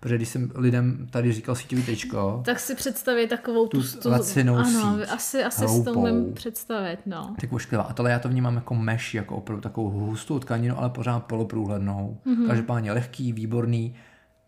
Protože 0.02 0.16
když 0.16 0.30
jsem 0.30 0.52
lidem 0.56 1.08
tady 1.10 1.34
říkal 1.34 1.56
síťový 1.56 1.84
tečko, 1.84 2.42
tak 2.46 2.60
si 2.60 2.76
představí 2.76 3.28
takovou 3.28 3.68
tu, 3.68 3.84
tu 4.02 4.10
lacinou 4.10 4.56
ano, 4.56 4.98
síť. 5.00 5.10
asi, 5.12 5.44
asi 5.44 5.68
si 5.68 5.84
to 5.84 5.94
umím 5.94 6.34
představit, 6.34 7.00
no. 7.06 7.36
Tak 7.42 7.54
ošklivá. 7.54 7.84
A 7.84 7.94
tohle 7.94 8.12
já 8.12 8.20
to 8.20 8.30
vnímám 8.30 8.56
jako 8.56 8.76
mesh, 8.76 9.16
jako 9.16 9.36
opravdu 9.36 9.62
takovou 9.62 9.90
hustou 9.90 10.40
tkaninu, 10.40 10.78
ale 10.80 10.90
pořád 10.90 11.20
poloprůhlednou. 11.20 12.18
Mm-hmm. 12.26 12.48
Každopádně 12.48 12.92
lehký, 12.92 13.34
výborný 13.34 13.96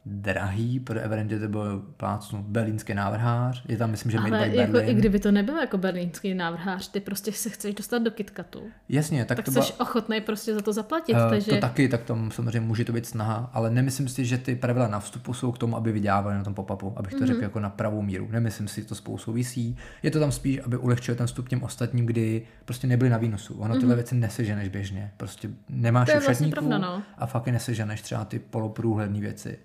drahý, 0.06 0.80
pro 0.80 1.00
evidentně 1.00 1.40
to 1.40 1.48
byl 1.48 1.84
plácnu 1.98 2.46
berlínský 2.48 2.94
návrhář, 2.94 3.64
je 3.68 3.78
tam 3.78 3.92
myslím, 3.92 4.12
že 4.12 4.18
Ale 4.18 4.30
Made 4.30 4.56
jako, 4.56 4.72
Berlin. 4.72 4.90
i 4.90 5.00
kdyby 5.00 5.20
to 5.20 5.32
nebylo 5.32 5.58
jako 5.58 5.78
berlínský 5.78 6.34
návrhář, 6.34 6.88
ty 6.88 7.00
prostě 7.00 7.32
se 7.32 7.50
chceš 7.50 7.76
dostat 7.76 8.00
do 8.00 8.12
KitKatu. 8.12 8.64
Jasně, 8.90 9.26
tak, 9.26 9.38
tak 9.38 9.46
to 9.46 9.52
jsi 9.52 9.60
ba... 9.60 9.80
ochotný 9.80 10.22
prostě 10.22 10.54
za 10.54 10.62
to 10.62 10.74
zaplatit. 10.74 11.14
Uh, 11.14 11.30
takže... 11.30 11.52
To 11.52 11.58
taky, 11.58 11.90
tak 11.90 12.04
tam 12.04 12.32
samozřejmě 12.32 12.60
může 12.60 12.86
to 12.86 12.94
být 12.94 13.06
snaha, 13.06 13.50
ale 13.54 13.70
nemyslím 13.70 14.08
si, 14.08 14.26
že 14.26 14.38
ty 14.38 14.56
pravidla 14.56 14.88
na 14.88 15.00
vstupu 15.00 15.34
jsou 15.34 15.52
k 15.52 15.58
tomu, 15.58 15.78
aby 15.78 15.92
vydělávali 15.92 16.36
na 16.36 16.44
tom 16.44 16.54
pop-upu, 16.54 16.94
abych 16.96 17.14
to 17.14 17.20
mm-hmm. 17.20 17.28
řekl 17.28 17.44
jako 17.44 17.60
na 17.60 17.70
pravou 17.70 18.02
míru. 18.02 18.28
Nemyslím 18.32 18.68
si, 18.68 18.82
že 18.82 18.88
to 18.88 18.96
spolu 18.96 19.18
souvisí. 19.18 19.78
Je 20.04 20.12
to 20.12 20.20
tam 20.20 20.32
spíš, 20.32 20.60
aby 20.66 20.78
ulehčil 20.78 21.16
ten 21.16 21.28
vstup 21.28 21.50
těm 21.50 21.64
ostatním, 21.64 22.06
kdy 22.06 22.42
prostě 22.66 22.88
nebyli 22.88 23.10
na 23.10 23.18
výnosu. 23.18 23.54
Ono 23.54 23.76
mm-hmm. 23.76 23.80
tyhle 23.80 23.96
věci 23.96 24.16
neseženeš 24.16 24.70
běžně. 24.70 25.12
Prostě 25.18 25.50
nemáš 25.70 26.12
to 26.14 26.20
vlastně 26.20 26.48
pravda, 26.48 26.78
no. 26.78 27.04
a 27.18 27.26
fakt 27.26 27.48
je 27.48 27.54
neseženeš 27.54 28.02
třeba 28.02 28.26
ty 28.26 28.40
poloprůhledné 28.40 29.20
věci. 29.20 29.58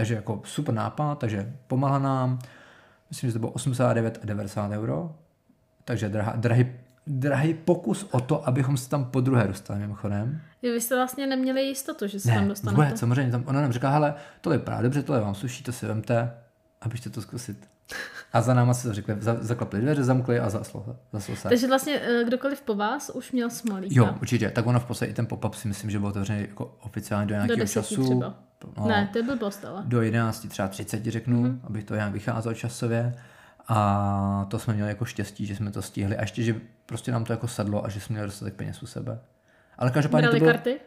Takže 0.00 0.14
jako 0.14 0.40
super 0.44 0.74
nápad, 0.74 1.18
takže 1.18 1.52
pomáhá 1.66 1.98
nám, 1.98 2.38
myslím, 3.10 3.30
že 3.30 3.32
to 3.32 3.38
bylo 3.38 3.52
89 3.52 4.18
a 4.22 4.26
90 4.26 4.70
euro, 4.70 5.14
takže 5.84 6.08
drahý, 6.08 6.32
drahý, 6.36 6.72
drahý 7.06 7.54
pokus 7.54 8.06
o 8.10 8.20
to, 8.20 8.48
abychom 8.48 8.76
se 8.76 8.90
tam 8.90 9.04
po 9.04 9.20
druhé 9.20 9.48
dostali 9.48 9.80
mimochodem. 9.80 10.40
Vy 10.62 10.80
jste 10.80 10.96
vlastně 10.96 11.26
neměli 11.26 11.62
jistotu, 11.62 12.06
že 12.06 12.20
se 12.20 12.28
ne, 12.28 12.34
tam 12.34 12.48
dostanete. 12.48 12.82
Vůbec, 12.82 12.98
samozřejmě, 12.98 13.32
tam 13.32 13.44
ona 13.46 13.60
nám 13.60 13.72
říká, 13.72 13.90
hele, 13.90 14.14
tohle 14.40 14.58
vypadá 14.58 14.82
dobře, 14.82 15.02
tohle 15.02 15.20
vám 15.20 15.34
sluší, 15.34 15.64
to 15.64 15.72
si 15.72 15.86
vemte, 15.86 16.34
abyste 16.80 17.10
to 17.10 17.22
zkusit. 17.22 17.68
A 18.32 18.40
za 18.40 18.54
náma 18.54 18.74
se 18.74 18.88
to 18.88 18.94
řekli, 18.94 19.16
zaklapli 19.20 19.80
dveře, 19.80 20.04
zamkli 20.04 20.40
a 20.40 20.50
zaslo, 20.50 20.96
zaslo 21.12 21.36
se. 21.36 21.48
Takže 21.48 21.68
vlastně 21.68 22.00
eh, 22.02 22.24
kdokoliv 22.24 22.60
po 22.60 22.74
vás 22.74 23.10
už 23.14 23.32
měl 23.32 23.50
smolíka. 23.50 23.94
Jo, 23.96 24.14
určitě. 24.20 24.50
Tak 24.50 24.66
ona 24.66 24.78
v 24.78 24.84
podstatě 24.84 25.10
i 25.10 25.14
ten 25.14 25.26
pop-up 25.26 25.54
si 25.54 25.68
myslím, 25.68 25.90
že 25.90 25.98
byl 25.98 26.08
otevřený 26.08 26.40
jako 26.40 26.76
oficiálně 26.80 27.26
do 27.26 27.34
nějakého 27.34 27.58
do 27.58 27.66
času. 27.66 28.04
Třeba. 28.04 28.34
No, 28.76 28.88
ne, 28.88 29.10
to 29.12 29.22
byl 29.22 29.36
postava. 29.36 29.82
Do 29.86 30.02
11, 30.02 30.48
třeba 30.48 30.68
30 30.68 31.04
řeknu, 31.04 31.44
mm-hmm. 31.44 31.58
abych 31.64 31.84
to 31.84 31.94
nějak 31.94 32.12
vycházel 32.12 32.54
časově. 32.54 33.14
A 33.68 34.46
to 34.50 34.58
jsme 34.58 34.74
měli 34.74 34.88
jako 34.88 35.04
štěstí, 35.04 35.46
že 35.46 35.56
jsme 35.56 35.70
to 35.70 35.82
stihli. 35.82 36.16
A 36.16 36.20
ještě, 36.20 36.42
že 36.42 36.54
prostě 36.86 37.12
nám 37.12 37.24
to 37.24 37.32
jako 37.32 37.48
sedlo 37.48 37.84
a 37.84 37.88
že 37.88 38.00
jsme 38.00 38.12
měli 38.12 38.28
dostatek 38.28 38.54
peněz 38.54 38.82
u 38.82 38.86
sebe. 38.86 39.20
Ale 39.78 39.90
každopádně 39.90 40.28
Brali 40.28 40.40
to 40.40 40.44
bylo... 40.44 40.52
karty? 40.52 40.80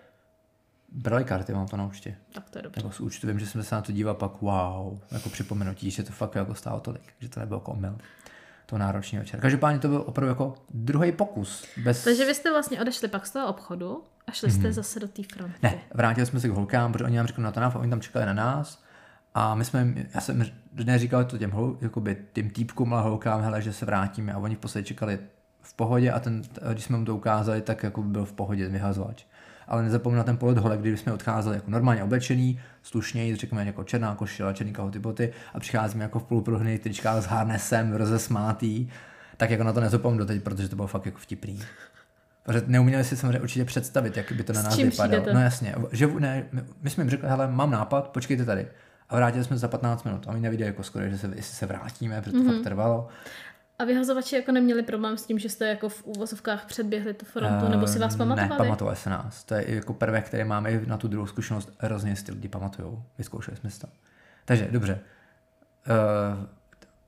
Brali 0.96 1.24
karty, 1.24 1.54
mám 1.54 1.68
to 1.68 1.78
na 1.78 1.86
účtě. 1.86 2.16
Tak 2.34 2.50
to 2.50 2.58
je 2.58 2.62
dobře. 2.62 2.82
Nebo 2.82 2.92
z 2.94 3.00
účtu, 3.00 3.28
vím, 3.28 3.40
že 3.40 3.48
jsem 3.48 3.64
se 3.64 3.76
na 3.76 3.82
to 3.82 3.92
díval 3.92 4.16
pak, 4.16 4.42
wow, 4.42 5.00
jako 5.12 5.30
připomenutí, 5.30 5.92
že 5.92 6.04
to 6.04 6.12
fakt 6.14 6.36
jako 6.36 6.56
stálo 6.56 6.80
tolik, 6.80 7.02
že 7.20 7.30
to 7.30 7.40
nebylo 7.40 7.60
komil. 7.60 7.98
To 8.66 8.78
náročný 8.78 9.20
večer. 9.20 9.40
Každopádně 9.40 9.80
to 9.80 9.88
byl 9.88 10.04
opravdu 10.08 10.30
jako 10.30 10.54
druhý 10.70 11.12
pokus. 11.12 11.66
Bez... 11.84 12.04
Takže 12.04 12.26
vy 12.26 12.36
jste 12.36 12.52
vlastně 12.52 12.82
odešli 12.82 13.08
pak 13.08 13.28
z 13.28 13.32
toho 13.32 13.48
obchodu 13.48 14.04
a 14.28 14.32
šli 14.32 14.52
jste 14.52 14.64
Mhm. 14.64 14.72
zase 14.74 15.00
do 15.00 15.08
té 15.08 15.22
fronty. 15.34 15.56
Ne, 15.64 15.76
vrátili 15.94 16.26
jsme 16.26 16.40
se 16.40 16.48
k 16.48 16.52
holkám, 16.52 16.92
protože 16.94 17.06
oni 17.06 17.18
nám 17.18 17.28
řekli 17.28 17.44
na 17.44 17.52
to 17.52 17.60
náv, 17.60 17.76
oni 17.76 17.90
tam 17.90 18.02
čekali 18.02 18.26
na 18.26 18.34
nás. 18.34 18.84
A 19.34 19.56
my 19.56 19.66
jsme, 19.66 19.94
já 20.14 20.22
jsem 20.22 20.46
neříkal 20.74 21.26
to 21.26 21.38
těm, 21.38 21.52
hol, 21.52 21.78
jakoby, 21.82 22.18
tím 22.34 22.50
týpkům 22.50 22.94
a 22.94 23.02
holkám, 23.02 23.42
hele, 23.42 23.62
že 23.62 23.74
se 23.74 23.86
vrátíme 23.86 24.34
a 24.34 24.38
oni 24.38 24.56
v 24.56 24.60
podstatě 24.60 24.86
čekali 24.86 25.20
v 25.62 25.74
pohodě 25.74 26.12
a 26.12 26.20
ten, 26.20 26.42
když 26.72 26.84
jsme 26.84 26.98
mu 26.98 27.06
to 27.06 27.16
ukázali, 27.16 27.62
tak 27.62 27.84
jako 27.84 28.02
byl 28.04 28.26
v 28.26 28.34
pohodě 28.34 28.68
vyhazovač. 28.70 29.24
Ale 29.68 29.84
nezapomněl 29.84 30.18
na 30.18 30.24
ten 30.24 30.38
pohled 30.38 30.58
holek, 30.58 30.80
kdy 30.80 30.98
jsme 30.98 31.14
odcházeli 31.14 31.56
jako 31.56 31.72
normálně 31.72 32.04
oblečený, 32.04 32.60
slušněji, 32.84 33.36
řekněme 33.36 33.66
jako 33.66 33.84
černá 33.84 34.16
košile, 34.16 34.54
černý 34.54 34.74
kalhoty 34.74 35.00
boty 35.00 35.34
a 35.54 35.60
přicházíme 35.60 36.04
jako 36.04 36.20
v 36.20 36.24
poloprohnej 36.24 36.80
tričkách 36.80 37.24
s 37.24 37.26
harnesem, 37.26 37.94
rozesmátý, 37.94 38.90
tak 39.38 39.50
jako 39.50 39.64
na 39.64 39.74
to 39.74 39.80
nezapomenu 39.80 40.20
doteď, 40.20 40.44
protože 40.44 40.70
to 40.70 40.76
bylo 40.76 40.88
fakt 40.88 41.06
jako 41.06 41.18
vtipný. 41.18 41.60
Protože 42.44 42.64
neuměli 42.68 43.04
si 43.04 43.18
samozřejmě 43.18 43.40
určitě 43.40 43.66
představit, 43.66 44.18
jak 44.18 44.32
by 44.32 44.44
to 44.44 44.54
na 44.54 44.62
nás 44.62 44.78
vypadalo. 44.78 45.10
přijdete? 45.10 45.34
No 45.34 45.40
jasně, 45.40 45.76
že 45.92 46.08
ne, 46.20 46.44
my, 46.82 46.90
jsme 46.90 47.04
jim 47.04 47.10
řekli, 47.10 47.30
hele, 47.30 47.48
mám 47.48 47.72
nápad, 47.72 48.08
počkejte 48.08 48.46
tady. 48.46 48.68
A 49.10 49.16
vrátili 49.16 49.44
jsme 49.44 49.56
se 49.56 49.60
za 49.60 49.68
15 49.68 50.04
minut. 50.04 50.28
A 50.28 50.32
oni 50.32 50.42
neviděli 50.42 50.68
jako 50.68 50.84
skoro, 50.84 51.10
že 51.10 51.18
se, 51.18 51.28
jestli 51.36 51.56
se 51.56 51.66
vrátíme, 51.66 52.22
protože 52.22 52.32
to 52.32 52.38
Mhm. 52.38 52.48
mm-hmm. 52.48 52.56
fakt 52.56 52.64
trvalo. 52.64 53.08
A 53.80 53.84
vyhazovači 53.86 54.36
jako 54.36 54.52
neměli 54.52 54.84
problém 54.84 55.18
s 55.18 55.26
tím, 55.26 55.40
že 55.40 55.50
jste 55.50 55.68
jako 55.68 55.90
v 55.90 56.04
úvozovkách 56.06 56.66
předběhli 56.66 57.14
tu 57.14 57.26
frontu, 57.26 57.68
nebo 57.70 57.88
si 57.88 58.00
vás 58.00 58.16
Eh, 58.16 58.18
pamatovali? 58.18 58.50
Ne, 58.50 58.58
pamatovali 58.58 58.96
se 58.96 59.10
nás. 59.10 59.44
To 59.44 59.54
je 59.56 59.76
jako 59.76 59.94
prvek, 59.94 60.26
který 60.28 60.44
máme 60.44 60.72
i 60.72 60.86
na 60.86 60.98
tu 60.98 61.08
druhou 61.08 61.28
zkušenost. 61.28 61.70
Hrozně 61.78 62.16
si 62.16 62.26
ty 62.26 62.32
lidi 62.32 62.48
pamatujou. 62.48 63.04
Vyzkoušeli 63.18 63.58
jsme 63.58 63.70
to. 63.82 63.88
Takže, 64.46 64.68
dobře. 64.72 65.00
Eh, 65.88 66.48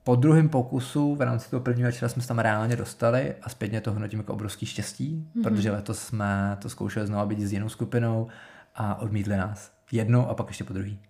Po 0.04 0.16
druhém 0.16 0.48
pokusu 0.48 1.14
v 1.14 1.20
rámci 1.20 1.50
toho 1.50 1.60
prvního 1.60 1.88
večera 1.88 2.08
jsme 2.08 2.22
se 2.22 2.28
tam 2.28 2.38
reálně 2.38 2.76
dostali 2.76 3.34
a 3.42 3.48
zpětně 3.48 3.80
to 3.80 3.92
hodnotím 3.92 4.18
jako 4.18 4.32
obrovský 4.32 4.66
štěstí, 4.66 5.26
mm-hmm. 5.36 5.42
protože 5.42 5.70
letos 5.70 5.98
jsme 6.02 6.56
to 6.62 6.68
zkoušeli 6.68 7.06
znovu 7.06 7.28
být 7.28 7.40
s 7.40 7.52
jinou 7.52 7.68
skupinou 7.68 8.28
a 8.74 8.94
odmítli 8.94 9.36
nás. 9.36 9.72
Jednou 9.92 10.26
a 10.28 10.34
pak 10.34 10.48
ještě 10.48 10.64
po 10.64 10.72
druhý. 10.72 11.00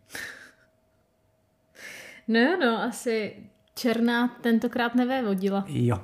No, 2.29 2.57
no, 2.61 2.83
asi 2.83 3.37
černá 3.76 4.28
tentokrát 4.28 4.95
nevévodila. 4.95 5.64
Jo. 5.68 5.97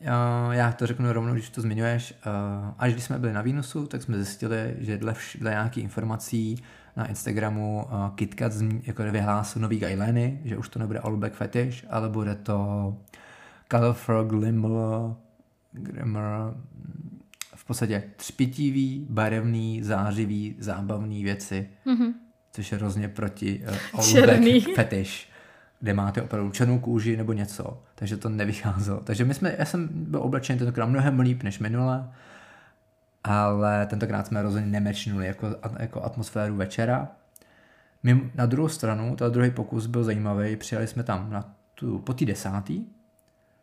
Uh, 0.00 0.52
já 0.54 0.72
to 0.72 0.86
řeknu 0.86 1.12
rovnou, 1.12 1.32
když 1.32 1.50
to 1.50 1.60
zmiňuješ. 1.60 2.14
Uh, 2.26 2.70
až 2.78 2.92
když 2.92 3.04
jsme 3.04 3.18
byli 3.18 3.32
na 3.32 3.42
Výnosu, 3.42 3.86
tak 3.86 4.02
jsme 4.02 4.16
zjistili, 4.16 4.74
že 4.78 4.98
dle, 4.98 5.12
vš- 5.12 5.38
dle 5.38 5.50
nějakých 5.50 5.84
informací 5.84 6.62
na 6.96 7.06
Instagramu 7.06 7.84
uh, 7.84 8.10
KitKat 8.14 8.52
zmi- 8.52 8.80
jako 8.84 9.02
vyhlásil 9.02 9.62
nový 9.62 9.78
guideliny, 9.78 10.40
že 10.44 10.56
už 10.56 10.68
to 10.68 10.78
nebude 10.78 10.98
All 10.98 11.16
Black 11.16 11.34
Fetish, 11.34 11.84
ale 11.90 12.08
bude 12.08 12.34
to 12.34 12.96
Colorful 13.70 14.24
Glimmer, 14.24 14.70
Glimmer 15.72 16.24
v 17.54 17.64
podstatě 17.64 18.02
třpitivý, 18.16 19.06
barevný, 19.10 19.82
zářivý, 19.82 20.56
zábavný 20.58 21.24
věci, 21.24 21.68
Mhm. 21.84 22.14
což 22.52 22.72
je 22.72 22.78
hrozně 22.78 23.08
proti 23.08 23.62
uh, 23.68 23.74
All 24.00 24.04
Černý. 24.06 24.60
Black 24.60 24.76
Fetish 24.76 25.31
kde 25.82 25.94
máte 25.94 26.22
opravdu 26.22 26.50
černou 26.50 26.78
kůži 26.78 27.16
nebo 27.16 27.32
něco, 27.32 27.82
takže 27.94 28.16
to 28.16 28.28
nevycházelo. 28.28 29.00
Takže 29.00 29.24
my 29.24 29.34
jsme, 29.34 29.54
já 29.58 29.64
jsem 29.64 29.88
byl 29.92 30.22
oblečený 30.22 30.58
tentokrát 30.58 30.86
mnohem 30.86 31.20
líp 31.20 31.42
než 31.42 31.58
minule, 31.58 32.12
ale 33.24 33.86
tentokrát 33.86 34.26
jsme 34.26 34.42
rozhodně 34.42 34.70
nemečnuli 34.70 35.26
jako, 35.26 35.46
jako 35.78 36.04
atmosféru 36.04 36.56
večera. 36.56 37.08
My, 38.02 38.30
na 38.34 38.46
druhou 38.46 38.68
stranu, 38.68 39.16
ten 39.16 39.32
druhý 39.32 39.50
pokus 39.50 39.86
byl 39.86 40.04
zajímavý, 40.04 40.56
přijeli 40.56 40.86
jsme 40.86 41.02
tam 41.02 41.30
na 41.30 41.54
tu, 41.74 41.98
po 41.98 42.12
té 42.12 42.24
desátý, 42.24 42.84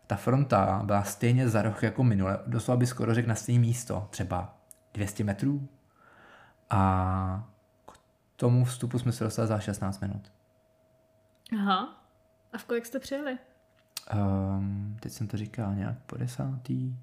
ta 0.08 0.16
fronta 0.16 0.82
byla 0.86 1.04
stejně 1.04 1.50
za 1.50 1.62
roh 1.62 1.84
jako 1.84 2.04
minule, 2.04 2.40
doslova 2.48 2.78
by 2.78 2.88
skoro 2.88 3.14
řekl 3.14 3.30
na 3.30 3.36
stejné 3.36 3.62
místo, 3.62 4.08
třeba 4.10 4.58
200 4.94 5.24
metrů. 5.24 5.68
A 6.70 7.50
k 7.88 7.98
tomu 8.36 8.66
vstupu 8.66 9.00
jsme 9.00 9.12
se 9.12 9.24
dostali 9.24 9.48
za 9.48 9.60
16 9.60 10.00
minut. 10.00 10.32
Aha. 11.60 11.99
A 12.54 12.58
v 12.58 12.64
kolik 12.66 12.86
jste 12.86 13.00
přijeli? 13.00 13.38
Um, 14.14 14.98
teď 15.00 15.12
jsem 15.12 15.28
to 15.28 15.38
říkal 15.38 15.76
nějak 15.76 15.98
po 16.06 16.18
desátý, 16.18 16.96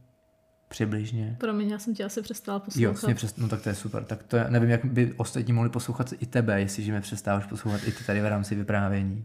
přibližně. 0.69 1.37
Promiň, 1.41 1.69
já 1.71 1.79
jsem 1.79 1.95
tě 1.95 2.05
asi 2.05 2.23
přestala 2.23 2.57
Jo, 2.59 2.65
poslouchat. 2.65 2.91
vlastně 2.91 3.15
přes, 3.15 3.37
no 3.37 3.49
tak 3.49 3.63
to 3.63 3.69
je 3.69 3.75
super. 3.75 4.05
Tak 4.05 4.23
to 4.23 4.37
je, 4.37 4.47
nevím, 4.51 4.71
jak 4.71 4.85
by 4.85 5.13
ostatní 5.13 5.53
mohli 5.53 5.71
poslouchat 5.71 6.13
i 6.19 6.27
tebe, 6.27 6.61
jestliže 6.61 6.93
mě 6.93 7.01
přestáváš 7.01 7.47
poslouchat 7.47 7.81
i 7.85 7.93
ty 7.93 8.05
tady 8.05 8.21
v 8.21 8.27
rámci 8.27 8.55
vyprávění. 8.55 9.25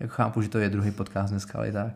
Jak 0.00 0.10
chápu, 0.10 0.42
že 0.42 0.48
to 0.48 0.58
je 0.58 0.68
druhý 0.68 0.90
podcast 0.90 1.30
dneska, 1.30 1.58
ale 1.58 1.68
i 1.68 1.72
tak. 1.72 1.92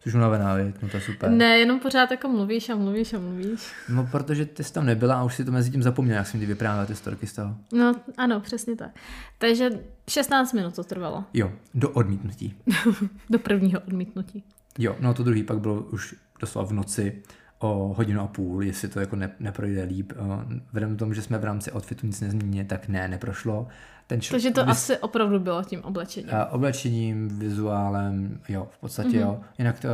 Jsi 0.00 0.16
unavená, 0.16 0.54
viď? 0.54 0.76
no 0.82 0.88
to 0.88 0.96
je 0.96 1.00
super. 1.00 1.30
Ne, 1.30 1.58
jenom 1.58 1.80
pořád 1.80 2.10
jako 2.10 2.28
mluvíš 2.28 2.68
a 2.68 2.76
mluvíš 2.76 3.12
a 3.12 3.18
mluvíš. 3.18 3.72
No, 3.88 4.08
protože 4.10 4.46
ty 4.46 4.64
jsi 4.64 4.72
tam 4.72 4.86
nebyla 4.86 5.14
a 5.14 5.22
už 5.24 5.34
si 5.34 5.44
to 5.44 5.52
mezi 5.52 5.70
tím 5.70 5.82
zapomněl, 5.82 6.16
jak 6.16 6.26
jsem 6.26 6.40
ti 6.40 6.46
vyprávěl 6.46 6.86
ty 6.86 6.94
storky 6.94 7.26
z 7.26 7.32
toho. 7.32 7.56
No, 7.72 7.94
ano, 8.16 8.40
přesně 8.40 8.76
tak. 8.76 8.90
Takže 9.38 9.70
16 10.08 10.52
minut 10.52 10.74
to 10.74 10.84
trvalo. 10.84 11.24
Jo, 11.34 11.52
do 11.74 11.90
odmítnutí. 11.90 12.54
Do 13.30 13.38
prvního 13.38 13.80
odmítnutí. 13.80 14.44
Jo, 14.78 14.96
no 15.00 15.14
to 15.14 15.22
druhý 15.22 15.42
pak 15.42 15.58
bylo 15.58 15.74
už 15.82 16.14
doslova 16.40 16.68
v 16.68 16.72
noci 16.72 17.22
o 17.58 17.94
hodinu 17.96 18.20
a 18.20 18.26
půl, 18.26 18.62
jestli 18.62 18.88
to 18.88 19.00
jako 19.00 19.16
ne, 19.16 19.30
neprojde 19.40 19.82
líp. 19.84 20.12
Vzhledem 20.66 20.96
k 20.96 20.98
tomu, 20.98 21.12
že 21.12 21.22
jsme 21.22 21.38
v 21.38 21.44
rámci 21.44 21.72
outfitu 21.72 22.06
nic 22.06 22.20
nezměnili, 22.20 22.64
tak 22.64 22.88
ne, 22.88 23.08
neprošlo. 23.08 23.66
Ten 24.06 24.20
čl- 24.20 24.30
Takže 24.30 24.50
to 24.50 24.60
vys- 24.60 24.68
asi 24.70 24.98
opravdu 24.98 25.38
bylo 25.40 25.62
tím 25.64 25.82
oblečením. 25.82 26.30
a 26.34 26.46
oblečením, 26.46 27.28
vizuálem, 27.38 28.40
jo, 28.48 28.68
v 28.70 28.78
podstatě 28.78 29.08
Mhm. 29.08 29.18
mm-hmm. 29.18 29.32
jo. 29.34 29.40
Jinak 29.58 29.80
to, 29.80 29.88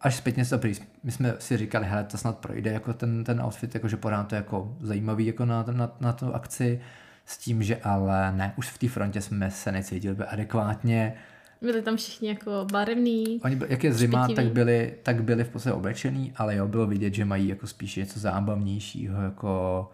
až 0.00 0.16
zpětně 0.16 0.44
se 0.44 0.50
to 0.50 0.58
prý, 0.60 0.74
my 1.02 1.12
jsme 1.12 1.34
si 1.38 1.56
říkali, 1.56 1.86
hele, 1.86 2.04
to 2.04 2.18
snad 2.18 2.38
projde, 2.38 2.70
jako 2.72 2.92
ten, 2.92 3.24
ten 3.24 3.40
outfit, 3.42 3.74
jakože 3.74 3.96
pořád 3.96 4.28
to 4.28 4.34
jako 4.34 4.76
zajímavý 4.80 5.26
jako 5.26 5.44
na, 5.44 5.64
na, 5.72 5.92
na 6.00 6.12
tu 6.12 6.34
akci, 6.34 6.80
s 7.26 7.38
tím, 7.38 7.62
že 7.62 7.76
ale 7.76 8.32
ne, 8.36 8.52
už 8.56 8.68
v 8.70 8.78
té 8.78 8.88
frontě 8.88 9.20
jsme 9.20 9.50
se 9.50 9.72
necítili 9.72 10.14
by 10.14 10.24
adekvátně. 10.24 11.14
Byli 11.60 11.82
tam 11.82 11.96
všichni 11.96 12.28
jako 12.28 12.66
barevný. 12.72 13.40
Oni, 13.44 13.56
by- 13.56 13.66
jak 13.68 13.84
je 13.84 13.92
zima, 13.92 14.24
Špitivý. 14.24 14.44
tak 14.46 14.54
byli, 14.54 14.94
tak 15.02 15.24
byli 15.24 15.44
v 15.44 15.48
podstatě 15.48 15.74
oblečený, 15.74 16.32
ale 16.36 16.56
jo, 16.56 16.66
bylo 16.68 16.86
vidět, 16.86 17.14
že 17.14 17.24
mají 17.24 17.48
jako 17.48 17.66
spíš 17.66 17.96
něco 17.96 18.20
zábavnějšího, 18.20 19.22
jako 19.22 19.90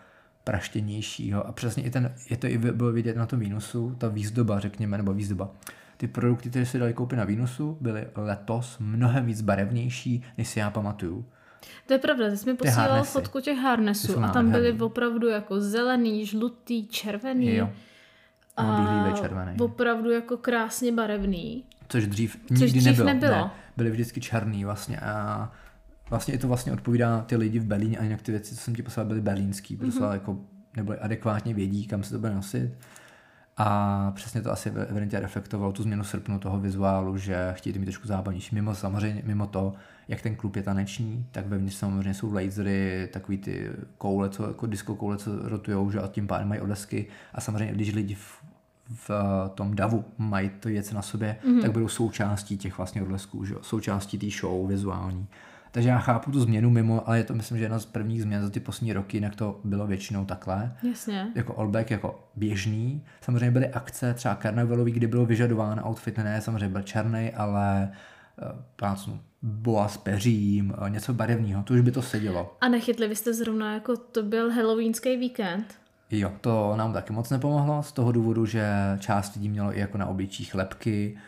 praštěnějšího 0.50 1.46
a 1.46 1.52
přesně 1.52 1.82
i 1.82 1.90
ten, 1.90 2.14
je 2.30 2.36
to 2.36 2.46
i 2.46 2.58
bylo 2.58 2.92
vidět 2.92 3.16
na 3.16 3.26
tom 3.26 3.38
výnosu, 3.38 3.94
ta 3.98 4.08
výzdoba, 4.08 4.60
řekněme, 4.60 4.96
nebo 4.96 5.12
výzdoba. 5.12 5.50
Ty 5.96 6.08
produkty, 6.08 6.50
které 6.50 6.66
se 6.66 6.78
dali 6.78 6.94
koupit 6.94 7.16
na 7.16 7.24
výnosu, 7.24 7.78
byly 7.80 8.06
letos 8.16 8.78
mnohem 8.78 9.26
víc 9.26 9.40
barevnější, 9.40 10.24
než 10.38 10.48
si 10.48 10.58
já 10.58 10.70
pamatuju. 10.70 11.24
To 11.86 11.92
je 11.92 11.98
pravda, 11.98 12.30
ty 12.30 12.36
jsi 12.36 12.50
mi 12.50 12.56
posílal 12.56 13.04
fotku 13.04 13.40
těch 13.40 13.58
harnesů 13.58 14.18
a 14.24 14.28
tam 14.28 14.50
byly 14.50 14.72
opravdu 14.72 15.28
jako 15.28 15.60
zelený, 15.60 16.26
žlutý, 16.26 16.86
červený. 16.86 17.54
Jo. 17.54 17.70
A 18.56 18.62
bílý 19.04 19.20
červený. 19.20 19.56
opravdu 19.60 20.10
jako 20.10 20.36
krásně 20.36 20.92
barevný. 20.92 21.64
Což 21.88 22.06
dřív 22.06 22.36
Což 22.48 22.60
nikdy 22.60 22.78
dřív 22.80 22.98
nebylo. 22.98 23.06
nebylo. 23.06 23.36
Ne, 23.36 23.50
byly 23.76 23.90
vždycky 23.90 24.20
černý 24.20 24.64
vlastně 24.64 25.00
a 25.00 25.52
vlastně 26.10 26.34
i 26.34 26.38
to 26.38 26.48
vlastně 26.48 26.72
odpovídá 26.72 27.22
ty 27.22 27.36
lidi 27.36 27.58
v 27.58 27.64
Berlíně 27.64 27.98
a 27.98 28.04
jinak 28.04 28.22
ty 28.22 28.32
věci, 28.32 28.54
co 28.54 28.60
jsem 28.60 28.74
ti 28.74 28.82
poslal, 28.82 29.06
byly 29.06 29.20
berlínský, 29.20 29.76
protože 29.76 29.98
Mhm. 29.98 30.08
mm-hmm. 30.08 30.12
jako 30.12 30.38
nebyly 30.76 30.98
adekvátně 30.98 31.54
vědí, 31.54 31.86
kam 31.86 32.02
se 32.02 32.10
to 32.10 32.18
bude 32.18 32.34
nosit. 32.34 32.70
A 33.56 34.12
přesně 34.14 34.42
to 34.42 34.52
asi 34.52 34.68
evidentně 34.70 35.20
reflektovalo 35.20 35.72
tu 35.72 35.82
změnu 35.82 36.04
srpnu 36.04 36.38
toho 36.38 36.60
vizuálu, 36.60 37.18
že 37.18 37.52
chtějí 37.52 37.72
to 37.72 37.78
mít 37.78 37.86
trošku 37.86 38.08
zábavnější. 38.08 38.54
Mimo 38.54 38.74
samozřejmě, 38.74 39.22
mimo 39.26 39.46
to, 39.46 39.72
jak 40.08 40.22
ten 40.22 40.36
klub 40.36 40.56
je 40.56 40.62
taneční, 40.62 41.26
tak 41.30 41.46
vevnitř 41.46 41.76
samozřejmě 41.76 42.14
jsou 42.14 42.32
lasery, 42.32 43.08
takový 43.12 43.38
ty 43.38 43.70
koule, 43.98 44.28
co, 44.28 44.46
jako 44.48 44.66
disco 44.66 44.94
koule, 44.94 45.16
co 45.16 45.48
rotujou, 45.48 45.90
že 45.90 46.00
a 46.00 46.06
tím 46.08 46.26
pádem 46.26 46.48
mají 46.48 46.60
odlesky. 46.60 47.06
A 47.34 47.40
samozřejmě, 47.40 47.74
když 47.74 47.94
lidi 47.94 48.14
v, 48.14 48.42
v 48.94 49.10
eh, 49.10 49.48
tom 49.48 49.74
davu 49.74 50.04
mají 50.18 50.50
to 50.60 50.68
věci 50.68 50.94
na 50.94 51.02
sobě, 51.02 51.36
mm-hmm. 51.44 51.62
tak 51.62 51.72
budou 51.72 51.88
součástí 51.88 52.58
těch 52.58 52.78
vlastně 52.78 53.02
odlesků, 53.02 53.44
že 53.44 53.54
součástí 53.62 54.18
té 54.18 54.26
show 54.40 54.68
vizuální. 54.68 55.26
Takže 55.72 55.88
já 55.88 55.98
chápu 55.98 56.30
tu 56.30 56.40
změnu 56.40 56.70
mimo, 56.70 57.08
ale 57.08 57.18
je 57.18 57.24
to 57.24 57.34
myslím, 57.34 57.58
že 57.58 57.64
jedna 57.64 57.78
z 57.78 57.86
prvních 57.86 58.22
změn 58.22 58.42
za 58.42 58.50
ty 58.50 58.60
poslední 58.60 58.92
roky, 58.92 59.16
jinak 59.16 59.36
to 59.36 59.60
bylo 59.64 59.86
většinou 59.86 60.24
takhle 60.24 60.76
Jasně. 60.82 61.28
jako 61.34 61.58
all 61.58 61.68
black 61.68 61.90
jako 61.90 62.28
běžný. 62.36 63.04
Samozřejmě 63.20 63.50
byly 63.50 63.68
akce 63.68 64.14
třeba 64.14 64.34
karnevalový, 64.34 64.92
kdy 64.92 65.06
bylo 65.06 65.26
vyžadován 65.26 65.82
outfit, 65.88 66.18
ne, 66.18 66.40
samozřejmě 66.40 66.68
byl 66.68 66.82
černý, 66.82 67.30
ale 67.30 67.92
uh, 68.42 68.48
plácnu 68.76 69.20
boa 69.42 69.88
s 69.88 69.96
peřím, 69.96 70.74
eh, 70.86 70.90
něco 70.90 71.14
barevného, 71.14 71.62
to 71.62 71.74
už 71.74 71.80
by 71.80 71.90
to 71.90 72.02
sedělo. 72.02 72.56
A 72.60 72.68
nechytli 72.68 73.08
vy 73.08 73.16
jste 73.16 73.34
zrovna 73.34 73.74
jako 73.74 73.96
to 73.96 74.22
byl 74.22 74.50
halloweenský 74.52 75.16
víkend. 75.16 75.79
Jo, 76.10 76.32
to 76.40 76.76
nám 76.76 76.92
taky 76.92 77.12
moc 77.12 77.30
nepomohlo 77.30 77.82
z 77.82 77.92
toho 77.92 78.12
důvodu, 78.12 78.46
že 78.46 78.72
část 78.98 79.34
lidí 79.34 79.48
mělo 79.48 79.76
i 79.76 79.80
jako 79.80 79.98
na 79.98 80.06
obličích 80.06 80.54
lepky, 80.54 81.18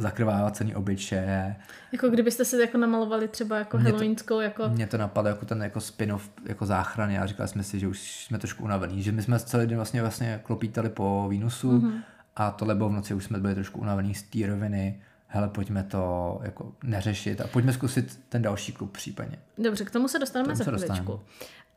uh, 0.00 0.50
celý 0.50 0.74
obličeje. 0.74 1.56
Jako 1.92 2.08
kdybyste 2.08 2.44
si 2.44 2.60
jako 2.60 2.78
namalovali 2.78 3.28
třeba 3.28 3.58
jako 3.58 3.78
mě 3.78 3.90
halloweenskou 3.90 4.40
jako... 4.40 4.68
Mě 4.68 4.86
to 4.86 4.98
napadlo 4.98 5.28
jako 5.28 5.46
ten 5.46 5.62
jako 5.62 5.80
spin-off 5.80 6.30
jako 6.44 6.66
záchrany 6.66 7.18
a 7.18 7.26
říkali 7.26 7.48
jsme 7.48 7.62
si, 7.62 7.78
že 7.80 7.88
už 7.88 8.24
jsme 8.24 8.38
trošku 8.38 8.64
unavení, 8.64 9.02
že 9.02 9.12
my 9.12 9.22
jsme 9.22 9.38
celý 9.38 9.66
den 9.66 9.76
vlastně 9.76 10.00
vlastně 10.00 10.40
klopítali 10.42 10.88
po 10.88 11.26
Vínusu 11.28 11.78
mm-hmm. 11.78 12.02
a 12.36 12.50
tohle 12.50 12.74
bylo 12.74 12.88
v 12.88 12.92
noci, 12.92 13.14
už 13.14 13.24
jsme 13.24 13.38
byli 13.38 13.54
trošku 13.54 13.80
unavení 13.80 14.14
z 14.14 14.22
té 14.22 14.46
roviny, 14.46 15.00
hele, 15.26 15.48
pojďme 15.48 15.82
to 15.82 16.40
jako 16.42 16.72
neřešit 16.82 17.40
a 17.40 17.46
pojďme 17.46 17.72
zkusit 17.72 18.20
ten 18.28 18.42
další 18.42 18.72
klub 18.72 18.92
případně. 18.92 19.38
Dobře, 19.58 19.84
k 19.84 19.90
tomu 19.90 20.08
se 20.08 20.18
dostaneme 20.18 20.56
za 20.56 20.64
chviličku. 20.64 21.20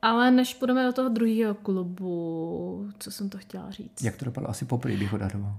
Ale 0.01 0.31
než 0.31 0.53
půjdeme 0.53 0.85
do 0.85 0.93
toho 0.93 1.09
druhého 1.09 1.53
klubu, 1.53 2.89
co 2.99 3.11
jsem 3.11 3.29
to 3.29 3.37
chtěla 3.37 3.71
říct? 3.71 4.03
Jak 4.03 4.15
to 4.15 4.25
dopadlo? 4.25 4.49
Asi 4.49 4.65
poprvé 4.65 4.97
bych 4.97 5.13
odhadoval. 5.13 5.55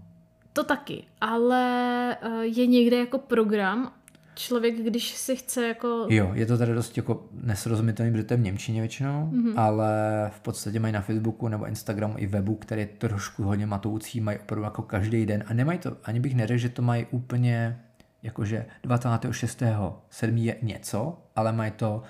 To 0.52 0.64
taky, 0.64 1.05
ale 1.20 2.16
eh, 2.22 2.44
je 2.44 2.66
někde 2.66 2.98
jako 2.98 3.18
program, 3.18 3.92
člověk, 4.35 4.76
když 4.76 5.14
si 5.16 5.37
chce 5.37 5.68
jako... 5.68 6.07
Jo, 6.11 6.31
je 6.35 6.46
to 6.46 6.59
tady 6.59 6.74
dost 6.74 6.96
jako 6.96 7.26
nesrozumitelný, 7.33 8.12
protože 8.12 8.24
to 8.24 8.35
je 8.35 8.38
v 8.38 8.42
Němčině 8.42 8.81
většinou, 8.81 9.31
mm-hmm. 9.33 9.52
ale 9.57 9.90
v 10.35 10.40
podstatě 10.40 10.81
mají 10.81 10.92
na 10.92 11.00
Facebooku 11.00 11.48
nebo 11.48 11.66
Instagramu 11.66 12.14
i 12.18 12.26
webu, 12.26 12.55
který 12.55 12.81
je 12.81 12.87
trošku 12.87 13.42
hodně 13.42 13.66
matoucí, 13.66 14.20
mají 14.20 14.38
opravdu 14.38 14.64
jako 14.64 14.83
každý 14.83 15.26
den 15.26 15.44
a 15.46 15.55
nemají 15.55 15.78
to, 15.78 15.96
ani 16.05 16.20
bych 16.20 16.35
neřekl, 16.35 16.59
že 16.59 16.68
to 16.68 16.83
mají 16.83 17.07
úplně 17.11 17.81
jakože 18.22 18.66
26.7. 18.85 20.37
je 20.37 20.57
něco, 20.62 21.18
ale 21.37 21.52
mají 21.52 21.70
to 21.70 22.02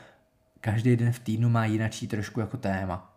každý 0.62 0.96
den 0.96 1.12
v 1.12 1.18
týdnu 1.18 1.48
má 1.48 1.64
jinačí 1.64 2.08
trošku 2.08 2.40
jako 2.40 2.56
téma. 2.56 3.08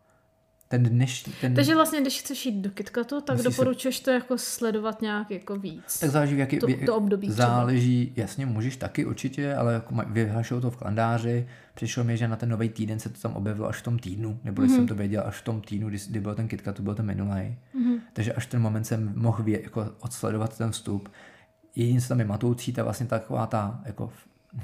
Ten 0.67 0.83
dnešní, 0.83 1.33
ten... 1.41 1.53
Takže 1.53 1.75
vlastně, 1.75 2.01
když 2.01 2.19
chceš 2.19 2.45
jít 2.45 2.61
do 2.61 2.69
KitKatu, 2.69 3.21
tak 3.21 3.37
doporučuješ 3.37 3.97
se... 3.97 4.03
to 4.03 4.11
jako 4.11 4.37
sledovat 4.37 5.01
nějak 5.01 5.31
jako 5.31 5.55
víc. 5.55 5.99
Tak 5.99 6.09
záleží, 6.09 6.35
v 6.35 6.39
jaký 6.39 6.59
to, 6.59 6.67
to 6.85 6.95
období 6.95 7.31
Záleží, 7.31 8.05
třeba. 8.05 8.21
jasně, 8.21 8.45
můžeš 8.45 8.77
taky 8.77 9.05
určitě, 9.05 9.55
ale 9.55 9.73
jako 9.73 9.95
vyhlašují 10.07 10.61
to 10.61 10.71
v 10.71 10.77
kalendáři. 10.77 11.47
Přišlo 11.75 12.03
mi, 12.03 12.17
že 12.17 12.27
na 12.27 12.35
ten 12.35 12.49
nový 12.49 12.69
týden 12.69 12.99
se 12.99 13.09
to 13.09 13.19
tam 13.19 13.33
objevilo 13.33 13.67
až 13.67 13.77
v 13.77 13.83
tom 13.83 13.99
týdnu, 13.99 14.39
nebo 14.43 14.61
mm-hmm. 14.61 14.75
jsem 14.75 14.87
to 14.87 14.95
věděl 14.95 15.23
až 15.25 15.35
v 15.35 15.43
tom 15.43 15.61
týdnu, 15.61 15.89
kdy, 15.89 15.97
kdy 16.09 16.19
byl 16.19 16.35
ten 16.35 16.47
KitKat, 16.47 16.75
to 16.75 16.83
byl 16.83 16.95
ten 16.95 17.05
minulý. 17.05 17.29
Mm-hmm. 17.29 17.99
Takže 18.13 18.33
až 18.33 18.45
ten 18.45 18.61
moment 18.61 18.83
jsem 18.83 19.13
mohl 19.15 19.43
vě, 19.43 19.63
jako 19.63 19.91
odsledovat 19.99 20.57
ten 20.57 20.71
vstup. 20.71 21.09
Jediné, 21.75 22.01
co 22.01 22.07
tam 22.07 22.19
je 22.19 22.25
matoucí, 22.25 22.73
ta 22.73 22.83
vlastně 22.83 23.05
taková 23.05 23.47
ta 23.47 23.81
jako 23.85 24.09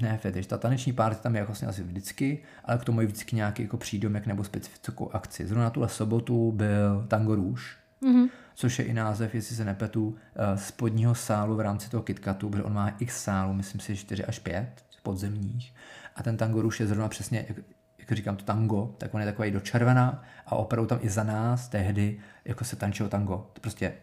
ne 0.01 0.17
fetiš, 0.17 0.47
ta 0.47 0.57
taneční 0.57 0.93
party 0.93 1.21
tam 1.23 1.35
je 1.35 1.43
vlastně 1.43 1.67
asi 1.67 1.83
vždycky, 1.83 2.39
ale 2.65 2.77
k 2.77 2.83
tomu 2.83 3.01
je 3.01 3.07
vždycky 3.07 3.35
nějaký 3.35 3.63
jako 3.63 3.77
přídomek 3.77 4.27
nebo 4.27 4.43
specifickou 4.43 5.11
akci. 5.11 5.47
Zrovna 5.47 5.69
tuhle 5.69 5.89
sobotu 5.89 6.51
byl 6.51 7.05
Tango 7.07 7.35
Rouge, 7.35 7.63
mm-hmm. 8.03 8.29
což 8.55 8.79
je 8.79 8.85
i 8.85 8.93
název, 8.93 9.35
jestli 9.35 9.55
se 9.55 9.65
nepetu, 9.65 10.15
eh, 10.35 10.57
spodního 10.57 11.15
sálu 11.15 11.55
v 11.55 11.59
rámci 11.59 11.89
toho 11.89 12.03
KitKatu, 12.03 12.49
protože 12.49 12.63
on 12.63 12.73
má 12.73 12.95
x 12.99 13.23
sálů, 13.23 13.53
myslím 13.53 13.81
si 13.81 13.95
4 13.95 14.25
až 14.25 14.39
5 14.39 14.67
podzemních. 15.03 15.73
A 16.15 16.23
ten 16.23 16.37
Tango 16.37 16.61
Rouge 16.61 16.83
je 16.83 16.87
zrovna 16.87 17.07
přesně, 17.07 17.45
jak, 17.47 17.57
jak 17.97 18.11
říkám 18.11 18.35
to 18.35 18.45
tango, 18.45 18.95
tak 18.97 19.13
on 19.13 19.21
je 19.21 19.27
takový 19.27 19.51
do 19.51 19.59
červená 19.59 20.23
a 20.45 20.55
opravdu 20.55 20.87
tam 20.87 20.99
i 21.01 21.09
za 21.09 21.23
nás 21.23 21.67
tehdy 21.67 22.19
jako 22.45 22.63
se 22.63 22.75
tančilo 22.75 23.09
tango. 23.09 23.47
To 23.53 23.61
prostě 23.61 23.93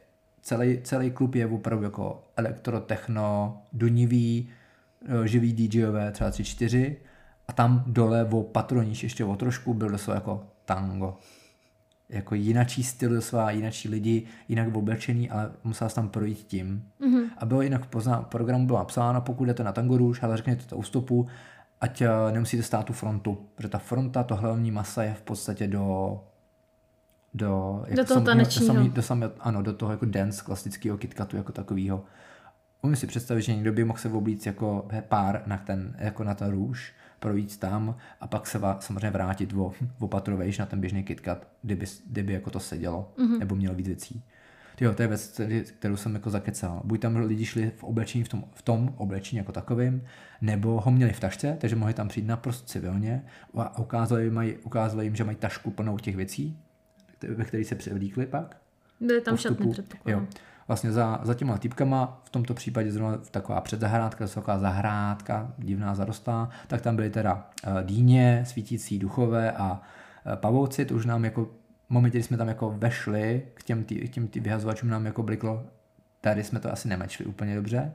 celý, 0.43 0.79
celý 0.83 1.11
klub 1.11 1.35
je 1.35 1.47
opravdu 1.47 1.85
jako 1.85 2.25
elektrotechno, 2.37 3.57
dunivý, 3.73 4.51
Eh, 5.09 5.29
živý 5.29 5.53
DJové, 5.53 6.13
třeba 6.13 6.31
tři 6.31 6.45
čtyři, 6.45 6.97
a 7.49 7.53
tam 7.53 7.85
dole 7.87 8.25
o 8.25 8.43
patroníž 8.43 9.03
ještě 9.03 9.25
o 9.25 9.37
trošku 9.37 9.75
byl 9.75 9.91
doslova 9.91 10.15
jako 10.15 10.45
tango. 10.65 11.17
Jako 12.09 12.35
jinačí 12.35 12.83
styl 12.83 13.15
doslova, 13.15 13.51
jinačí 13.51 13.89
lidi, 13.89 14.27
jinak 14.49 14.77
oblečený, 14.77 15.31
ale 15.31 15.51
musel 15.65 15.89
tam 15.89 16.09
projít 16.09 16.39
tím. 16.39 16.85
Mm-hmm. 17.01 17.25
A 17.39 17.47
bylo 17.47 17.63
jinak 17.63 17.95
v 17.95 18.25
programu 18.29 18.67
bylo 18.67 18.79
napsáno, 18.79 19.21
pokud 19.21 19.45
jdete 19.45 19.65
na 19.65 19.73
tango 19.73 19.97
růž, 19.97 20.23
ale 20.23 20.37
řekněte 20.37 20.65
to 20.67 20.77
ústupu, 20.77 21.27
ať 21.81 22.01
eh, 22.01 22.09
nemusíte 22.33 22.63
stát 22.63 22.87
tu 22.87 22.93
frontu, 22.93 23.39
protože 23.55 23.69
ta 23.69 23.79
fronta, 23.79 24.23
to 24.23 24.37
hlavní 24.37 24.71
masa 24.71 25.03
je 25.03 25.15
v 25.15 25.23
podstatě 25.23 25.67
do 25.67 26.21
do, 27.35 27.85
do 27.97 28.05
toho 28.05 28.21
tanečního. 28.21 28.75
Do, 28.75 28.81
samý, 28.81 28.91
do 28.91 29.03
samý, 29.03 29.25
ano, 29.41 29.63
do 29.63 29.73
toho 29.73 29.93
jako 29.93 30.07
dance 30.07 30.45
klasického 30.45 30.99
KitKatu 30.99 31.37
jako 31.37 31.53
takového. 31.53 32.05
Umím 32.83 32.97
si 32.97 33.07
představit, 33.07 33.43
že 33.43 33.55
někdo 33.55 33.73
by 33.73 33.85
mohl 33.85 33.99
se 33.99 34.09
oblíct 34.09 34.47
jako 34.47 34.89
pár 35.09 35.43
na 35.47 35.59
ten, 35.59 35.97
jako 35.99 36.25
na 36.25 36.35
ten 36.35 36.51
růž, 36.51 36.93
projít 37.21 37.57
tam 37.57 37.97
a 38.21 38.27
pak 38.27 38.47
se 38.47 38.59
va, 38.59 38.81
samozřejmě 38.81 39.11
vrátit 39.11 39.53
o, 39.53 39.73
o 39.99 40.09
patrovejš 40.09 40.59
na 40.59 40.67
ten 40.67 40.81
běžný 40.81 41.05
KitKat, 41.05 41.49
kdyby, 41.63 41.87
kdyby 42.07 42.33
jako 42.33 42.51
to 42.51 42.61
sedělo, 42.61 43.13
mm-hmm. 43.19 43.39
nebo 43.39 43.57
mělo 43.57 43.75
víc 43.75 43.87
věcí. 43.87 44.23
Jo, 44.81 44.95
to 44.95 45.03
je 45.03 45.09
věc, 45.09 45.71
kterou 45.79 45.97
jsem 45.97 46.15
jako 46.15 46.31
zakecal. 46.31 46.81
Buď 46.85 47.01
tam 47.01 47.17
lidi 47.17 47.45
šli 47.45 47.73
v 47.77 47.85
oblečení 47.85 48.25
v 48.25 48.29
tom, 48.29 48.45
v 48.55 48.63
tom 48.63 48.95
oblečení 48.97 49.39
jako 49.39 49.53
takovým, 49.53 50.03
nebo 50.41 50.81
ho 50.81 50.91
měli 50.91 51.13
v 51.13 51.21
tašce, 51.21 51.57
takže 51.61 51.77
mohli 51.77 51.95
tam 51.95 52.09
přijít 52.09 52.27
naprosto 52.27 52.67
civilně 52.67 53.25
a 53.55 53.79
ukázali, 53.79 54.25
jim, 54.25 54.41
ukázali 54.65 55.05
jim, 55.05 55.17
že 55.17 55.25
mají 55.25 55.37
tašku 55.37 55.71
plnou 55.71 55.99
těch 55.99 56.17
věcí, 56.17 56.59
ve 57.29 57.45
kterých 57.45 57.67
se 57.67 57.75
převlíkli 57.75 58.27
pak. 58.27 58.57
Byly 59.01 59.21
tam 59.21 59.37
šatny, 59.37 59.73
Jo 60.07 60.27
vlastně 60.69 60.93
za, 60.93 61.21
za 61.23 61.35
těma 61.35 61.59
týpkama, 61.59 62.21
v 62.25 62.31
tomto 62.31 62.55
případě 62.55 62.93
zrovna 62.93 63.19
taková 63.31 63.61
předzahrádka, 63.61 64.27
taková 64.27 64.59
zahrádka, 64.59 65.53
divná 65.59 65.95
zarostá, 65.95 66.49
tak 66.67 66.83
tam 66.83 66.97
byly 66.97 67.11
teda 67.11 67.35
uh, 67.67 67.83
dýně, 67.83 68.43
svítící 68.47 68.99
duchové 68.99 69.53
a 69.53 69.73
uh, 69.73 70.33
pavouci, 70.35 70.85
to 70.85 70.95
už 70.95 71.07
nám 71.07 71.25
jako 71.25 71.45
v 71.87 71.91
momentě, 71.91 72.19
kdy 72.19 72.23
jsme 72.23 72.37
tam 72.37 72.49
jako 72.49 72.75
vešli 72.79 73.43
k 73.55 73.63
těm, 73.63 73.85
tý, 73.85 74.09
k 74.09 74.11
těm 74.11 74.29
tý 74.29 74.41
vyhazovačům 74.41 74.91
nám 74.91 75.07
jako 75.07 75.23
bliklo, 75.23 75.67
tady 76.21 76.45
jsme 76.45 76.61
to 76.61 76.73
asi 76.73 76.89
nemečli 76.89 77.25
úplně 77.25 77.57
dobře, 77.57 77.93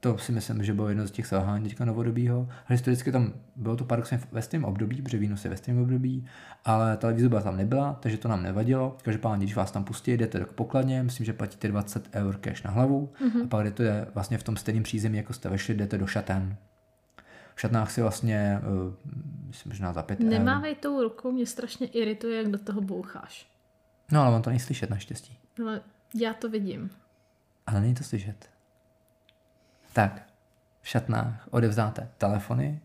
to 0.00 0.18
si 0.18 0.32
myslím, 0.32 0.64
že 0.64 0.74
bylo 0.74 0.88
jedno 0.88 1.06
z 1.06 1.10
těch 1.10 1.26
selhání 1.26 1.64
teďka 1.68 1.84
novodobího. 1.84 2.48
Historicky 2.66 3.12
tam 3.12 3.32
bylo 3.56 3.76
to 3.76 3.84
paradoxně 3.84 4.20
ve 4.32 4.42
stejném 4.42 4.64
období, 4.64 5.02
protože 5.02 5.18
Vínus 5.18 5.44
je 5.44 5.50
ve 5.50 5.56
stejném 5.56 5.82
období, 5.82 6.26
ale 6.64 6.96
televize 6.96 7.28
tam 7.28 7.56
nebyla, 7.56 7.98
takže 8.00 8.18
to 8.18 8.28
nám 8.28 8.42
nevadilo. 8.42 8.96
Každopádně, 9.02 9.46
když 9.46 9.56
vás 9.56 9.70
tam 9.70 9.84
pustí, 9.84 10.12
jdete 10.12 10.40
do 10.40 10.46
pokladně, 10.46 11.02
myslím, 11.02 11.26
že 11.26 11.32
platíte 11.32 11.68
20 11.68 12.08
eur 12.12 12.36
cash 12.36 12.62
na 12.62 12.70
hlavu 12.70 13.12
mm-hmm. 13.20 13.44
a 13.44 13.46
pak 13.46 13.64
jdete 13.64 14.06
vlastně 14.14 14.38
v 14.38 14.42
tom 14.42 14.56
stejném 14.56 14.82
přízemí, 14.82 15.16
jako 15.16 15.32
jste 15.32 15.48
vešli, 15.48 15.74
jdete 15.74 15.98
do 15.98 16.06
šaten. 16.06 16.56
V 17.54 17.60
šatnách 17.60 17.90
si 17.90 18.02
vlastně, 18.02 18.60
uh, 18.86 19.12
myslím, 19.46 19.72
že 19.72 19.84
za 19.92 20.02
pět 20.02 20.20
Nemávej 20.20 20.72
eur. 20.72 20.78
tou 20.80 21.02
rukou, 21.02 21.32
mě 21.32 21.46
strašně 21.46 21.86
irituje, 21.86 22.36
jak 22.36 22.48
do 22.48 22.58
toho 22.58 22.80
boucháš. 22.80 23.50
No 24.12 24.22
ale 24.22 24.36
on 24.36 24.42
to 24.42 24.50
není 24.50 24.60
slyšet 24.60 24.90
naštěstí. 24.90 25.38
Ale 25.62 25.80
já 26.14 26.34
to 26.34 26.48
vidím. 26.48 26.90
Ale 27.66 27.80
není 27.80 27.94
to 27.94 28.04
slyšet 28.04 28.55
tak 29.96 30.22
v 30.82 30.88
šatnách 30.88 31.48
odevzdáte 31.50 32.08
telefony, 32.18 32.80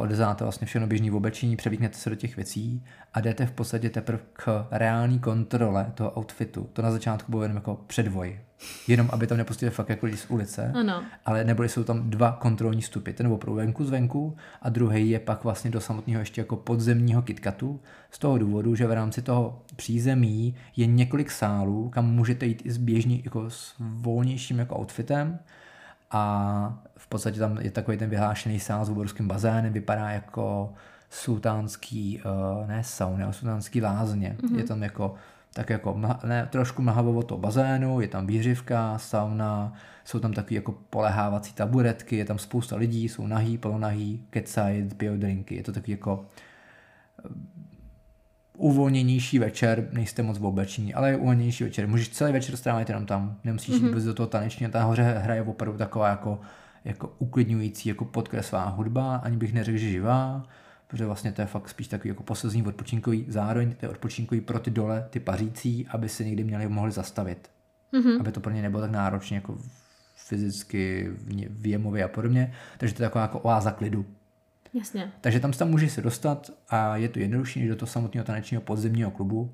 odevzdáte 0.00 0.44
vlastně 0.44 0.66
všechno 0.66 0.86
běžný 0.86 1.10
v 1.10 1.14
oblečení, 1.14 1.56
převíknete 1.56 1.98
se 1.98 2.10
do 2.10 2.16
těch 2.16 2.36
věcí 2.36 2.84
a 3.14 3.20
jdete 3.20 3.46
v 3.46 3.52
podstatě 3.52 3.90
teprve 3.90 4.18
k 4.32 4.66
reální 4.70 5.18
kontrole 5.18 5.92
toho 5.94 6.18
outfitu. 6.18 6.70
To 6.72 6.82
na 6.82 6.90
začátku 6.90 7.30
bylo 7.30 7.42
jenom 7.42 7.56
jako 7.56 7.80
předvoj. 7.86 8.40
Jenom 8.88 9.08
aby 9.12 9.26
tam 9.26 9.38
nepustili 9.38 9.70
fakt 9.70 9.88
jako 9.88 10.06
lidi 10.06 10.18
z 10.18 10.30
ulice, 10.30 10.72
ano. 10.74 11.04
ale 11.24 11.44
nebyly 11.44 11.68
jsou 11.68 11.84
tam 11.84 12.10
dva 12.10 12.32
kontrolní 12.32 12.82
stupy. 12.82 13.12
Ten 13.12 13.26
opravdu 13.26 13.56
venku 13.56 13.84
zvenku 13.84 14.36
a 14.62 14.68
druhý 14.68 15.10
je 15.10 15.20
pak 15.20 15.44
vlastně 15.44 15.70
do 15.70 15.80
samotného 15.80 16.20
ještě 16.20 16.40
jako 16.40 16.56
podzemního 16.56 17.22
kitkatu. 17.22 17.80
Z 18.10 18.18
toho 18.18 18.38
důvodu, 18.38 18.74
že 18.74 18.86
v 18.86 18.92
rámci 18.92 19.22
toho 19.22 19.62
přízemí 19.76 20.54
je 20.76 20.86
několik 20.86 21.30
sálů, 21.30 21.88
kam 21.88 22.06
můžete 22.06 22.46
jít 22.46 22.62
i 22.64 22.70
s 22.70 22.76
běžný, 22.76 23.22
jako 23.24 23.50
s 23.50 23.74
volnějším 23.78 24.58
jako 24.58 24.80
outfitem 24.80 25.38
a 26.10 26.82
v 26.96 27.06
podstatě 27.06 27.38
tam 27.38 27.58
je 27.58 27.70
takový 27.70 27.96
ten 27.96 28.10
vyhlášený 28.10 28.60
sál 28.60 28.84
s 28.84 28.90
obrovským 28.90 29.28
bazénem, 29.28 29.72
vypadá 29.72 30.10
jako 30.10 30.72
sultánský, 31.10 32.22
uh, 32.60 32.68
ne 32.68 32.84
sauna, 32.84 33.24
ale 33.24 33.32
sultánský 33.32 33.82
lázně. 33.82 34.36
Mm-hmm. 34.42 34.56
Je 34.56 34.64
tam 34.64 34.82
jako 34.82 35.14
tak 35.52 35.70
jako 35.70 36.00
ne, 36.24 36.46
trošku 36.50 36.82
mlhavo 36.82 37.22
toho 37.22 37.38
bazénu, 37.38 38.00
je 38.00 38.08
tam 38.08 38.26
výřivka, 38.26 38.98
sauna, 38.98 39.72
jsou 40.04 40.18
tam 40.18 40.32
taky 40.32 40.54
jako 40.54 40.74
polehávací 40.90 41.52
taburetky, 41.52 42.16
je 42.16 42.24
tam 42.24 42.38
spousta 42.38 42.76
lidí, 42.76 43.08
jsou 43.08 43.26
nahý, 43.26 43.58
polonahý, 43.58 44.24
kecají, 44.30 44.88
pijou 44.96 45.16
drinky, 45.16 45.56
je 45.56 45.62
to 45.62 45.72
taky 45.72 45.92
jako 45.92 46.26
uvolněnější 48.60 49.38
večer, 49.38 49.88
nejste 49.92 50.22
moc 50.22 50.38
v 50.38 50.44
oblečení, 50.44 50.94
ale 50.94 51.10
je 51.10 51.16
uvolněnější 51.16 51.64
večer. 51.64 51.88
Můžeš 51.88 52.08
celý 52.08 52.32
večer 52.32 52.56
strávit 52.56 52.88
jenom 52.88 53.06
tam, 53.06 53.36
nemusíš 53.44 53.74
mm-hmm. 53.74 53.96
jít 53.96 54.04
do 54.04 54.14
toho 54.14 54.26
tanečně, 54.26 54.68
ta 54.68 54.82
hoře 54.82 55.02
hraje 55.02 55.42
opravdu 55.42 55.78
taková 55.78 56.08
jako, 56.08 56.40
jako 56.84 57.14
uklidňující, 57.18 57.88
jako 57.88 58.04
podkreslá 58.04 58.64
hudba, 58.64 59.16
ani 59.16 59.36
bych 59.36 59.52
neřekl, 59.52 59.78
že 59.78 59.88
živá, 59.88 60.46
protože 60.86 61.06
vlastně 61.06 61.32
to 61.32 61.40
je 61.40 61.46
fakt 61.46 61.68
spíš 61.68 61.88
takový 61.88 62.08
jako 62.08 62.22
posezní 62.22 62.62
odpočinkový, 62.62 63.24
zároveň 63.28 63.74
to 63.74 63.86
je 63.86 63.90
odpočinkový 63.90 64.40
pro 64.40 64.58
ty 64.58 64.70
dole, 64.70 65.06
ty 65.10 65.20
pařící, 65.20 65.86
aby 65.90 66.08
se 66.08 66.24
někdy 66.24 66.44
měli 66.44 66.68
mohli 66.68 66.92
zastavit. 66.92 67.50
Mm-hmm. 67.92 68.20
Aby 68.20 68.32
to 68.32 68.40
pro 68.40 68.52
ně 68.52 68.62
nebylo 68.62 68.82
tak 68.82 68.90
náročně 68.90 69.36
jako 69.36 69.58
fyzicky, 70.16 71.10
věmově 71.50 72.04
a 72.04 72.08
podobně. 72.08 72.52
Takže 72.78 72.94
to 72.94 73.02
je 73.02 73.08
taková 73.08 73.22
jako 73.22 73.38
oáza 73.38 73.70
klidu. 73.70 74.06
Jasně. 74.74 75.12
Takže 75.20 75.40
tam 75.40 75.52
se 75.52 75.58
tam 75.58 75.70
může 75.70 75.90
se 75.90 76.02
dostat 76.02 76.50
a 76.68 76.96
je 76.96 77.08
to 77.08 77.18
jednodušší 77.18 77.60
než 77.60 77.68
do 77.68 77.76
toho 77.76 77.90
samotného 77.90 78.24
tanečního 78.24 78.62
podzemního 78.62 79.10
klubu. 79.10 79.52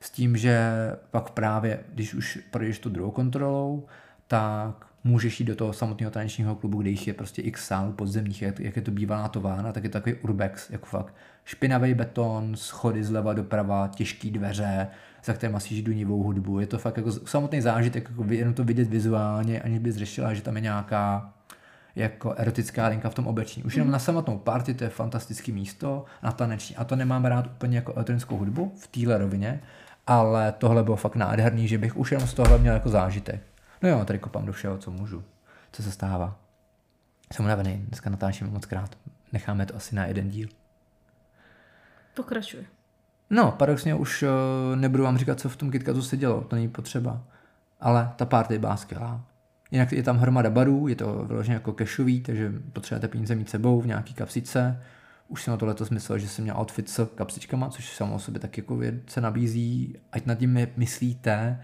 S 0.00 0.10
tím, 0.10 0.36
že 0.36 0.70
pak 1.10 1.30
právě, 1.30 1.80
když 1.94 2.14
už 2.14 2.38
projdeš 2.50 2.78
tu 2.78 2.88
druhou 2.88 3.10
kontrolou, 3.10 3.86
tak 4.28 4.86
můžeš 5.04 5.40
jít 5.40 5.46
do 5.46 5.56
toho 5.56 5.72
samotného 5.72 6.10
tanečního 6.10 6.54
klubu, 6.54 6.82
kde 6.82 6.90
jich 6.90 7.06
je 7.06 7.14
prostě 7.14 7.42
x 7.42 7.66
sálů 7.66 7.92
podzemních, 7.92 8.42
jak, 8.42 8.60
jak 8.60 8.76
je 8.76 8.82
to 8.82 8.90
bývalá 8.90 9.28
továrna, 9.28 9.72
tak 9.72 9.84
je 9.84 9.90
to 9.90 9.92
takový 9.92 10.14
urbex, 10.14 10.70
jako 10.70 10.86
fakt 10.86 11.14
špinavý 11.44 11.94
beton, 11.94 12.56
schody 12.56 13.04
zleva 13.04 13.32
doprava, 13.32 13.88
těžké 13.88 14.30
dveře, 14.30 14.88
za 15.24 15.32
kterým 15.32 15.56
asi 15.56 15.82
dunivou 15.82 16.22
hudbu. 16.22 16.60
Je 16.60 16.66
to 16.66 16.78
fakt 16.78 16.96
jako 16.96 17.12
samotný 17.12 17.60
zážitek, 17.60 18.10
jako 18.10 18.32
jenom 18.32 18.54
to 18.54 18.64
vidět 18.64 18.88
vizuálně, 18.88 19.62
aniž 19.62 19.78
bys 19.78 19.96
řešila, 19.96 20.34
že 20.34 20.42
tam 20.42 20.56
je 20.56 20.62
nějaká 20.62 21.34
jako 21.96 22.34
erotická 22.34 22.86
linka 22.86 23.10
v 23.10 23.14
tom 23.14 23.26
oblečení. 23.26 23.64
Už 23.64 23.74
jenom 23.74 23.86
mm. 23.86 23.92
na 23.92 23.98
samotnou 23.98 24.38
party 24.38 24.74
to 24.74 24.84
je 24.84 24.90
fantastické 24.90 25.52
místo, 25.52 26.04
na 26.22 26.32
taneční. 26.32 26.76
A 26.76 26.84
to 26.84 26.96
nemám 26.96 27.24
rád 27.24 27.46
úplně 27.46 27.76
jako 27.76 27.92
elektronickou 27.94 28.36
hudbu 28.36 28.72
v 28.78 28.86
téhle 28.86 29.18
rovině, 29.18 29.60
ale 30.06 30.52
tohle 30.52 30.82
bylo 30.82 30.96
fakt 30.96 31.16
nádherný, 31.16 31.68
že 31.68 31.78
bych 31.78 31.96
už 31.96 32.12
jenom 32.12 32.28
z 32.28 32.34
tohle 32.34 32.58
měl 32.58 32.74
jako 32.74 32.88
zážitek. 32.88 33.42
No 33.82 33.88
jo, 33.88 34.04
tady 34.04 34.18
kopám 34.18 34.46
do 34.46 34.52
všeho, 34.52 34.78
co 34.78 34.90
můžu. 34.90 35.22
Co 35.72 35.82
se 35.82 35.90
stává. 35.90 36.36
Jsem 37.32 37.44
unavený, 37.44 37.84
dneska 37.88 38.10
natáčím 38.10 38.46
moc 38.46 38.66
krát. 38.66 38.98
Necháme 39.32 39.66
to 39.66 39.76
asi 39.76 39.94
na 39.94 40.06
jeden 40.06 40.30
díl. 40.30 40.48
Pokračuj. 42.14 42.66
No, 43.30 43.52
paradoxně 43.52 43.94
už 43.94 44.22
uh, 44.22 44.28
nebudu 44.76 45.04
vám 45.04 45.18
říkat, 45.18 45.40
co 45.40 45.48
v 45.48 45.56
tom 45.56 45.70
KitKatu 45.70 46.02
se 46.02 46.16
dělo, 46.16 46.40
to 46.40 46.56
není 46.56 46.68
potřeba. 46.68 47.22
Ale 47.80 48.12
ta 48.16 48.24
party 48.24 48.58
byla 48.58 48.76
skvělá. 48.76 49.20
Jinak 49.74 49.92
je 49.92 50.02
tam 50.02 50.18
hromada 50.18 50.50
barů, 50.50 50.88
je 50.88 50.96
to 50.96 51.24
vyloženě 51.24 51.54
jako 51.54 51.72
cashový, 51.72 52.20
takže 52.20 52.52
potřebujete 52.72 53.08
peníze 53.08 53.34
mít 53.34 53.50
sebou 53.50 53.80
v 53.80 53.86
nějaký 53.86 54.14
kapsice. 54.14 54.82
Už 55.28 55.42
jsem 55.42 55.50
na 55.50 55.56
to 55.56 55.66
letos 55.66 55.90
myslel, 55.90 56.18
že 56.18 56.28
jsem 56.28 56.42
měl 56.42 56.60
outfit 56.60 56.88
s 56.88 57.10
kapsičkama, 57.14 57.68
což 57.68 57.96
samo 57.96 58.14
o 58.14 58.18
sobě 58.18 58.40
tak 58.40 58.56
jako 58.56 58.80
se 59.06 59.20
nabízí, 59.20 59.96
ať 60.12 60.26
nad 60.26 60.34
tím 60.34 60.66
myslíte, 60.76 61.60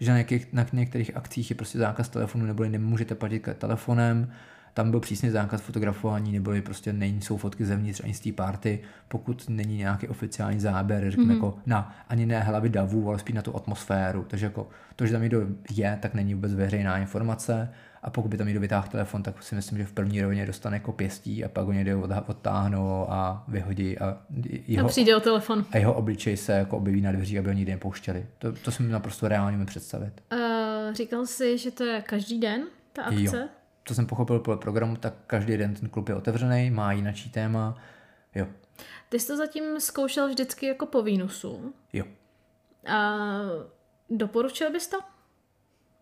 že 0.00 0.10
na, 0.10 0.18
některých, 0.18 0.52
na 0.52 0.66
některých 0.72 1.16
akcích 1.16 1.50
je 1.50 1.56
prostě 1.56 1.78
zákaz 1.78 2.08
telefonu, 2.08 2.46
nebo 2.46 2.64
nemůžete 2.64 3.14
platit 3.14 3.48
telefonem, 3.58 4.32
tam 4.74 4.90
byl 4.90 5.00
přísně 5.00 5.30
zákaz 5.30 5.60
fotografování, 5.60 6.32
nebo 6.32 6.52
prostě 6.64 6.92
nejsou 6.92 7.36
fotky 7.36 7.64
zevnitř 7.64 8.00
ani 8.04 8.14
z 8.14 8.20
té 8.20 8.32
party, 8.32 8.80
pokud 9.08 9.48
není 9.48 9.76
nějaký 9.76 10.08
oficiální 10.08 10.60
záběr, 10.60 11.10
řekněme 11.10 11.32
mm-hmm. 11.32 11.36
jako 11.36 11.58
na 11.66 11.96
ani 12.08 12.26
ne 12.26 12.40
hlavy 12.40 12.68
davu, 12.68 13.08
ale 13.08 13.18
spíš 13.18 13.34
na 13.34 13.42
tu 13.42 13.56
atmosféru. 13.56 14.24
Takže 14.28 14.46
jako 14.46 14.68
to, 14.96 15.06
že 15.06 15.12
tam 15.12 15.22
někdo 15.22 15.46
je, 15.70 15.98
tak 16.02 16.14
není 16.14 16.34
vůbec 16.34 16.54
veřejná 16.54 16.98
informace 16.98 17.68
a 18.02 18.10
pokud 18.10 18.28
by 18.28 18.36
tam 18.36 18.46
někdo 18.46 18.60
vytáhl 18.60 18.88
telefon, 18.88 19.22
tak 19.22 19.42
si 19.42 19.54
myslím, 19.54 19.78
že 19.78 19.84
v 19.84 19.92
první 19.92 20.22
rovině 20.22 20.46
dostane 20.46 20.76
jako 20.76 20.92
pěstí 20.92 21.44
a 21.44 21.48
pak 21.48 21.66
ho 21.66 21.72
někde 21.72 21.96
odtáhnou 22.26 23.10
a 23.10 23.44
vyhodí 23.48 23.98
a 23.98 24.18
jeho, 24.66 24.86
a 24.86 24.88
přijde 24.88 25.16
o 25.16 25.20
telefon. 25.20 25.64
A 25.72 25.78
jeho 25.78 25.94
obličej 25.94 26.36
se 26.36 26.52
jako 26.52 26.76
objeví 26.76 27.00
na 27.00 27.12
dveří, 27.12 27.38
aby 27.38 27.48
ho 27.48 27.54
nikdy 27.54 27.72
nepouštěli. 27.72 28.26
To, 28.38 28.52
to 28.52 28.70
si 28.70 28.82
mi 28.82 28.92
naprosto 28.92 29.28
reálně 29.28 29.56
mi 29.56 29.66
představit. 29.66 30.12
Uh, 30.32 30.94
říkal 30.94 31.26
jsi, 31.26 31.58
že 31.58 31.70
to 31.70 31.84
je 31.84 32.02
každý 32.02 32.40
den, 32.40 32.62
ta 32.92 33.02
akce? 33.02 33.36
Jo. 33.36 33.48
To 33.90 33.94
jsem 33.94 34.06
pochopil 34.06 34.38
podle 34.38 34.56
programu, 34.56 34.96
tak 34.96 35.14
každý 35.26 35.56
den 35.56 35.74
ten 35.74 35.88
klub 35.88 36.08
je 36.08 36.14
otevřený, 36.14 36.70
má 36.70 36.92
jináčí 36.92 37.30
téma. 37.30 37.76
Jo. 38.34 38.46
Ty 39.08 39.20
jsi 39.20 39.26
to 39.26 39.36
zatím 39.36 39.80
zkoušel 39.80 40.28
vždycky 40.28 40.66
jako 40.66 40.86
po 40.86 41.02
Vínusu. 41.02 41.74
Jo. 41.92 42.04
A 42.86 43.18
doporučil 44.10 44.72
bys 44.72 44.88
to? 44.88 44.98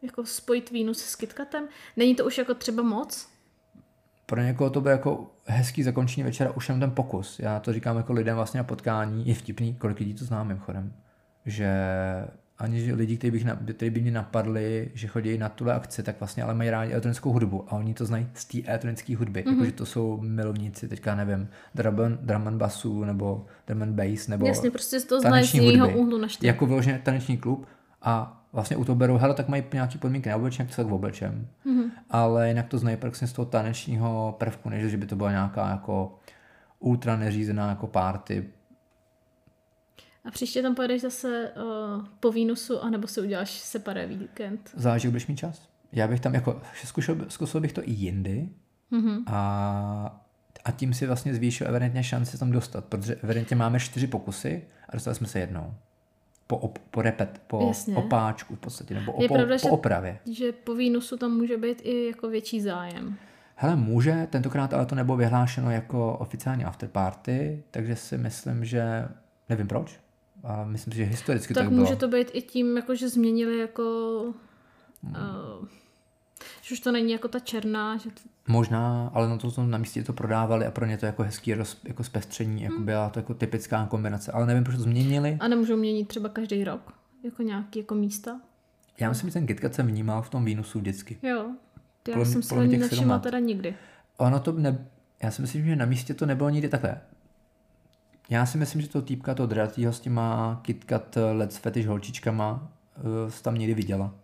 Jako 0.02 0.26
spojit 0.26 0.70
Vínus 0.70 1.04
s 1.04 1.16
KitKatem? 1.16 1.68
Není 1.96 2.14
to 2.14 2.24
už 2.24 2.38
jako 2.38 2.54
třeba 2.54 2.82
moc? 2.82 3.28
Pro 4.26 4.40
někoho 4.40 4.70
to 4.70 4.80
bude 4.80 4.92
jako 4.92 5.30
hezký 5.44 5.82
zakončení 5.82 6.24
večera, 6.24 6.50
už 6.50 6.68
jenom 6.68 6.80
ten 6.80 6.90
pokus. 6.90 7.38
Já 7.38 7.60
to 7.60 7.72
říkám 7.72 7.96
jako 7.96 8.12
lidem 8.12 8.36
vlastně 8.36 8.58
na 8.58 8.64
potkání, 8.64 9.26
je 9.26 9.34
vtipný, 9.34 9.74
kolik 9.74 9.98
lidí 9.98 10.14
to 10.14 10.24
známe 10.24 10.48
mimochodem, 10.48 10.94
že 11.46 11.70
ani 12.58 12.92
lidi, 12.92 13.16
kteří, 13.16 13.30
bych, 13.30 13.46
kteří 13.72 13.90
by 13.90 14.00
mě 14.00 14.10
napadli, 14.10 14.90
že 14.94 15.06
chodí 15.06 15.38
na 15.38 15.48
tuhle 15.48 15.74
akci, 15.74 16.02
tak 16.02 16.20
vlastně 16.20 16.42
ale 16.42 16.54
mají 16.54 16.70
rádi 16.70 16.92
elektronickou 16.92 17.32
hudbu 17.32 17.64
a 17.68 17.72
oni 17.72 17.94
to 17.94 18.04
znají 18.04 18.26
z 18.34 18.44
té 18.44 18.62
elektronické 18.62 19.16
hudby. 19.16 19.44
Mm-hmm. 19.44 19.50
Jakože 19.50 19.72
to 19.72 19.86
jsou 19.86 20.20
milovníci, 20.20 20.88
teďka 20.88 21.14
nevím, 21.14 21.48
drum, 21.74 22.18
drum 22.20 22.48
and 22.48 22.58
bassu 22.58 23.04
nebo 23.04 23.46
drum 23.66 23.82
and 23.82 23.92
bass 23.92 24.28
nebo 24.28 24.46
Jasně, 24.46 24.70
prostě 24.70 25.00
to 25.00 25.20
znají 25.20 25.46
z 25.46 25.54
jejího 25.54 25.90
úhlu 25.90 26.18
na 26.18 26.28
Jako 26.42 26.66
vyloženě 26.66 27.00
taneční 27.04 27.36
klub 27.36 27.66
a 28.02 28.44
vlastně 28.52 28.76
u 28.76 28.84
toho 28.84 28.96
berou, 28.96 29.16
hele, 29.16 29.34
tak 29.34 29.48
mají 29.48 29.64
nějaký 29.72 29.98
podmínky 29.98 30.28
neoblečen, 30.28 30.66
jak 30.66 30.76
to 30.76 30.82
tak 30.82 30.92
oblečem. 30.92 31.46
Mm-hmm. 31.66 31.90
Ale 32.10 32.48
jinak 32.48 32.68
to 32.68 32.78
znají 32.78 32.96
prostě 32.96 33.26
z 33.26 33.32
toho 33.32 33.46
tanečního 33.46 34.36
prvku, 34.38 34.68
než 34.68 34.90
že 34.90 34.96
by 34.96 35.06
to 35.06 35.16
byla 35.16 35.30
nějaká 35.30 35.70
jako 35.70 36.18
ultra 36.78 37.16
neřízená 37.16 37.68
jako 37.68 37.86
party 37.86 38.44
a 40.24 40.30
příště 40.30 40.62
tam 40.62 40.74
pojedeš 40.74 41.02
zase 41.02 41.52
uh, 41.56 42.04
po 42.20 42.32
Vínusu, 42.32 42.82
anebo 42.82 43.06
si 43.06 43.20
uděláš 43.20 43.50
separé 43.50 44.06
víkend? 44.06 44.70
Záleží, 44.74 45.08
budeš 45.08 45.26
mít 45.26 45.36
čas. 45.36 45.68
Já 45.92 46.08
bych 46.08 46.20
tam 46.20 46.34
jako, 46.34 46.60
zkusil, 46.84 47.26
zkusil 47.28 47.60
bych 47.60 47.72
to 47.72 47.82
i 47.88 47.90
jindy 47.90 48.48
mm-hmm. 48.92 49.22
a, 49.26 50.24
a 50.64 50.70
tím 50.70 50.94
si 50.94 51.06
vlastně 51.06 51.34
zvýšil 51.34 51.68
evidentně 51.68 52.02
šanci 52.02 52.38
tam 52.38 52.50
dostat, 52.50 52.84
protože 52.84 53.14
evidentně 53.14 53.56
máme 53.56 53.80
čtyři 53.80 54.06
pokusy 54.06 54.64
a 54.88 54.96
dostali 54.96 55.14
jsme 55.14 55.26
se 55.26 55.40
jednou. 55.40 55.74
Po, 56.46 56.56
op, 56.56 56.78
po 56.78 57.02
repet, 57.02 57.40
po 57.46 57.66
Jasně. 57.68 57.96
opáčku 57.96 58.54
v 58.54 58.58
podstatě, 58.58 58.94
nebo 58.94 59.12
op, 59.12 59.28
pravda, 59.28 59.56
po 59.62 59.68
opravě. 59.68 60.18
Že, 60.26 60.34
že 60.34 60.52
po 60.52 60.74
Vínusu 60.74 61.16
tam 61.16 61.30
může 61.30 61.56
být 61.56 61.80
i 61.84 62.06
jako 62.06 62.28
větší 62.28 62.60
zájem. 62.60 63.16
Hele, 63.54 63.76
může, 63.76 64.26
tentokrát 64.30 64.74
ale 64.74 64.86
to 64.86 64.94
nebylo 64.94 65.16
vyhlášeno 65.16 65.70
jako 65.70 66.18
oficiální 66.18 66.64
afterparty, 66.64 67.62
takže 67.70 67.96
si 67.96 68.18
myslím, 68.18 68.64
že 68.64 69.08
nevím 69.48 69.68
proč, 69.68 70.00
a 70.44 70.64
myslím 70.64 70.92
si, 70.92 70.96
že 70.96 71.04
historicky 71.04 71.54
tak 71.54 71.64
tak 71.64 71.72
bylo. 71.72 71.80
může 71.80 71.96
to 71.96 72.08
být 72.08 72.30
i 72.32 72.42
tím, 72.42 72.76
jako 72.76 72.94
že 72.94 73.08
změnili 73.08 73.58
jako... 73.58 74.22
Hmm. 75.02 75.14
Uh, 75.14 75.68
že 76.62 76.74
už 76.74 76.80
to 76.80 76.92
není 76.92 77.12
jako 77.12 77.28
ta 77.28 77.38
černá. 77.38 77.96
Že 77.96 78.10
to... 78.10 78.20
Možná, 78.48 79.10
ale 79.14 79.28
na 79.28 79.36
to 79.36 79.64
na 79.64 79.78
místě 79.78 80.04
to 80.04 80.12
prodávali 80.12 80.66
a 80.66 80.70
pro 80.70 80.86
ně 80.86 80.98
to 80.98 81.06
jako 81.06 81.22
hezký 81.22 81.54
roz, 81.54 81.80
jako 81.84 82.04
zpestření, 82.04 82.62
jako 82.62 82.76
hmm. 82.76 82.84
byla 82.84 83.10
to 83.10 83.18
jako 83.18 83.34
typická 83.34 83.86
kombinace, 83.86 84.32
ale 84.32 84.46
nevím, 84.46 84.64
proč 84.64 84.76
to 84.76 84.82
změnili. 84.82 85.36
A 85.40 85.48
nemůžou 85.48 85.76
měnit 85.76 86.08
třeba 86.08 86.28
každý 86.28 86.64
rok, 86.64 86.92
jako 87.24 87.42
nějaký 87.42 87.78
jako 87.78 87.94
místa? 87.94 88.40
Já 89.00 89.08
myslím, 89.08 89.30
že 89.30 89.34
ten 89.34 89.46
KitKat 89.46 89.74
jsem 89.74 89.86
vnímal 89.86 90.22
v 90.22 90.30
tom 90.30 90.44
Vínusu 90.44 90.78
vždycky. 90.78 91.18
Jo, 91.22 91.46
já 92.08 92.14
Plom, 92.14 92.26
jsem 92.26 92.42
si 92.42 92.54
ho 92.54 92.62
nevšimla 92.62 93.18
teda 93.18 93.38
nikdy. 93.38 93.74
Ono 94.16 94.40
to 94.40 94.52
ne, 94.52 94.86
já 95.22 95.30
si 95.30 95.42
myslím, 95.42 95.64
že 95.64 95.76
na 95.76 95.84
místě 95.84 96.14
to 96.14 96.26
nebylo 96.26 96.50
nikdy 96.50 96.68
takhle. 96.68 97.00
Já 98.30 98.46
si 98.46 98.58
myslím, 98.58 98.82
že 98.82 98.88
to 98.88 99.02
týpka, 99.02 99.34
to 99.34 99.46
dratýho 99.46 99.92
s 99.92 100.00
těma 100.00 100.60
KitKat 100.62 101.18
Let's 101.32 101.56
Fetish 101.56 101.86
holčičkama 101.86 102.72
uh, 102.96 103.30
tam 103.42 103.54
někdy 103.54 103.74
viděla. 103.74 104.14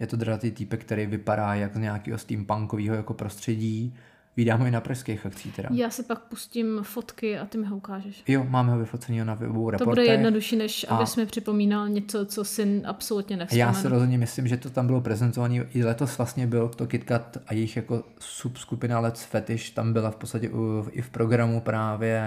Je 0.00 0.06
to 0.06 0.16
dratý 0.16 0.50
týpek, 0.50 0.84
který 0.84 1.06
vypadá 1.06 1.54
jak 1.54 1.74
z 1.74 1.78
nějakého 1.78 2.18
steampunkového 2.18 2.94
jako 2.94 3.14
prostředí, 3.14 3.94
Vydám 4.36 4.60
ho 4.60 4.66
i 4.66 4.70
na 4.70 4.80
pražských 4.80 5.26
akcích 5.26 5.56
teda. 5.56 5.68
Já 5.72 5.90
si 5.90 6.02
pak 6.02 6.18
pustím 6.18 6.80
fotky 6.82 7.38
a 7.38 7.46
ty 7.46 7.58
mi 7.58 7.66
ho 7.66 7.76
ukážeš. 7.76 8.22
Jo, 8.28 8.46
máme 8.48 8.72
ho 8.72 8.78
vyfocený 8.78 9.18
na 9.18 9.34
reportech. 9.34 9.78
To 9.78 9.84
bude 9.84 10.04
jednodušší, 10.04 10.56
než 10.56 10.86
a... 10.88 10.96
abys 10.96 11.16
mi 11.16 11.26
připomínal 11.26 11.88
něco, 11.88 12.26
co 12.26 12.44
si 12.44 12.82
absolutně 12.84 13.36
nevzpomenu. 13.36 13.60
Já 13.60 13.72
si 13.72 13.88
rozhodně 13.88 14.18
myslím, 14.18 14.48
že 14.48 14.56
to 14.56 14.70
tam 14.70 14.86
bylo 14.86 15.00
prezentované. 15.00 15.54
I 15.54 15.84
letos 15.84 16.18
vlastně 16.18 16.46
byl 16.46 16.68
to 16.68 16.86
KitKat 16.86 17.38
a 17.46 17.54
jejich 17.54 17.76
jako 17.76 18.04
subskupina 18.18 19.00
Let's 19.00 19.24
Fetish, 19.24 19.70
tam 19.70 19.92
byla 19.92 20.10
v 20.10 20.16
podstatě 20.16 20.50
i 20.90 21.02
v 21.02 21.10
programu 21.10 21.60
právě 21.60 22.22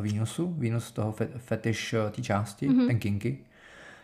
Výnosu, 0.00 0.54
Výnos 0.58 0.92
toho 0.92 1.14
fetish 1.36 1.94
eh, 1.94 2.10
té 2.10 2.22
části, 2.22 2.68
mm-hmm. 2.68 2.86
ten 2.86 2.98
kinky. 2.98 3.38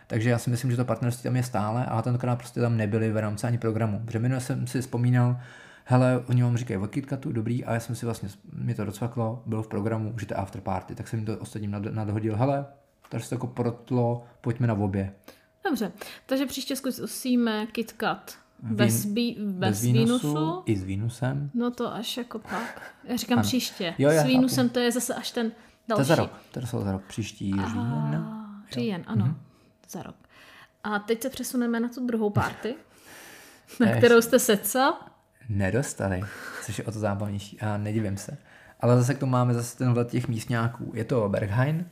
Takže 0.07 0.29
já 0.29 0.37
si 0.37 0.49
myslím, 0.49 0.71
že 0.71 0.77
to 0.77 0.85
partnerství 0.85 1.23
tam 1.23 1.35
je 1.35 1.43
stále, 1.43 1.85
ale 1.85 2.03
tentokrát 2.03 2.35
prostě 2.35 2.59
tam 2.59 2.77
nebyly 2.77 3.11
v 3.11 3.17
rámci 3.17 3.47
ani 3.47 3.57
programu. 3.57 4.01
Protože 4.05 4.19
minule 4.19 4.41
jsem 4.41 4.67
si 4.67 4.81
vzpomínal, 4.81 5.37
hele, 5.83 6.23
oni 6.29 6.43
vám 6.43 6.57
říkají 6.57 6.77
od 6.77 6.89
KitKatu, 6.89 7.31
dobrý, 7.31 7.65
a 7.65 7.73
já 7.73 7.79
jsem 7.79 7.95
si 7.95 8.05
vlastně, 8.05 8.29
mě 8.53 8.75
to 8.75 8.85
docvaklo, 8.85 9.43
bylo 9.45 9.63
v 9.63 9.67
programu, 9.67 10.13
že 10.19 10.25
to 10.25 10.39
after 10.39 10.61
party, 10.61 10.95
tak 10.95 11.07
jsem 11.07 11.19
jim 11.19 11.25
to 11.25 11.37
ostatním 11.37 11.71
nad, 11.71 11.83
nadhodil, 11.83 12.35
hele, 12.35 12.65
takže 13.09 13.23
se 13.23 13.29
to 13.29 13.35
jako 13.35 13.47
protlo, 13.47 14.23
pojďme 14.41 14.67
na 14.67 14.73
obě. 14.73 15.13
Dobře, 15.65 15.91
takže 16.25 16.45
příště 16.45 16.75
zkusíme 16.75 17.65
KitKat 17.65 18.37
bez, 18.63 19.05
bí, 19.05 19.37
bez, 19.39 19.69
bez 19.69 19.81
Vínusu, 19.81 20.27
Vínusu. 20.27 20.63
I 20.65 20.75
s 20.75 20.83
Vínusem. 20.83 21.51
No 21.53 21.71
to 21.71 21.93
až 21.93 22.17
jako 22.17 22.39
pak. 22.39 22.81
Já 23.03 23.15
říkám 23.15 23.39
ano. 23.39 23.47
příště. 23.47 23.95
Jo, 23.97 24.09
s 24.09 24.23
Vínusem 24.23 24.69
to 24.69 24.79
je 24.79 24.91
zase 24.91 25.15
až 25.15 25.31
ten 25.31 25.51
další. 25.87 25.97
To 25.97 26.01
je 26.01 26.05
za 26.05 26.15
rok. 26.15 26.31
To 26.51 26.59
je 26.59 26.65
za 26.65 26.91
rok. 26.91 27.03
Příští 27.07 27.51
říjen. 27.51 28.25
Říjen, 28.71 29.03
ano. 29.07 29.25
Mm-hmm. 29.25 29.35
Za 29.89 30.03
rok. 30.03 30.15
A 30.83 30.99
teď 30.99 31.21
se 31.21 31.29
přesuneme 31.29 31.79
na 31.79 31.89
tu 31.89 32.05
druhou 32.05 32.29
party, 32.29 32.75
na 33.79 33.97
kterou 33.97 34.21
jste 34.21 34.39
seca 34.39 35.12
nedostali, 35.49 36.21
což 36.65 36.77
je 36.77 36.83
o 36.83 36.91
to 36.91 36.99
zábavnější 36.99 37.59
a 37.61 37.77
nedivím 37.77 38.17
se. 38.17 38.37
Ale 38.79 38.97
zase 38.97 39.13
k 39.13 39.17
tomu 39.19 39.31
máme 39.31 39.53
zase 39.53 39.77
ten 39.77 39.95
těch 40.09 40.27
místňáků. 40.27 40.91
Je 40.95 41.03
to 41.03 41.29
Berghain, 41.29 41.85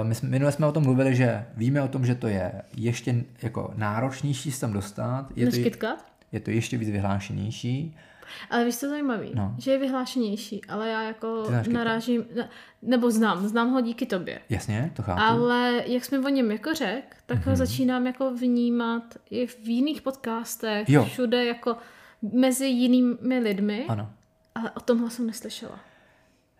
eh, 0.00 0.04
my 0.04 0.14
jsme, 0.14 0.28
minule 0.28 0.52
jsme 0.52 0.66
o 0.66 0.72
tom 0.72 0.82
mluvili, 0.82 1.16
že 1.16 1.44
víme 1.56 1.82
o 1.82 1.88
tom, 1.88 2.06
že 2.06 2.14
to 2.14 2.28
je 2.28 2.52
ještě 2.76 3.24
jako 3.42 3.72
náročnější 3.76 4.52
se 4.52 4.60
tam 4.60 4.72
dostat. 4.72 5.26
Je 5.36 5.44
Než 5.46 5.54
to, 5.54 5.62
KitKat? 5.62 6.04
Je 6.32 6.40
to 6.40 6.50
ještě 6.50 6.78
víc 6.78 6.90
vyhlášenější. 6.90 7.96
Ale 8.50 8.64
víš, 8.64 8.76
co 8.76 8.86
je 8.86 8.90
zajímavý? 8.90 9.30
No. 9.34 9.54
Že 9.58 9.70
je 9.70 9.78
vyhlášenější, 9.78 10.64
ale 10.68 10.88
já 10.88 11.02
jako 11.02 11.44
narážím, 11.72 12.24
ne, 12.36 12.48
nebo 12.82 13.10
znám, 13.10 13.48
znám 13.48 13.70
ho 13.70 13.80
díky 13.80 14.06
tobě. 14.06 14.38
Jasně, 14.48 14.90
to 14.96 15.02
chápu. 15.02 15.20
Ale 15.22 15.82
jak 15.86 16.04
jsme 16.04 16.18
o 16.18 16.28
něm 16.28 16.50
jako 16.50 16.74
řek, 16.74 17.16
tak 17.26 17.38
Mhm. 17.38 17.50
ho 17.50 17.56
začínám 17.56 18.06
jako 18.06 18.30
vnímat 18.34 19.02
i 19.30 19.46
v 19.46 19.58
jiných 19.68 20.02
podcastech, 20.02 20.88
Jo. 20.90 21.04
všude 21.04 21.44
jako 21.44 21.76
mezi 22.32 22.66
jinými 22.66 23.38
lidmi, 23.38 23.84
Ano. 23.88 24.10
ale 24.54 24.70
o 24.70 24.80
tomhle 24.80 25.10
jsem 25.10 25.26
neslyšela. 25.26 25.78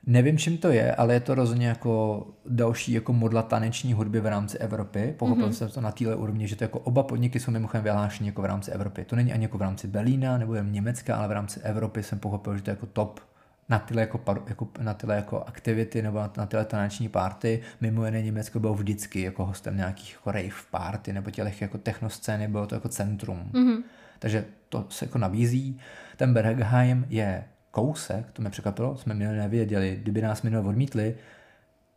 Nevím, 0.07 0.39
čím 0.39 0.59
to 0.59 0.69
je, 0.69 0.95
ale 0.95 1.15
je 1.15 1.21
to 1.21 1.35
rozhodně 1.35 1.67
jako 1.67 2.27
další 2.47 2.93
jako 2.93 3.13
modla 3.13 3.43
taneční 3.43 3.93
hudby 3.93 4.21
v 4.21 4.27
rámci 4.27 4.59
Evropy. 4.59 5.15
Pochopil 5.19 5.49
mm-hmm. 5.49 5.53
jsem 5.53 5.69
to 5.69 5.81
na 5.81 5.93
téhle 5.93 6.17
úrovni, 6.17 6.49
že 6.49 6.57
to 6.57 6.65
jako 6.65 6.79
oba 6.79 7.03
podniky 7.03 7.41
jsou 7.41 7.51
mimochodem 7.51 7.85
vyhlášeny 7.85 8.29
jako 8.29 8.43
v 8.43 8.45
rámci 8.45 8.71
Evropy. 8.71 9.05
To 9.05 9.17
není 9.17 9.33
ani 9.33 9.43
jako 9.43 9.59
v 9.59 9.63
rámci 9.63 9.89
Berlína 9.89 10.39
nebo 10.39 10.55
jen 10.55 10.73
Německa, 10.73 11.17
ale 11.17 11.29
v 11.29 11.33
rámci 11.33 11.61
Evropy 11.61 12.03
jsem 12.03 12.19
pochopil, 12.19 12.57
že 12.57 12.63
to 12.63 12.71
je 12.71 12.73
jako 12.73 12.87
top 12.87 13.21
na 13.69 13.79
tyhle 13.79 14.03
jako, 14.03 14.21
jako, 14.47 14.69
na 14.81 14.95
tyhle 14.95 15.17
jako 15.17 15.45
aktivity 15.45 16.03
nebo 16.03 16.19
na, 16.19 16.33
na 16.37 16.47
tyhle 16.47 16.65
taneční 16.65 17.09
party. 17.09 17.61
Mimo 17.81 18.05
jiné 18.05 18.23
Německo 18.23 18.61
bylo 18.61 18.75
vždycky 18.75 19.21
jako 19.21 19.47
hostem 19.47 19.77
nějakých 19.77 20.13
jako 20.13 20.33
rave 20.33 20.63
party 20.71 21.13
nebo 21.13 21.31
těch 21.31 21.63
jako 21.63 21.79
technoscény, 21.79 22.49
bylo 22.49 22.67
to 22.67 22.75
jako 22.75 22.89
centrum. 22.89 23.51
Mhm. 23.53 23.83
Takže 24.23 24.45
to 24.69 24.87
se 24.89 25.05
jako 25.05 25.19
nabízí. 25.19 25.79
Ten 26.17 26.35
Bergheim 26.35 27.07
je 27.09 27.45
kousek, 27.71 28.31
to 28.33 28.43
mě 28.43 28.51
překvapilo, 28.51 28.97
jsme 28.97 29.15
minule 29.15 29.37
nevěděli, 29.37 29.99
kdyby 30.03 30.23
nás 30.23 30.43
minule 30.43 30.63
odmítli, 30.69 31.15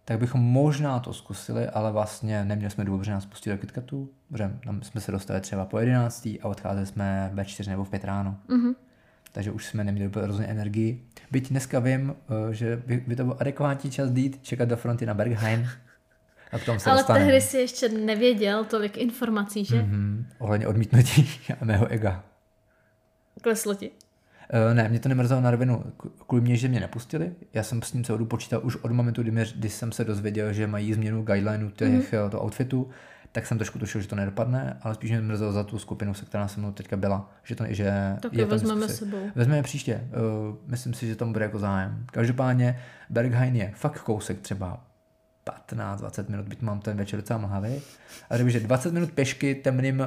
tak 0.05 0.19
bychom 0.19 0.41
možná 0.41 0.99
to 0.99 1.13
zkusili, 1.13 1.67
ale 1.67 1.91
vlastně 1.91 2.45
neměli 2.45 2.71
jsme 2.71 2.85
důvod, 2.85 3.03
že 3.03 3.11
nás 3.11 3.25
pustili 3.25 3.55
do 3.55 3.61
KitKatu, 3.61 4.09
protože 4.29 4.51
tam 4.63 4.83
jsme 4.83 5.01
se 5.01 5.11
dostali 5.11 5.41
třeba 5.41 5.65
po 5.65 5.79
11. 5.79 6.25
a 6.25 6.39
odcházeli 6.43 6.85
jsme 6.85 7.29
ve 7.33 7.45
4 7.45 7.69
nebo 7.69 7.83
v 7.83 7.89
5 7.89 8.03
ráno. 8.03 8.38
Mhm. 8.47 8.75
Takže 9.31 9.51
už 9.51 9.65
jsme 9.65 9.83
neměli 9.83 10.11
hrozně 10.23 10.45
energii. 10.45 11.03
Byť 11.31 11.49
dneska 11.49 11.79
vím, 11.79 12.15
eh, 12.49 12.53
že 12.53 12.81
by, 12.88 13.03
by 13.07 13.15
to 13.15 13.23
byl 13.23 13.38
adekvátní 13.39 13.91
čas 13.91 14.11
dít, 14.11 14.39
čekat 14.41 14.69
do 14.69 14.77
fronty 14.77 15.05
na 15.05 15.13
Bergheim. 15.13 15.67
A 16.51 16.60
k 16.60 16.65
tomu 16.65 16.79
se 16.79 16.89
Ale 16.89 16.99
dostaneme. 16.99 17.25
tehdy 17.25 17.41
si 17.41 17.58
ještě 17.58 17.89
nevěděl 17.89 18.63
tolik 18.63 18.97
informací, 18.97 19.65
že? 19.65 19.81
Mhm, 19.81 20.25
ohledně 20.39 20.67
odmítnutí 20.67 21.29
a 21.62 21.65
mého 21.65 21.88
ega. 21.88 22.23
Kleslo 23.41 23.75
ti. 23.75 23.91
Uh, 24.69 24.73
ne, 24.73 24.89
mě 24.89 24.99
to 24.99 25.10
nemrzelo 25.10 25.41
na 25.41 25.51
rovinu 25.51 25.84
kvůli 26.27 26.41
mě, 26.41 26.55
že 26.55 26.67
mě 26.67 26.79
nepustili. 26.79 27.31
Já 27.53 27.63
jsem 27.63 27.81
s 27.81 27.91
tím 27.91 28.03
celou 28.03 28.17
dobu 28.17 28.29
počítal 28.29 28.62
už 28.63 28.75
od 28.75 28.91
momentu, 28.91 29.21
kdy, 29.21 29.31
mě, 29.31 29.45
kdy 29.55 29.69
jsem 29.69 29.91
se 29.91 30.03
dozvěděl, 30.03 30.53
že 30.53 30.67
mají 30.67 30.93
změnu 30.93 31.23
guidelineu 31.23 31.69
těch, 31.69 32.13
mm-hmm. 32.13 32.29
to 32.29 32.43
outfitu, 32.43 32.89
tak 33.31 33.47
jsem 33.47 33.58
trošku 33.58 33.79
tušil, 33.79 34.01
že 34.01 34.08
to 34.08 34.15
nedopadne, 34.15 34.77
ale 34.81 34.95
spíš 34.95 35.12
mě 35.12 35.21
mrzelo 35.21 35.51
za 35.51 35.63
tu 35.63 35.79
skupinu, 35.79 36.13
se 36.13 36.25
která 36.25 36.47
se 36.47 36.60
mnou 36.60 36.71
teďka 36.71 36.97
byla, 36.97 37.31
že 37.43 37.55
to 37.55 37.63
že 37.69 37.93
Tak 38.19 38.34
je 38.34 38.45
vezmeme 38.45 38.88
diskuse. 38.88 39.05
sebou. 39.05 39.17
Vezmeme 39.36 39.63
příště. 39.63 40.08
Uh, 40.49 40.55
myslím 40.67 40.93
si, 40.93 41.08
že 41.08 41.15
tam 41.15 41.34
bude 41.34 41.45
jako 41.45 41.60
zájem. 41.60 42.05
Každopádně 42.12 42.79
Berghain 43.10 43.55
je 43.55 43.71
fakt 43.75 44.01
kousek 44.01 44.39
třeba 44.39 44.84
15-20 45.45 46.29
minut, 46.29 46.47
byť 46.47 46.62
mám 46.62 46.79
ten 46.79 46.97
večer 46.97 47.19
docela 47.19 47.39
mlhavý. 47.39 47.81
A 48.29 48.36
kdybyže 48.36 48.60
20 48.60 48.93
minut 48.93 49.12
pěšky 49.12 49.55
temným, 49.55 49.99
uh, 49.99 50.05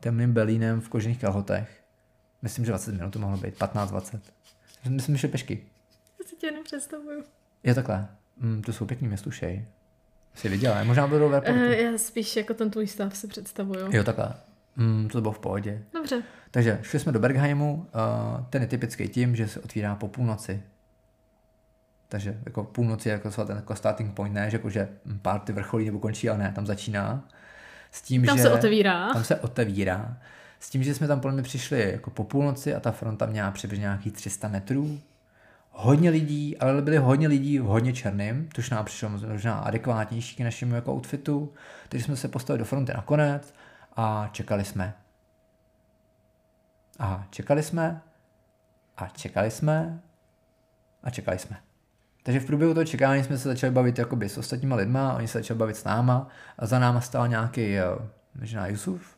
temným 0.00 0.32
belínem 0.32 0.80
v 0.80 0.88
kožených 0.88 1.20
kalhotech. 1.20 1.82
Myslím, 2.42 2.64
že 2.64 2.72
20 2.72 2.94
minut 2.94 3.10
to 3.10 3.18
mohlo 3.18 3.36
být, 3.36 3.58
15-20. 3.58 4.20
Myslím, 4.88 5.16
že 5.16 5.28
pěšky. 5.28 5.62
Já 6.20 6.28
si 6.28 6.36
tě 6.36 6.46
jenom 6.46 6.64
představuju. 6.64 7.24
Je 7.62 7.74
takhle. 7.74 8.08
Mm, 8.40 8.62
to 8.62 8.72
jsou 8.72 8.86
pěkný 8.86 9.08
městušej. 9.08 9.64
Jsi 10.34 10.48
viděla, 10.48 10.84
možná 10.84 11.06
budou 11.06 11.28
v 11.28 11.34
airportu. 11.34 11.60
Uh, 11.60 11.66
já 11.66 11.98
spíš 11.98 12.36
jako 12.36 12.54
ten 12.54 12.70
tvůj 12.70 12.86
stav 12.86 13.16
si 13.16 13.26
představuju. 13.26 13.88
Jo, 13.90 14.04
takhle. 14.04 14.34
Mm, 14.76 15.08
to 15.08 15.20
bylo 15.20 15.32
v 15.32 15.38
pohodě. 15.38 15.82
Dobře. 15.94 16.22
Takže 16.50 16.78
šli 16.82 17.00
jsme 17.00 17.12
do 17.12 17.18
Bergheimu, 17.18 17.74
uh, 17.74 18.44
ten 18.50 18.62
je 18.62 18.68
typický 18.68 19.08
tím, 19.08 19.36
že 19.36 19.48
se 19.48 19.60
otvírá 19.60 19.94
po 19.94 20.08
půlnoci. 20.08 20.62
Takže 22.08 22.40
jako 22.44 22.64
půlnoci 22.64 23.08
je 23.08 23.12
jako 23.12 23.44
ten 23.44 23.56
jako 23.56 23.76
starting 23.76 24.14
point, 24.14 24.34
ne, 24.34 24.50
že, 24.50 24.56
jako, 24.56 24.70
že 24.70 24.88
party 25.22 25.52
vrcholí 25.52 25.86
nebo 25.86 25.98
končí, 25.98 26.28
ale 26.28 26.38
ne, 26.38 26.52
tam 26.54 26.66
začíná. 26.66 27.28
S 27.90 28.02
tím, 28.02 28.24
Tam 28.24 28.36
že 28.36 28.42
se 28.42 28.50
otevírá. 28.50 29.12
Tam 29.12 29.24
se 29.24 29.36
otevírá. 29.36 30.16
S 30.60 30.70
tím, 30.70 30.82
že 30.82 30.94
jsme 30.94 31.06
tam 31.06 31.20
podle 31.20 31.32
mě 31.32 31.42
přišli 31.42 31.92
jako 31.92 32.10
po 32.10 32.24
půlnoci 32.24 32.74
a 32.74 32.80
ta 32.80 32.92
fronta 32.92 33.26
měla 33.26 33.50
přibližně 33.50 33.82
nějakých 33.82 34.12
300 34.12 34.48
metrů. 34.48 35.00
Hodně 35.70 36.10
lidí, 36.10 36.58
ale 36.58 36.82
byli 36.82 36.96
hodně 36.96 37.28
lidí 37.28 37.58
v 37.58 37.64
hodně 37.64 37.92
černým, 37.92 38.48
což 38.54 38.70
nám 38.70 38.84
přišlo 38.84 39.08
možná 39.08 39.58
adekvátnější 39.58 40.36
k 40.36 40.40
našemu 40.40 40.74
jako 40.74 40.92
outfitu. 40.92 41.52
Takže 41.88 42.04
jsme 42.04 42.16
se 42.16 42.28
postavili 42.28 42.58
do 42.58 42.64
fronty 42.64 42.92
nakonec 42.92 43.54
a 43.96 44.28
čekali 44.32 44.64
jsme. 44.64 44.94
A 46.98 47.26
čekali 47.30 47.62
jsme 47.62 48.00
a 48.96 49.08
čekali 49.08 49.50
jsme 49.50 50.00
a 51.02 51.10
čekali 51.10 51.38
jsme. 51.38 51.67
Takže 52.28 52.40
v 52.40 52.46
průběhu 52.46 52.74
toho 52.74 52.84
čekání 52.84 53.24
jsme 53.24 53.38
se 53.38 53.48
začali 53.48 53.72
bavit 53.72 53.98
jakoby 53.98 54.28
s 54.28 54.38
ostatníma 54.38 54.76
lidma, 54.76 55.14
oni 55.14 55.28
se 55.28 55.38
začali 55.38 55.58
bavit 55.58 55.76
s 55.76 55.84
náma 55.84 56.28
a 56.58 56.66
za 56.66 56.78
náma 56.78 57.00
stál 57.00 57.28
nějaký 57.28 57.78
eh, 57.78 57.84
možná 58.40 58.66
Yusuf, 58.66 59.16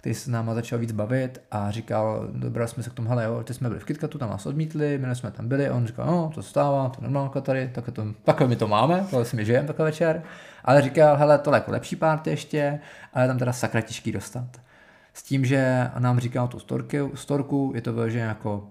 který 0.00 0.14
se 0.14 0.24
s 0.24 0.28
náma 0.28 0.54
začal 0.54 0.78
víc 0.78 0.92
bavit 0.92 1.42
a 1.50 1.70
říkal, 1.70 2.28
dobrali 2.32 2.68
jsme 2.68 2.82
se 2.82 2.90
k 2.90 2.92
tomu, 2.92 3.08
hele 3.08 3.24
jo, 3.24 3.42
ty 3.44 3.54
jsme 3.54 3.68
byli 3.68 3.80
v 3.80 3.84
KitKatu, 3.84 4.18
tam 4.18 4.30
nás 4.30 4.46
odmítli, 4.46 4.98
my 4.98 5.14
jsme 5.14 5.30
tam 5.30 5.48
byli 5.48 5.68
a 5.68 5.74
on 5.74 5.86
říkal, 5.86 6.06
no, 6.06 6.30
to 6.34 6.42
stává, 6.42 6.88
to 6.88 7.02
normálka 7.02 7.40
tady, 7.40 7.70
takhle, 7.74 7.92
to, 7.92 8.06
takhle 8.24 8.48
my 8.48 8.56
to 8.56 8.68
máme, 8.68 9.06
tohle 9.10 9.24
si 9.24 9.36
my 9.36 9.44
žijeme 9.44 9.66
takhle 9.66 9.84
večer, 9.84 10.22
ale 10.64 10.82
říkal, 10.82 11.16
hele, 11.16 11.38
tohle 11.38 11.56
je 11.56 11.60
jako 11.60 11.70
lepší 11.70 11.96
party 11.96 12.30
ještě, 12.30 12.80
ale 13.14 13.26
tam 13.26 13.38
teda 13.38 13.52
sakra 13.52 13.80
těžký 13.80 14.12
dostat. 14.12 14.48
S 15.12 15.22
tím, 15.22 15.44
že 15.44 15.90
nám 15.98 16.18
říkal 16.18 16.48
tu 16.48 16.58
storku, 16.58 17.12
storku 17.14 17.72
je 17.74 17.80
to 17.82 17.92
vyloženě 17.92 18.24
jako 18.24 18.68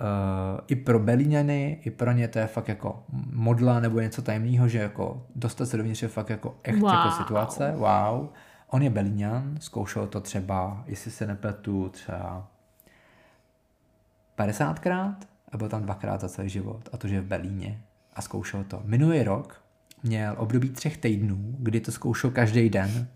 Uh, 0.00 0.60
i 0.66 0.76
pro 0.76 0.98
Belíňany, 0.98 1.80
i 1.84 1.90
pro 1.90 2.12
ně 2.12 2.28
to 2.28 2.38
je 2.38 2.46
fakt 2.46 2.68
jako 2.68 3.04
modla 3.32 3.80
nebo 3.80 4.00
něco 4.00 4.22
tajemného, 4.22 4.68
že 4.68 4.78
jako 4.78 5.26
dostat 5.34 5.66
se 5.66 5.76
dovnitř 5.76 6.02
je 6.02 6.08
fakt 6.08 6.30
jako 6.30 6.56
echt 6.62 6.78
Wow. 6.78 6.90
jako 6.90 7.10
situace, 7.10 7.74
wow. 7.76 8.28
On 8.70 8.82
je 8.82 8.90
Belíňan, 8.90 9.56
zkoušel 9.60 10.06
to 10.06 10.20
třeba, 10.20 10.84
jestli 10.86 11.10
se 11.10 11.26
nepletu, 11.26 11.88
třeba 11.88 12.48
50krát 14.38 15.14
a 15.52 15.56
byl 15.56 15.68
tam 15.68 15.82
dvakrát 15.82 16.20
za 16.20 16.28
celý 16.28 16.48
život 16.48 16.88
a 16.92 16.96
to, 16.96 17.08
že 17.08 17.14
je 17.14 17.20
v 17.20 17.26
Belíně 17.26 17.80
a 18.14 18.22
zkoušel 18.22 18.64
to. 18.64 18.82
Minulý 18.84 19.22
rok 19.22 19.62
měl 20.02 20.34
období 20.38 20.70
třech 20.70 20.96
týdnů, 20.98 21.54
kdy 21.58 21.80
to 21.80 21.92
zkoušel 21.92 22.30
každý 22.30 22.70
den 22.70 23.08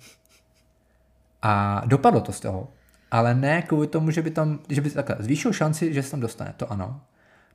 a 1.43 1.83
dopadlo 1.87 2.21
to 2.21 2.33
z 2.33 2.41
toho. 2.41 2.69
Ale 3.13 3.35
ne 3.35 3.63
kvůli 3.63 3.87
tomu, 3.87 4.11
že 4.11 4.23
by 4.23 4.31
tam, 4.31 4.59
že 4.69 4.81
by 4.81 4.91
takhle 4.91 5.17
zvýšil 5.21 5.53
šanci, 5.53 5.95
že 5.95 6.03
se 6.03 6.11
tam 6.11 6.21
dostane, 6.21 6.55
to 6.57 6.73
ano. 6.73 7.01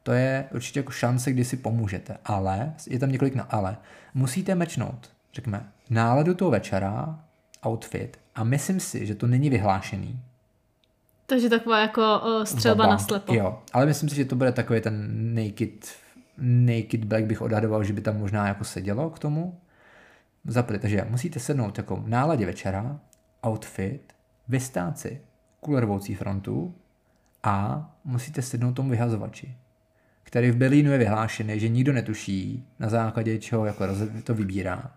To 0.04 0.12
je 0.12 0.46
určitě 0.54 0.80
jako 0.80 0.92
šance, 0.92 1.32
kdy 1.32 1.46
si 1.46 1.58
pomůžete, 1.58 2.18
ale, 2.26 2.74
je 2.90 3.00
tam 3.00 3.12
několik 3.12 3.36
na 3.36 3.44
ale, 3.44 3.78
musíte 4.14 4.56
mečnout, 4.56 5.10
řekněme, 5.34 5.72
náladu 5.90 6.34
toho 6.34 6.52
večera, 6.52 7.20
outfit 7.68 8.20
a 8.36 8.44
myslím 8.44 8.80
si, 8.80 9.06
že 9.06 9.16
to 9.16 9.28
není 9.28 9.50
vyhlášený. 9.50 10.20
Takže 11.26 11.50
taková 11.50 11.80
jako 11.80 12.22
uh, 12.26 12.44
střelba 12.44 12.84
Baba. 12.84 12.92
na 12.92 12.98
slepo. 12.98 13.34
Jo, 13.34 13.60
ale 13.74 13.86
myslím 13.86 14.10
si, 14.10 14.16
že 14.16 14.26
to 14.26 14.36
bude 14.36 14.52
takový 14.52 14.82
ten 14.82 15.08
naked, 15.36 15.96
naked 16.38 17.06
black 17.06 17.26
bych 17.26 17.42
odhadoval, 17.42 17.84
že 17.84 17.94
by 17.94 18.02
tam 18.02 18.18
možná 18.18 18.48
jako 18.48 18.64
sedělo 18.64 19.10
k 19.10 19.20
tomu. 19.20 19.60
Zapli, 20.46 20.80
takže 20.80 21.06
musíte 21.10 21.40
sednout 21.40 21.78
jako 21.78 22.04
náladě 22.06 22.46
večera, 22.46 23.00
outfit, 23.48 24.02
vystát 24.48 25.00
si 25.00 25.22
kulerovoucí 25.68 26.16
frontu 26.16 26.74
a 27.44 27.86
musíte 28.06 28.42
sednout 28.42 28.72
tomu 28.74 28.90
vyhazovači, 28.90 29.56
který 30.24 30.52
v 30.52 30.56
Berlínu 30.56 30.92
je 30.92 30.98
vyhlášený, 30.98 31.60
že 31.60 31.68
nikdo 31.70 31.94
netuší, 31.94 32.66
na 32.80 32.90
základě 32.90 33.38
čeho 33.40 33.66
jako 33.66 33.84
to 34.24 34.34
vybírá. 34.34 34.92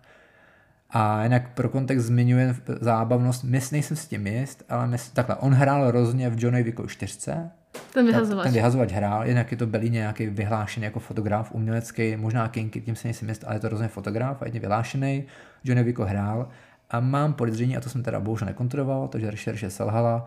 A 0.90 1.22
jinak 1.22 1.54
pro 1.54 1.68
kontext 1.68 2.06
zmiňuje 2.06 2.56
zábavnost, 2.80 3.44
mys, 3.44 3.70
nejsem 3.70 3.96
s 3.96 4.06
tím 4.06 4.26
jist, 4.26 4.64
ale 4.68 4.87
mys, 4.87 5.11
takhle, 5.11 5.37
on 5.37 5.52
hrál 5.52 5.90
rozně 5.90 6.30
v 6.30 6.42
Johnny 6.42 6.62
Wicku 6.62 6.87
4, 6.87 7.20
Ten 7.94 8.06
vyhazovač. 8.06 8.44
ten 8.44 8.52
vyhazovač 8.52 8.92
hrál, 8.92 9.26
jinak 9.26 9.50
je 9.50 9.56
to 9.56 9.66
Berlíně 9.66 9.98
nějaký 9.98 10.26
vyhlášený 10.26 10.85
jako 10.85 11.00
fotograf 11.00 11.52
umělecký, 11.52 12.16
možná 12.16 12.48
Kinky, 12.48 12.80
tím 12.80 12.96
se 12.96 13.09
nejsem 13.09 13.28
jist, 13.28 13.44
ale 13.46 13.56
je 13.56 13.61
to 13.61 13.68
rozhodně 13.68 13.88
fotograf 13.88 14.42
a 14.42 14.46
je 14.46 14.61
vyhlášený. 14.61 15.24
Johnny 15.64 15.85
Vico 15.85 16.04
hrál 16.04 16.48
a 16.90 17.00
mám 17.00 17.33
podezření, 17.35 17.76
a 17.76 17.80
to 17.80 17.88
jsem 17.88 18.02
teda 18.02 18.20
bohužel 18.20 18.46
nekontroloval, 18.46 19.09
takže 19.09 19.30
rešerše 19.30 19.70
selhala, 19.70 20.26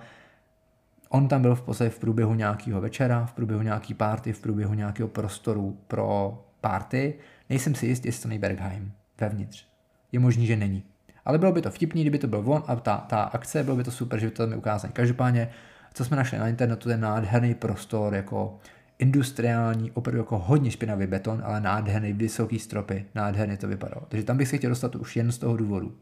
on 1.14 1.28
tam 1.28 1.42
byl 1.42 1.56
v 1.56 1.62
podstatě 1.62 1.90
v 1.90 2.00
průběhu 2.00 2.34
nějakého 2.34 2.82
večera, 2.82 3.26
v 3.26 3.34
průběhu 3.34 3.62
nějaký 3.62 3.94
party, 3.94 4.34
v 4.34 4.40
průběhu 4.40 4.74
nějakého 4.74 5.10
prostoru 5.10 5.78
pro 5.88 6.44
party. 6.62 7.14
Nejsem 7.50 7.76
si 7.76 7.86
jist, 7.86 8.06
jestli 8.06 8.30
to 8.30 8.38
Bergheim 8.40 8.92
vevnitř. 9.20 9.66
Je 10.12 10.20
možný, 10.20 10.46
že 10.46 10.56
není. 10.56 10.84
Ale 11.26 11.38
bylo 11.38 11.52
by 11.52 11.62
to 11.62 11.72
vtipný, 11.72 12.02
kdyby 12.02 12.20
to 12.20 12.28
byl 12.28 12.44
on 12.46 12.64
a 12.68 12.76
ta, 12.76 12.98
ta 12.98 13.22
akce, 13.22 13.64
bylo 13.64 13.76
by 13.76 13.84
to 13.84 13.92
super, 13.92 14.20
že 14.20 14.26
by 14.26 14.32
to 14.32 14.44
tam 14.44 14.52
je 14.52 14.58
ukázané. 14.58 14.94
Každopádně, 14.94 15.50
co 15.94 16.06
jsme 16.06 16.18
našli 16.18 16.38
na 16.38 16.48
internetu, 16.48 16.90
je 16.90 16.98
nádherný 16.98 17.54
prostor, 17.54 18.16
jako 18.16 18.58
industriální, 19.00 19.92
opravdu 19.92 20.20
jako 20.20 20.38
hodně 20.38 20.72
špinavý 20.72 21.08
beton, 21.08 21.42
ale 21.46 21.62
nádherný, 21.62 22.14
vysoký 22.14 22.60
stropy, 22.60 23.06
nádherně 23.16 23.58
to 23.58 23.68
vypadalo. 23.68 24.06
Takže 24.08 24.26
tam 24.26 24.38
bych 24.38 24.48
se 24.48 24.58
chtěl 24.58 24.70
dostat 24.70 24.96
už 24.96 25.16
jen 25.16 25.32
z 25.32 25.38
toho 25.38 25.58
důvodu. 25.58 25.96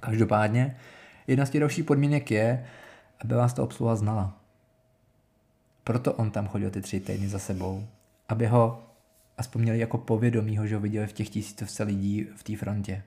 Každopádně, 0.00 0.76
jedna 1.26 1.46
z 1.46 1.50
těch 1.50 1.60
dalších 1.60 1.84
podmínek 1.84 2.30
je, 2.30 2.64
aby 3.20 3.34
vás 3.34 3.52
ta 3.54 3.62
obsluha 3.62 3.96
znala. 3.96 4.40
Proto 5.84 6.12
on 6.12 6.30
tam 6.30 6.48
chodil 6.48 6.70
ty 6.70 6.80
tři 6.80 7.00
týdny 7.00 7.28
za 7.28 7.38
sebou, 7.38 7.86
aby 8.28 8.46
ho 8.46 8.82
aspoň 9.38 9.62
měli 9.62 9.78
jako 9.78 9.98
povědomí, 9.98 10.58
že 10.64 10.74
ho 10.74 10.80
viděli 10.80 11.06
v 11.06 11.12
těch 11.12 11.28
tisícovce 11.28 11.82
lidí 11.82 12.26
v 12.36 12.42
té 12.42 12.56
frontě. 12.56 13.02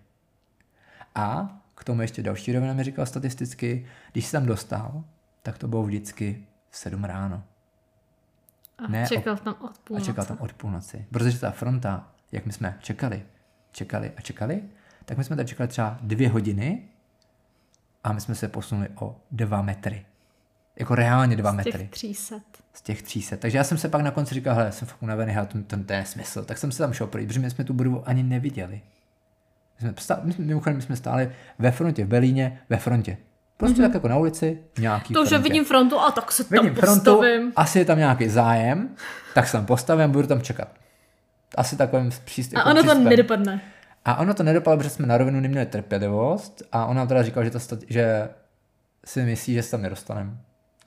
A 1.15 1.57
k 1.75 1.83
tomu 1.83 2.01
ještě 2.01 2.23
další 2.23 2.53
rovina 2.53 2.73
mi 2.73 2.83
říkal 2.83 3.05
statisticky, 3.05 3.85
když 4.11 4.25
se 4.25 4.31
tam 4.31 4.45
dostal, 4.45 5.03
tak 5.43 5.57
to 5.57 5.67
bylo 5.67 5.83
vždycky 5.83 6.45
v 6.69 6.77
7 6.77 7.03
ráno. 7.03 7.43
A 8.77 8.87
ne, 8.87 9.05
čekal 9.07 9.33
o, 9.33 9.37
tam 9.37 9.55
od 9.61 9.77
půlnoci. 9.77 10.03
A 10.03 10.05
čekal 10.05 10.25
tam 10.25 10.37
od 10.39 10.53
půlnoci. 10.53 11.05
Protože 11.11 11.39
ta 11.39 11.51
fronta, 11.51 12.11
jak 12.31 12.45
my 12.45 12.53
jsme 12.53 12.77
čekali, 12.81 13.25
čekali 13.71 14.11
a 14.17 14.21
čekali, 14.21 14.63
tak 15.05 15.17
my 15.17 15.23
jsme 15.23 15.35
tam 15.35 15.45
čekali 15.45 15.67
třeba 15.67 15.97
dvě 16.01 16.29
hodiny 16.29 16.89
a 18.07 18.13
my 18.13 18.21
jsme 18.21 18.35
se 18.35 18.47
posunuli 18.47 18.87
o 18.99 19.15
dva 19.31 19.61
metry. 19.61 20.05
Jako 20.79 20.95
reálně 20.95 21.35
dva 21.35 21.51
metry. 21.51 21.71
Z 21.71 21.75
těch 21.77 21.89
300. 21.89 22.35
Z 22.73 22.81
těch 22.81 23.01
300. 23.01 23.37
Takže 23.37 23.57
já 23.57 23.63
jsem 23.63 23.77
se 23.77 23.89
pak 23.89 24.01
na 24.01 24.11
konci 24.11 24.35
říkal, 24.35 24.55
hele, 24.55 24.71
jsem 24.71 24.87
fakt 24.87 25.03
unavený, 25.03 25.31
hele, 25.33 25.47
to, 25.47 25.57
to, 25.67 25.83
to 25.83 25.93
je 25.93 26.05
smysl. 26.05 26.43
Tak 26.43 26.57
jsem 26.57 26.71
se 26.71 26.77
tam 26.77 26.93
šel 26.93 27.07
projít, 27.07 27.27
protože 27.27 27.39
my 27.39 27.49
jsme 27.49 27.63
tu 27.63 27.73
budovu 27.73 28.03
ani 28.09 28.23
neviděli. 28.23 28.81
My 29.75 29.81
jsme, 29.81 29.93
stáli, 29.97 30.21
my, 30.23 30.33
mimochodem, 30.37 30.75
my 30.75 30.81
jsme 30.81 30.95
stáli 30.95 31.31
ve 31.59 31.71
frontě 31.71 32.05
v 32.05 32.07
Berlíně, 32.07 32.59
ve 32.69 32.77
frontě. 32.77 33.17
Prostě 33.57 33.81
mm-hmm. 33.81 33.85
tak 33.85 33.93
jako 33.93 34.07
na 34.07 34.17
ulici, 34.17 34.59
nějaký 34.79 35.13
To, 35.13 35.19
frontě. 35.19 35.29
že 35.29 35.37
vidím 35.41 35.65
frontu 35.65 35.99
a 35.99 36.11
tak 36.11 36.31
se 36.31 36.43
vidím 36.43 36.75
tam 36.75 36.81
frontu, 36.83 37.11
postavím. 37.11 37.53
asi 37.55 37.79
je 37.79 37.85
tam 37.85 37.97
nějaký 37.97 38.29
zájem, 38.29 38.89
tak 39.33 39.47
se 39.47 39.51
tam 39.51 39.65
postavím, 39.65 40.11
budu 40.11 40.27
tam 40.27 40.41
čekat. 40.41 40.67
Asi 41.55 41.77
takovým 41.77 42.09
přístupem. 42.25 42.61
A 42.61 42.71
ono 42.71 42.83
to 42.83 42.93
nedopadne. 42.93 43.61
A 44.07 44.15
ono 44.15 44.33
to 44.33 44.43
nedopadlo, 44.43 44.77
protože 44.77 44.89
jsme 44.89 45.07
na 45.07 45.17
rovinu 45.17 45.39
neměli 45.39 45.65
trpělivost 45.65 46.63
a 46.71 46.85
ona 46.85 47.05
teda 47.05 47.23
říkala, 47.23 47.43
že, 47.43 47.51
to, 47.51 47.59
že 47.87 48.29
si 49.05 49.21
myslí, 49.21 49.53
že 49.53 49.63
se 49.63 49.71
tam 49.71 49.81
nedostaneme. 49.81 50.37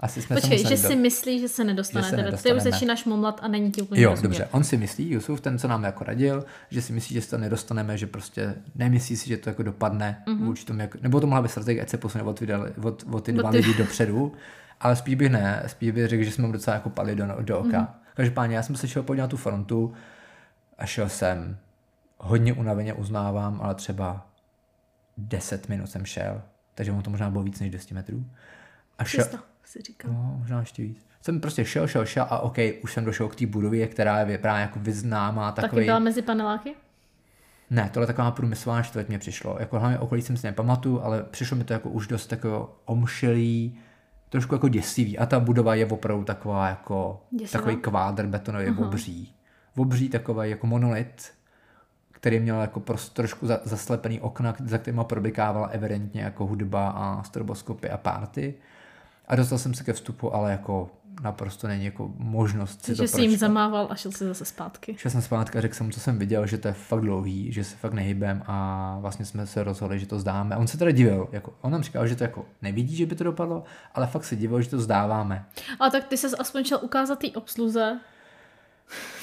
Asi 0.01 0.23
jsme 0.23 0.37
Počkej, 0.37 0.69
že 0.69 0.77
si 0.77 0.97
myslí, 0.97 1.41
že 1.41 1.49
se 1.49 1.65
nedostanete. 1.65 2.31
Že 2.31 2.37
se 2.37 2.43
Ty 2.43 2.55
už 2.55 2.63
začínáš 2.63 3.05
mumlat 3.05 3.41
a 3.43 3.49
není 3.49 3.71
ti 3.71 3.83
úplně 3.83 4.03
Jo, 4.03 4.11
rozumět. 4.11 4.29
dobře. 4.29 4.49
On 4.51 4.65
si 4.65 4.77
myslí, 4.77 5.11
Jusuf, 5.11 5.41
ten, 5.41 5.59
co 5.59 5.69
nám 5.69 5.85
jako 5.85 6.05
radil, 6.05 6.45
že 6.71 6.83
si 6.83 6.93
myslí, 6.93 7.15
že 7.15 7.21
se 7.23 7.31
to 7.31 7.39
nedostaneme, 7.39 7.99
že 7.99 8.07
prostě 8.07 8.55
nemyslí 8.75 9.17
si, 9.17 9.29
že 9.29 9.37
to 9.37 9.51
jako 9.51 9.63
dopadne 9.63 10.23
mm-hmm. 10.27 10.45
vůči 10.45 10.65
tomu, 10.65 10.81
jako, 10.81 10.99
nebo 11.03 11.21
to 11.21 11.27
mohla 11.27 11.43
být 11.43 11.49
strategie, 11.49 11.83
ať 11.83 11.89
se 11.89 11.97
posune 11.97 12.25
od, 12.25 12.41
od, 12.83 13.05
od 13.11 13.25
ty 13.25 13.33
dva 13.33 13.51
lidi 13.51 13.75
dopředu, 13.75 14.33
ale 14.81 14.97
spíš 14.97 15.15
bych 15.15 15.31
ne, 15.31 15.63
spíš 15.67 15.91
bych 15.91 16.07
řekl, 16.07 16.25
že 16.25 16.31
jsme 16.31 16.47
mu 16.47 16.53
docela 16.53 16.75
jako 16.75 16.91
pali 16.91 17.17
do, 17.17 17.27
do 17.41 17.59
oka. 17.59 17.69
Mm-hmm. 17.69 18.15
Každopádně 18.15 18.57
já 18.57 18.63
jsem 18.63 18.77
se 18.77 18.89
šel 18.89 19.03
podívat 19.03 19.25
na 19.25 19.29
tu 19.29 19.37
frontu 19.37 19.93
a 20.79 20.87
šel 20.87 21.09
jsem 21.09 21.59
hodně 22.21 22.53
unaveně 22.53 22.95
uznávám, 22.95 23.61
ale 23.63 23.75
třeba 23.75 24.27
10 25.19 25.69
minut 25.69 25.91
jsem 25.91 26.05
šel, 26.05 26.43
takže 26.75 26.93
mu 26.93 27.03
to 27.03 27.11
možná 27.11 27.31
bylo 27.31 27.43
víc 27.43 27.61
než 27.61 27.71
10 27.71 27.93
metrů. 27.93 28.25
A 28.99 29.05
šel, 29.05 29.27
si 29.65 29.83
říkal. 29.83 30.13
No, 30.13 30.35
možná 30.39 30.61
ještě 30.61 30.83
víc. 30.83 31.07
Jsem 31.23 31.41
prostě 31.41 31.65
šel, 31.65 31.89
šel, 31.89 32.07
šel 32.07 32.27
a 32.31 32.39
OK, 32.39 32.57
už 32.83 32.93
jsem 32.93 33.05
došel 33.05 33.29
k 33.29 33.37
té 33.37 33.47
budově, 33.47 33.87
která 33.87 34.19
je 34.19 34.25
vypadá 34.25 34.59
jako 34.59 34.79
vyznámá. 34.79 35.53
Takový... 35.53 35.71
Taky 35.71 35.85
byla 35.85 35.99
mezi 35.99 36.23
paneláky? 36.23 36.75
Ne, 37.71 37.91
tohle 37.93 38.07
taková 38.07 38.31
průmyslová 38.31 38.83
čtvrť 38.83 39.09
mě 39.09 39.19
přišlo. 39.19 39.57
Jako 39.61 39.79
hlavně 39.81 39.99
okolí 39.99 40.23
jsem 40.23 40.37
si 40.37 40.47
nepamatuju, 40.47 41.01
ale 41.01 41.23
přišlo 41.23 41.57
mi 41.57 41.65
to 41.65 41.73
jako 41.73 41.91
už 41.91 42.07
dost 42.07 42.33
jako 42.33 42.77
omšelý, 42.85 43.79
trošku 44.29 44.55
jako 44.55 44.69
děsivý. 44.69 45.19
A 45.19 45.27
ta 45.27 45.41
budova 45.41 45.75
je 45.75 45.87
opravdu 45.87 46.25
taková 46.25 46.69
jako 46.69 47.23
Děsivá? 47.31 47.61
takový 47.61 47.77
kvádr 47.77 48.27
betonový, 48.27 48.67
uh-huh. 48.67 48.87
obří. 48.87 49.35
Obří 49.77 50.09
takový 50.09 50.51
jako 50.51 50.67
monolit, 50.67 51.33
který 52.21 52.41
měl 52.41 52.61
jako 52.61 52.81
prostě 52.81 53.15
trošku 53.15 53.47
za, 53.47 53.61
zaslepený 53.65 54.21
okna, 54.21 54.55
za 54.65 54.79
kterýma 54.79 55.05
probikávala 55.05 55.67
evidentně 55.67 56.21
jako 56.21 56.47
hudba 56.47 56.89
a 56.89 57.23
stroboskopy 57.23 57.91
a 57.91 57.97
párty. 57.97 58.55
A 59.29 59.37
dostal 59.37 59.59
jsem 59.59 59.75
se 59.75 59.85
ke 59.85 59.93
vstupu, 59.93 60.35
ale 60.35 60.51
jako 60.51 60.91
naprosto 61.23 61.69
není 61.69 61.85
jako 61.85 62.11
možnost 62.17 62.81
si 62.81 62.87
Takže 62.87 63.03
to 63.03 63.09
jsi 63.09 63.23
jim 63.23 63.37
zamával 63.37 63.87
a 63.91 63.95
šel 63.95 64.13
si 64.13 64.25
zase 64.25 64.45
zpátky. 64.45 64.95
Šel 64.99 65.11
jsem 65.11 65.23
zpátky 65.23 65.59
a 65.59 65.61
řekl 65.61 65.75
jsem, 65.75 65.93
co 65.93 66.01
jsem 66.01 66.19
viděl, 66.19 66.47
že 66.47 66.59
to 66.59 66.69
je 66.69 66.75
fakt 66.75 67.01
dlouhý, 67.01 67.53
že 67.53 67.65
se 67.65 67.77
fakt 67.77 67.93
nehybem 67.93 68.43
a 68.47 68.97
vlastně 69.01 69.25
jsme 69.25 69.47
se 69.47 69.65
rozhodli, 69.65 69.99
že 69.99 70.07
to 70.07 70.19
zdáme. 70.19 70.55
A 70.55 70.59
on 70.59 70.67
se 70.67 70.79
teda 70.79 70.91
divil, 70.91 71.29
jako, 71.33 71.53
on 71.61 71.73
nám 71.73 71.83
říkal, 71.83 72.07
že 72.07 72.17
to 72.17 72.25
jako 72.25 72.47
nevidí, 72.63 72.97
že 72.97 73.07
by 73.07 73.15
to 73.15 73.25
dopadlo, 73.25 73.65
ale 73.95 74.07
fakt 74.07 74.25
se 74.25 74.37
divil, 74.37 74.63
že 74.63 74.71
to 74.71 74.81
zdáváme. 74.81 75.45
A 75.81 75.91
tak 75.91 76.05
ty 76.05 76.17
se 76.17 76.37
aspoň 76.37 76.65
šel 76.65 76.79
ukázat 76.83 77.19
té 77.19 77.29
obsluze. 77.29 78.01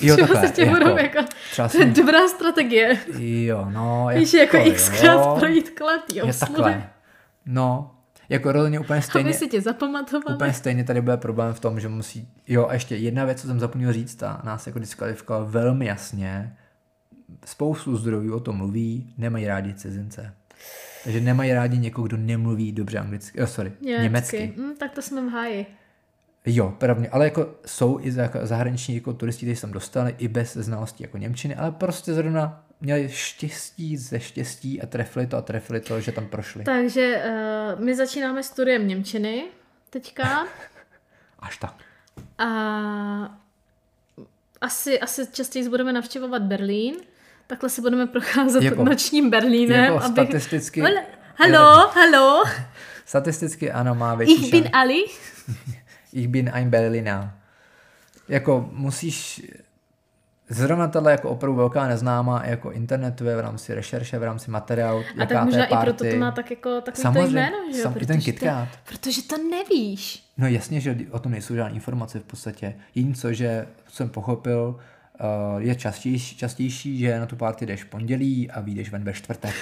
Jo, 0.02 0.16
třeba 0.16 0.28
takhle, 0.28 0.48
se 0.48 0.54
tě 0.54 0.62
jako, 0.62 0.74
budou 0.74 0.98
jako, 0.98 1.20
třeba 1.52 1.68
to 1.68 1.78
je 1.78 1.86
dobrá 1.86 2.28
strategie. 2.28 2.98
Jo, 3.20 3.68
no. 3.74 4.08
Víš, 4.16 4.34
jako, 4.34 4.58
jako 4.58 4.72
xkrát 4.72 5.40
projít 5.40 5.72
obsluhy. 5.82 6.28
Je 6.28 6.34
takhle. 6.34 6.90
No, 7.46 7.92
jako 8.30 8.52
rozhodně 8.52 8.80
úplně 8.80 9.02
stejně. 9.02 9.30
Aby 9.30 9.38
si 9.38 9.48
tě 9.48 9.62
zapamatovali. 9.62 10.36
Úplně 10.36 10.54
stejně 10.54 10.84
tady 10.84 11.02
bude 11.02 11.18
problém 11.18 11.54
v 11.54 11.60
tom, 11.60 11.80
že 11.80 11.88
musí... 11.88 12.28
Jo, 12.48 12.68
a 12.68 12.74
ještě 12.74 12.96
jedna 12.96 13.26
věc, 13.26 13.42
co 13.42 13.48
jsem 13.48 13.60
zapomněl 13.60 13.94
říct, 13.94 14.24
a 14.24 14.42
nás 14.44 14.68
jako 14.68 14.80
diskvalifikoval 14.80 15.46
velmi 15.46 15.86
jasně. 15.86 16.58
Spoustu 17.46 17.98
zdrojů 17.98 18.36
o 18.36 18.40
tom 18.40 18.56
mluví, 18.56 19.14
nemají 19.18 19.48
rádi 19.48 19.74
cizince. 19.74 20.34
Takže 21.04 21.22
nemají 21.22 21.54
rádi 21.54 21.78
někoho, 21.78 22.08
kdo 22.08 22.18
nemluví 22.18 22.72
dobře 22.72 23.00
anglicky, 23.00 23.42
oh, 23.42 23.48
sorry, 23.48 23.72
německy. 23.82 24.04
německy. 24.38 24.54
Mm, 24.62 24.76
tak 24.76 24.92
to 24.92 25.02
jsme 25.02 25.22
v 25.22 25.30
háji. 25.30 25.66
Jo, 26.50 26.74
pravdě, 26.78 27.10
ale 27.12 27.26
jako 27.26 27.56
jsou 27.66 28.00
i 28.02 28.12
zahraniční 28.42 28.96
jako 28.96 29.14
turisti, 29.14 29.46
kteří 29.46 29.56
sem 29.56 29.72
dostali 29.72 30.16
i 30.18 30.28
bez 30.28 30.54
znalostí 30.54 31.04
jako 31.04 31.18
Němčiny, 31.18 31.56
ale 31.56 31.72
prostě 31.72 32.14
zrovna 32.14 32.64
měli 32.82 33.10
štěstí 33.10 33.98
ze 33.98 34.20
štěstí 34.20 34.82
a 34.82 34.86
trefili 34.86 35.28
to 35.28 35.38
a 35.38 35.42
trefili 35.42 35.80
to, 35.80 36.02
že 36.02 36.12
tam 36.12 36.28
prošli. 36.28 36.64
Takže 36.64 37.24
uh, 37.76 37.86
my 37.86 37.96
začínáme 37.96 38.44
studiem 38.44 38.88
Němčiny 38.88 39.46
teďka. 39.90 40.48
Až 41.40 41.58
tak. 41.58 41.74
A 42.38 42.48
asi, 44.62 45.00
asi 45.00 45.28
častěji 45.32 45.70
budeme 45.70 45.94
navštěvovat 45.94 46.42
Berlín. 46.42 46.96
Takhle 47.48 47.70
se 47.70 47.82
budeme 47.82 48.08
procházet 48.08 48.64
jako, 48.64 48.84
nočním 48.84 49.30
Berlínem. 49.30 49.84
Jako 49.84 49.98
abych... 49.98 50.12
statisticky... 50.12 50.82
Hallo, 51.36 51.92
hallo. 51.94 52.44
Statisticky 53.06 53.72
ano, 53.72 53.96
má 53.96 54.16
větší 54.16 54.34
Ich 54.34 54.52
bin 54.52 54.70
Ali. 54.74 55.04
ich 56.14 56.28
bin 56.28 56.50
ein 56.50 56.70
Berliner. 56.70 57.32
Jako 58.30 58.70
musíš 58.72 59.42
Zrovna 60.50 60.88
tohle 60.88 61.12
jako 61.12 61.30
opravdu 61.30 61.58
velká 61.58 61.88
neznámá 61.88 62.46
jako 62.46 62.72
internetové 62.72 63.36
v 63.36 63.40
rámci 63.40 63.74
rešerše, 63.74 64.20
v 64.20 64.24
rámci 64.24 64.52
materiálu, 64.52 65.04
A 65.22 65.26
tak 65.26 65.46
možná 65.46 65.66
i 65.66 65.78
proto 65.84 66.06
to 66.12 66.16
má 66.16 66.32
tak 66.32 66.52
jako 66.52 66.82
takový 66.82 67.02
Samozřejmě, 67.02 67.28
to 67.28 67.34
jméno, 67.34 67.58
že 67.76 67.82
jo? 67.82 68.06
ten 68.08 68.22
KitKat. 68.22 68.70
To, 68.70 68.78
protože 68.86 69.22
to 69.22 69.36
nevíš. 69.38 70.24
No 70.38 70.48
jasně, 70.48 70.82
že 70.82 70.98
o 71.12 71.20
tom 71.20 71.32
nejsou 71.32 71.56
žádné 71.56 71.76
informace 71.76 72.20
v 72.20 72.24
podstatě. 72.24 72.76
Jediné 72.96 73.16
co, 73.16 73.34
že 73.34 73.68
jsem 73.88 74.10
pochopil, 74.10 74.76
uh, 75.56 75.62
je 75.62 75.76
častější, 75.76 76.38
častější, 76.38 77.00
že 77.00 77.20
na 77.20 77.26
tu 77.26 77.36
party 77.36 77.66
jdeš 77.66 77.84
v 77.84 77.88
pondělí 77.88 78.52
a 78.52 78.62
vyjdeš 78.62 78.92
ven 78.92 79.04
ve 79.04 79.14
čtvrtek. 79.14 79.54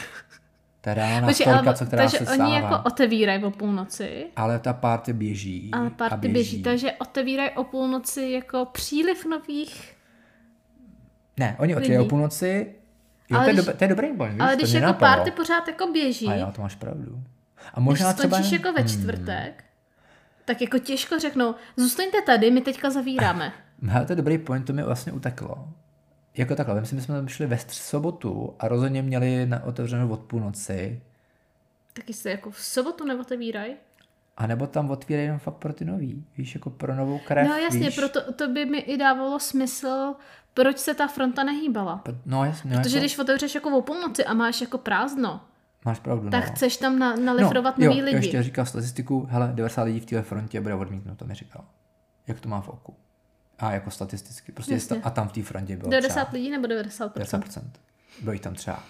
Je 0.85 0.93
reálná 0.93 1.27
Počkej, 1.27 1.45
storka, 1.53 1.73
co 1.73 1.85
která 1.85 2.03
takže 2.03 2.17
se 2.17 2.25
stává. 2.25 2.45
oni 2.45 2.55
jako 2.55 2.79
otevírají 2.85 3.43
o 3.43 3.51
půlnoci. 3.51 4.25
Ale 4.35 4.59
ta 4.59 4.73
party 4.73 5.13
běží. 5.13 5.69
Ale 5.73 5.89
party 5.89 6.27
běží. 6.27 6.33
běží, 6.33 6.63
takže 6.63 6.91
otevírají 6.91 7.49
o 7.49 7.63
půlnoci 7.63 8.21
jako 8.21 8.67
příliv 8.71 9.25
nových 9.25 9.95
ne, 11.37 11.55
oni 11.59 11.75
otvírají 11.75 12.05
o 12.05 12.09
půlnoci. 12.09 12.75
Jo, 13.29 13.39
to, 13.43 13.49
je 13.49 13.55
dob- 13.55 13.75
to 13.75 13.83
je 13.83 13.87
dobrý 13.87 14.13
boj, 14.13 14.29
víš, 14.29 14.39
Ale 14.39 14.55
když 14.55 14.71
jako 14.71 14.93
party 14.93 15.31
pořád 15.31 15.67
jako 15.67 15.87
běží. 15.91 16.27
A 16.27 16.35
jo, 16.35 16.51
to 16.55 16.61
máš 16.61 16.75
pravdu. 16.75 17.23
A 17.73 17.79
možná 17.79 18.13
když 18.13 18.19
třeba... 18.19 18.37
jako 18.37 18.73
ve 18.73 18.79
hmm. 18.79 18.89
čtvrtek, 18.89 19.53
hmm. 19.53 19.69
tak 20.45 20.61
jako 20.61 20.79
těžko 20.79 21.19
řeknou, 21.19 21.55
zůstaňte 21.77 22.21
tady, 22.21 22.51
my 22.51 22.61
teďka 22.61 22.89
zavíráme. 22.89 23.53
Hele, 23.83 24.05
to 24.05 24.11
je 24.11 24.15
dobrý 24.15 24.37
point, 24.37 24.67
to 24.67 24.73
mi 24.73 24.83
vlastně 24.83 25.11
uteklo. 25.11 25.67
Jako 26.37 26.55
takhle, 26.55 26.81
myslím, 26.81 26.99
že 26.99 27.05
jsme 27.05 27.15
tam 27.15 27.27
šli 27.27 27.45
ve 27.45 27.57
sobotu 27.67 28.55
a 28.59 28.67
rozhodně 28.67 29.01
měli 29.01 29.45
na 29.45 29.63
otevřenou 29.63 30.09
od 30.09 30.19
půlnoci. 30.19 31.01
Tak 31.93 32.07
jestli 32.07 32.31
jako 32.31 32.51
v 32.51 32.59
sobotu 32.59 33.05
neotevírají? 33.05 33.75
A 34.37 34.47
nebo 34.47 34.67
tam 34.67 34.89
otvírají 34.89 35.25
jenom 35.25 35.39
fakt 35.39 35.55
pro 35.55 35.73
ty 35.73 35.85
nový, 35.85 36.25
víš, 36.37 36.55
jako 36.55 36.69
pro 36.69 36.95
novou 36.95 37.19
krev, 37.19 37.47
No 37.47 37.55
jasně, 37.57 37.79
víš? 37.79 37.95
proto 37.95 38.33
to 38.33 38.47
by 38.47 38.65
mi 38.65 38.77
i 38.77 38.97
dávalo 38.97 39.39
smysl, 39.39 40.13
proč 40.53 40.77
se 40.77 40.93
ta 40.93 41.07
fronta 41.07 41.43
nehýbala. 41.43 42.03
No 42.25 42.45
jasně. 42.45 42.71
No, 42.71 42.77
Protože 42.81 42.97
jako... 42.97 43.01
když 43.03 43.19
otevřeš 43.19 43.55
jako 43.55 43.77
o 43.77 43.81
půlnoci 43.81 44.25
a 44.25 44.33
máš 44.33 44.61
jako 44.61 44.77
prázdno, 44.77 45.41
Máš 45.85 45.99
pravdu, 45.99 46.29
tak 46.29 46.47
no. 46.47 46.51
chceš 46.51 46.77
tam 46.77 46.99
na, 46.99 47.15
nalifrovat 47.15 47.77
no, 47.77 47.85
nový 47.85 47.97
jo, 47.97 48.05
lidi. 48.05 48.17
ještě 48.17 48.43
říkal 48.43 48.65
statistiku, 48.65 49.27
hele, 49.29 49.51
90 49.55 49.83
lidí 49.83 49.99
v 49.99 50.05
téhle 50.05 50.23
frontě 50.23 50.61
bude 50.61 50.73
odmítnuto, 50.75 51.25
mi 51.25 51.33
říkal. 51.33 51.65
Jak 52.27 52.39
to 52.39 52.49
má 52.49 52.61
v 52.61 52.69
oku. 52.69 52.95
A 53.59 53.71
jako 53.71 53.91
statisticky. 53.91 54.51
Prostě 54.51 54.79
a 55.03 55.09
tam 55.09 55.27
v 55.29 55.31
té 55.31 55.43
frontě 55.43 55.77
bylo 55.77 55.91
90 55.91 56.13
třeba 56.13 56.29
lidí 56.33 56.49
nebo 56.49 56.67
90%? 56.67 57.09
90%. 57.09 57.61
Bylo 58.21 58.33
jich 58.33 58.41
tam 58.41 58.55
třeba 58.55 58.83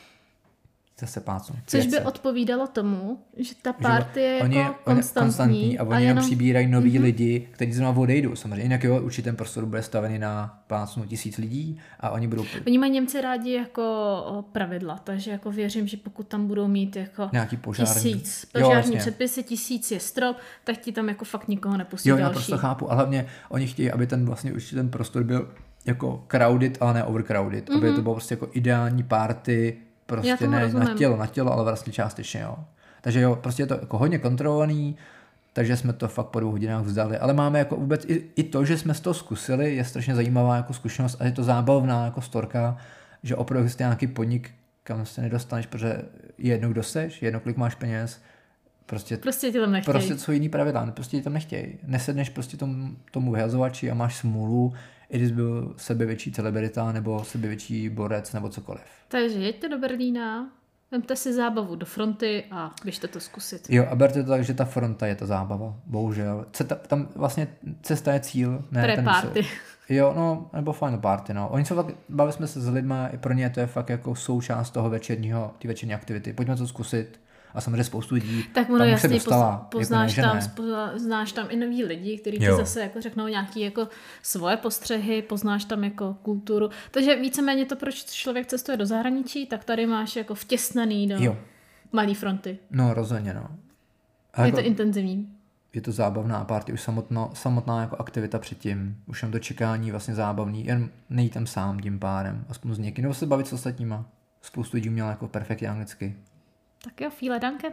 zase. 0.99 1.21
Což 1.67 1.85
by 1.85 1.91
500. 1.91 2.05
odpovídalo 2.05 2.67
tomu, 2.67 3.19
že 3.37 3.55
ta 3.61 3.73
party 3.73 4.19
je 4.21 4.43
oni, 4.43 4.57
jako 4.57 4.75
oni- 4.91 5.01
konstantní, 5.13 5.79
a 5.79 5.83
oni 5.83 5.91
jenom 5.95 6.07
jenom 6.07 6.23
přibírají 6.23 6.67
nový 6.67 6.93
Mhm. 6.93 7.03
lidi, 7.03 7.47
kteří 7.51 7.73
znovu 7.73 8.01
odejdou. 8.01 8.35
Samozřejmě 8.35 8.63
jinak 8.63 8.83
jo, 8.83 9.01
určitě 9.01 9.21
ten 9.25 9.35
prostor 9.35 9.65
bude 9.65 9.83
stavený 9.83 10.19
na 10.19 10.63
plácnu 10.67 11.05
tisíc 11.05 11.37
lidí 11.37 11.79
a 11.99 12.09
oni 12.09 12.27
budou 12.27 12.45
Oni 12.67 12.77
mají 12.77 12.91
Němci 12.91 13.21
rádi 13.21 13.51
jako 13.53 14.45
pravidla, 14.51 14.97
takže 15.03 15.31
jako 15.31 15.51
věřím, 15.51 15.87
že 15.87 15.97
pokud 15.97 16.27
tam 16.27 16.47
budou 16.47 16.67
mít 16.67 16.95
jako 16.95 17.29
nějaký 17.33 17.57
požární. 17.57 17.93
tisíc, 18.13 18.45
Jo, 18.55 18.61
požární 18.61 18.75
jasně. 18.77 18.97
předpisy, 18.97 19.43
tisíc 19.43 19.91
je 19.91 19.99
strop, 19.99 20.37
tak 20.63 20.77
ti 20.77 20.91
tam 20.91 21.09
jako 21.09 21.25
fakt 21.25 21.47
nikoho 21.47 21.77
nepustí 21.77 22.09
Jo, 22.09 22.15
já 22.17 22.21
další. 22.21 22.33
prostě 22.33 22.57
chápu, 22.57 22.91
a 22.91 22.95
hlavně 22.95 23.25
oni 23.49 23.67
chtějí, 23.67 23.91
aby 23.91 24.07
ten 24.07 24.25
vlastně 24.25 24.53
určitě 24.53 24.75
ten 24.75 24.89
prostor 24.89 25.23
byl 25.23 25.49
jako 25.85 26.23
crowded, 26.27 26.77
ale 26.81 26.93
ne 26.93 27.03
overcrowded, 27.03 27.69
mm-hmm. 27.69 27.77
aby 27.77 27.93
to 27.93 28.01
bylo 28.01 28.15
prostě 28.15 28.33
jako 28.33 28.49
ideální 28.53 29.03
party, 29.03 29.77
prostě 30.05 30.47
ne 30.47 30.61
rozumím. 30.61 30.87
na 30.87 30.93
tělo, 30.93 31.17
na 31.17 31.27
tělo, 31.27 31.53
ale 31.53 31.63
vlastně 31.63 31.93
částečně, 31.93 32.41
jo. 32.41 32.57
Takže 33.01 33.21
jo, 33.21 33.35
prostě 33.35 33.63
je 33.63 33.67
to 33.67 33.73
jako 33.73 33.97
hodně 33.97 34.19
kontrolovaný, 34.19 34.95
takže 35.53 35.77
jsme 35.77 35.93
to 35.93 36.07
fakt 36.07 36.27
po 36.27 36.39
dvou 36.39 36.51
hodinách 36.51 36.83
vzdali, 36.83 37.17
ale 37.17 37.33
máme 37.33 37.59
jako 37.59 37.75
vůbec 37.75 38.05
i, 38.05 38.29
i 38.35 38.43
to, 38.43 38.65
že 38.65 38.77
jsme 38.77 38.93
toho 38.93 39.13
zkusili, 39.13 39.75
je 39.75 39.85
strašně 39.85 40.15
zajímavá 40.15 40.55
jako 40.55 40.73
zkušenost 40.73 41.17
a 41.19 41.25
je 41.25 41.31
to 41.31 41.43
zábavná 41.43 42.05
jako 42.05 42.21
storka, 42.21 42.77
že 43.23 43.35
opravdu 43.35 43.63
existuje 43.63 43.87
nějaký 43.87 44.07
podnik, 44.07 44.51
kam 44.83 45.05
se 45.05 45.21
nedostaneš, 45.21 45.65
protože 45.65 46.01
jednou 46.37 46.69
kdo 46.69 46.83
seš, 46.83 47.21
jedno 47.21 47.39
kolik 47.39 47.57
máš 47.57 47.75
peněz, 47.75 48.21
prostě 48.85 49.17
Prostě 49.17 49.51
ti 49.51 49.59
tam 49.59 49.71
nechtějí. 49.71 49.93
Prostě 49.93 50.17
jsou 50.17 50.31
jiný 50.31 50.49
pravidla, 50.49 50.91
prostě 50.91 51.17
ti 51.17 51.23
tam 51.23 51.33
nechtějí. 51.33 51.77
Nesedneš 51.83 52.29
prostě 52.29 52.57
tomu, 52.57 52.95
tomu 53.11 53.31
vyhazovači 53.31 53.91
a 53.91 53.93
máš 53.93 54.15
smůlu, 54.15 54.73
i 55.09 55.17
když 55.17 55.31
byl 55.31 55.73
sebevětší 55.77 56.31
celebrita 56.31 56.91
nebo 56.91 57.23
sebevětší 57.23 57.89
borec 57.89 58.33
nebo 58.33 58.49
cokoliv. 58.49 58.81
Takže 59.07 59.39
jeďte 59.39 59.69
do 59.69 59.77
Berlína, 59.77 60.49
vemte 60.91 61.15
si 61.15 61.33
zábavu 61.33 61.75
do 61.75 61.85
fronty 61.85 62.43
a 62.51 62.71
běžte 62.83 63.07
to 63.07 63.19
zkusit. 63.19 63.69
Jo, 63.69 63.85
a 63.89 63.95
berte 63.95 64.23
to 64.23 64.29
tak, 64.29 64.43
že 64.43 64.53
ta 64.53 64.65
fronta 64.65 65.07
je 65.07 65.15
ta 65.15 65.25
zábava, 65.25 65.75
bohužel. 65.85 66.45
Ceta, 66.51 66.75
tam 66.75 67.07
vlastně 67.15 67.47
cesta 67.81 68.13
je 68.13 68.19
cíl, 68.19 68.63
ne 68.71 68.81
ten 68.81 69.05
Pre-party. 69.05 69.27
výsledek. 69.27 69.45
Jo, 69.89 70.13
no, 70.15 70.49
nebo 70.53 70.73
final 70.73 70.97
party, 70.97 71.33
no. 71.33 71.49
Oni 71.49 71.65
jsou 71.65 71.75
fakt, 71.75 71.95
bavili 72.09 72.33
jsme 72.33 72.47
se 72.47 72.61
s 72.61 72.67
lidma, 72.69 73.07
i 73.07 73.17
pro 73.17 73.33
ně 73.33 73.49
to 73.49 73.59
je 73.59 73.67
fakt 73.67 73.89
jako 73.89 74.15
součást 74.15 74.71
toho 74.71 74.89
večerního, 74.89 75.53
ty 75.59 75.67
večerní 75.67 75.93
aktivity. 75.93 76.33
Pojďme 76.33 76.55
to 76.55 76.67
zkusit. 76.67 77.19
A 77.55 77.61
samozřejmě 77.61 77.83
spoustu 77.83 78.15
lidí 78.15 78.43
Tak 78.53 78.69
ono 78.69 78.77
tam 78.77 78.87
jasně 78.87 79.09
se 79.09 79.13
dostala. 79.15 79.57
poz, 79.71 79.79
poznáš, 79.81 80.17
jako 80.17 80.27
ne, 80.27 80.31
tam, 80.33 80.41
že 80.41 80.47
ne. 80.47 80.53
spozna- 80.53 80.97
znáš 80.97 81.31
tam 81.31 81.47
i 81.49 81.55
nový 81.55 81.83
lidi, 81.83 82.17
kteří 82.17 82.37
ti 82.37 82.45
zase 82.57 82.81
jako 82.81 83.01
řeknou 83.01 83.27
nějaký 83.27 83.61
jako 83.61 83.87
svoje 84.23 84.57
postřehy, 84.57 85.21
poznáš 85.21 85.65
tam 85.65 85.83
jako 85.83 86.13
kulturu. 86.21 86.69
Takže 86.91 87.15
víceméně 87.15 87.65
to, 87.65 87.75
proč 87.75 88.03
člověk 88.03 88.47
cestuje 88.47 88.77
do 88.77 88.85
zahraničí, 88.85 89.45
tak 89.45 89.63
tady 89.63 89.85
máš 89.85 90.15
jako 90.15 90.35
vtěsnaný 90.35 91.07
do 91.07 91.15
Jo, 91.19 91.37
malý 91.91 92.13
fronty. 92.15 92.57
no 92.71 92.93
rozhodně, 92.93 93.33
no. 93.33 93.49
A 94.33 94.41
Je 94.41 94.47
jako, 94.47 94.57
to 94.57 94.63
intenzivní. 94.67 95.29
je 95.73 95.81
to 95.81 95.91
zábavná 95.91 96.43
party, 96.45 96.73
už 96.73 96.81
samotno, 96.81 97.29
samotná 97.33 97.81
jako 97.81 97.95
aktivita 97.95 98.39
předtím, 98.39 98.97
už 99.07 99.21
jen 99.21 99.31
to 99.31 99.39
čekání 99.39 99.91
vlastně 99.91 100.15
zábavný, 100.15 100.65
jen 100.65 100.89
nejít 101.09 101.33
tam 101.33 101.47
sám 101.47 101.79
tím 101.79 101.99
pádem, 101.99 102.45
aspoň 102.49 102.73
s 102.75 102.79
někým, 102.79 103.01
nebo 103.01 103.13
se 103.13 103.25
bavit 103.25 103.47
s 103.47 103.53
ostatníma. 103.53 104.05
Spoustu 104.41 104.77
lidí 104.77 104.89
měla 104.89 105.09
jako 105.09 105.27
perfektně 105.27 105.69
anglicky. 105.69 106.15
Tak 106.85 107.01
jo, 107.01 107.09
fíle 107.09 107.39
danke. 107.39 107.71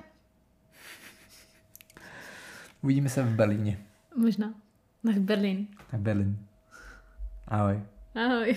Uvidíme 2.82 3.08
se 3.08 3.22
v 3.22 3.34
Berlíně. 3.34 3.78
Možná. 4.16 4.54
Nach 5.04 5.16
Berlin. 5.16 5.66
Tak 5.90 6.00
Berlin. 6.00 6.46
Ahoj. 7.48 7.82
Ahoj. 8.14 8.56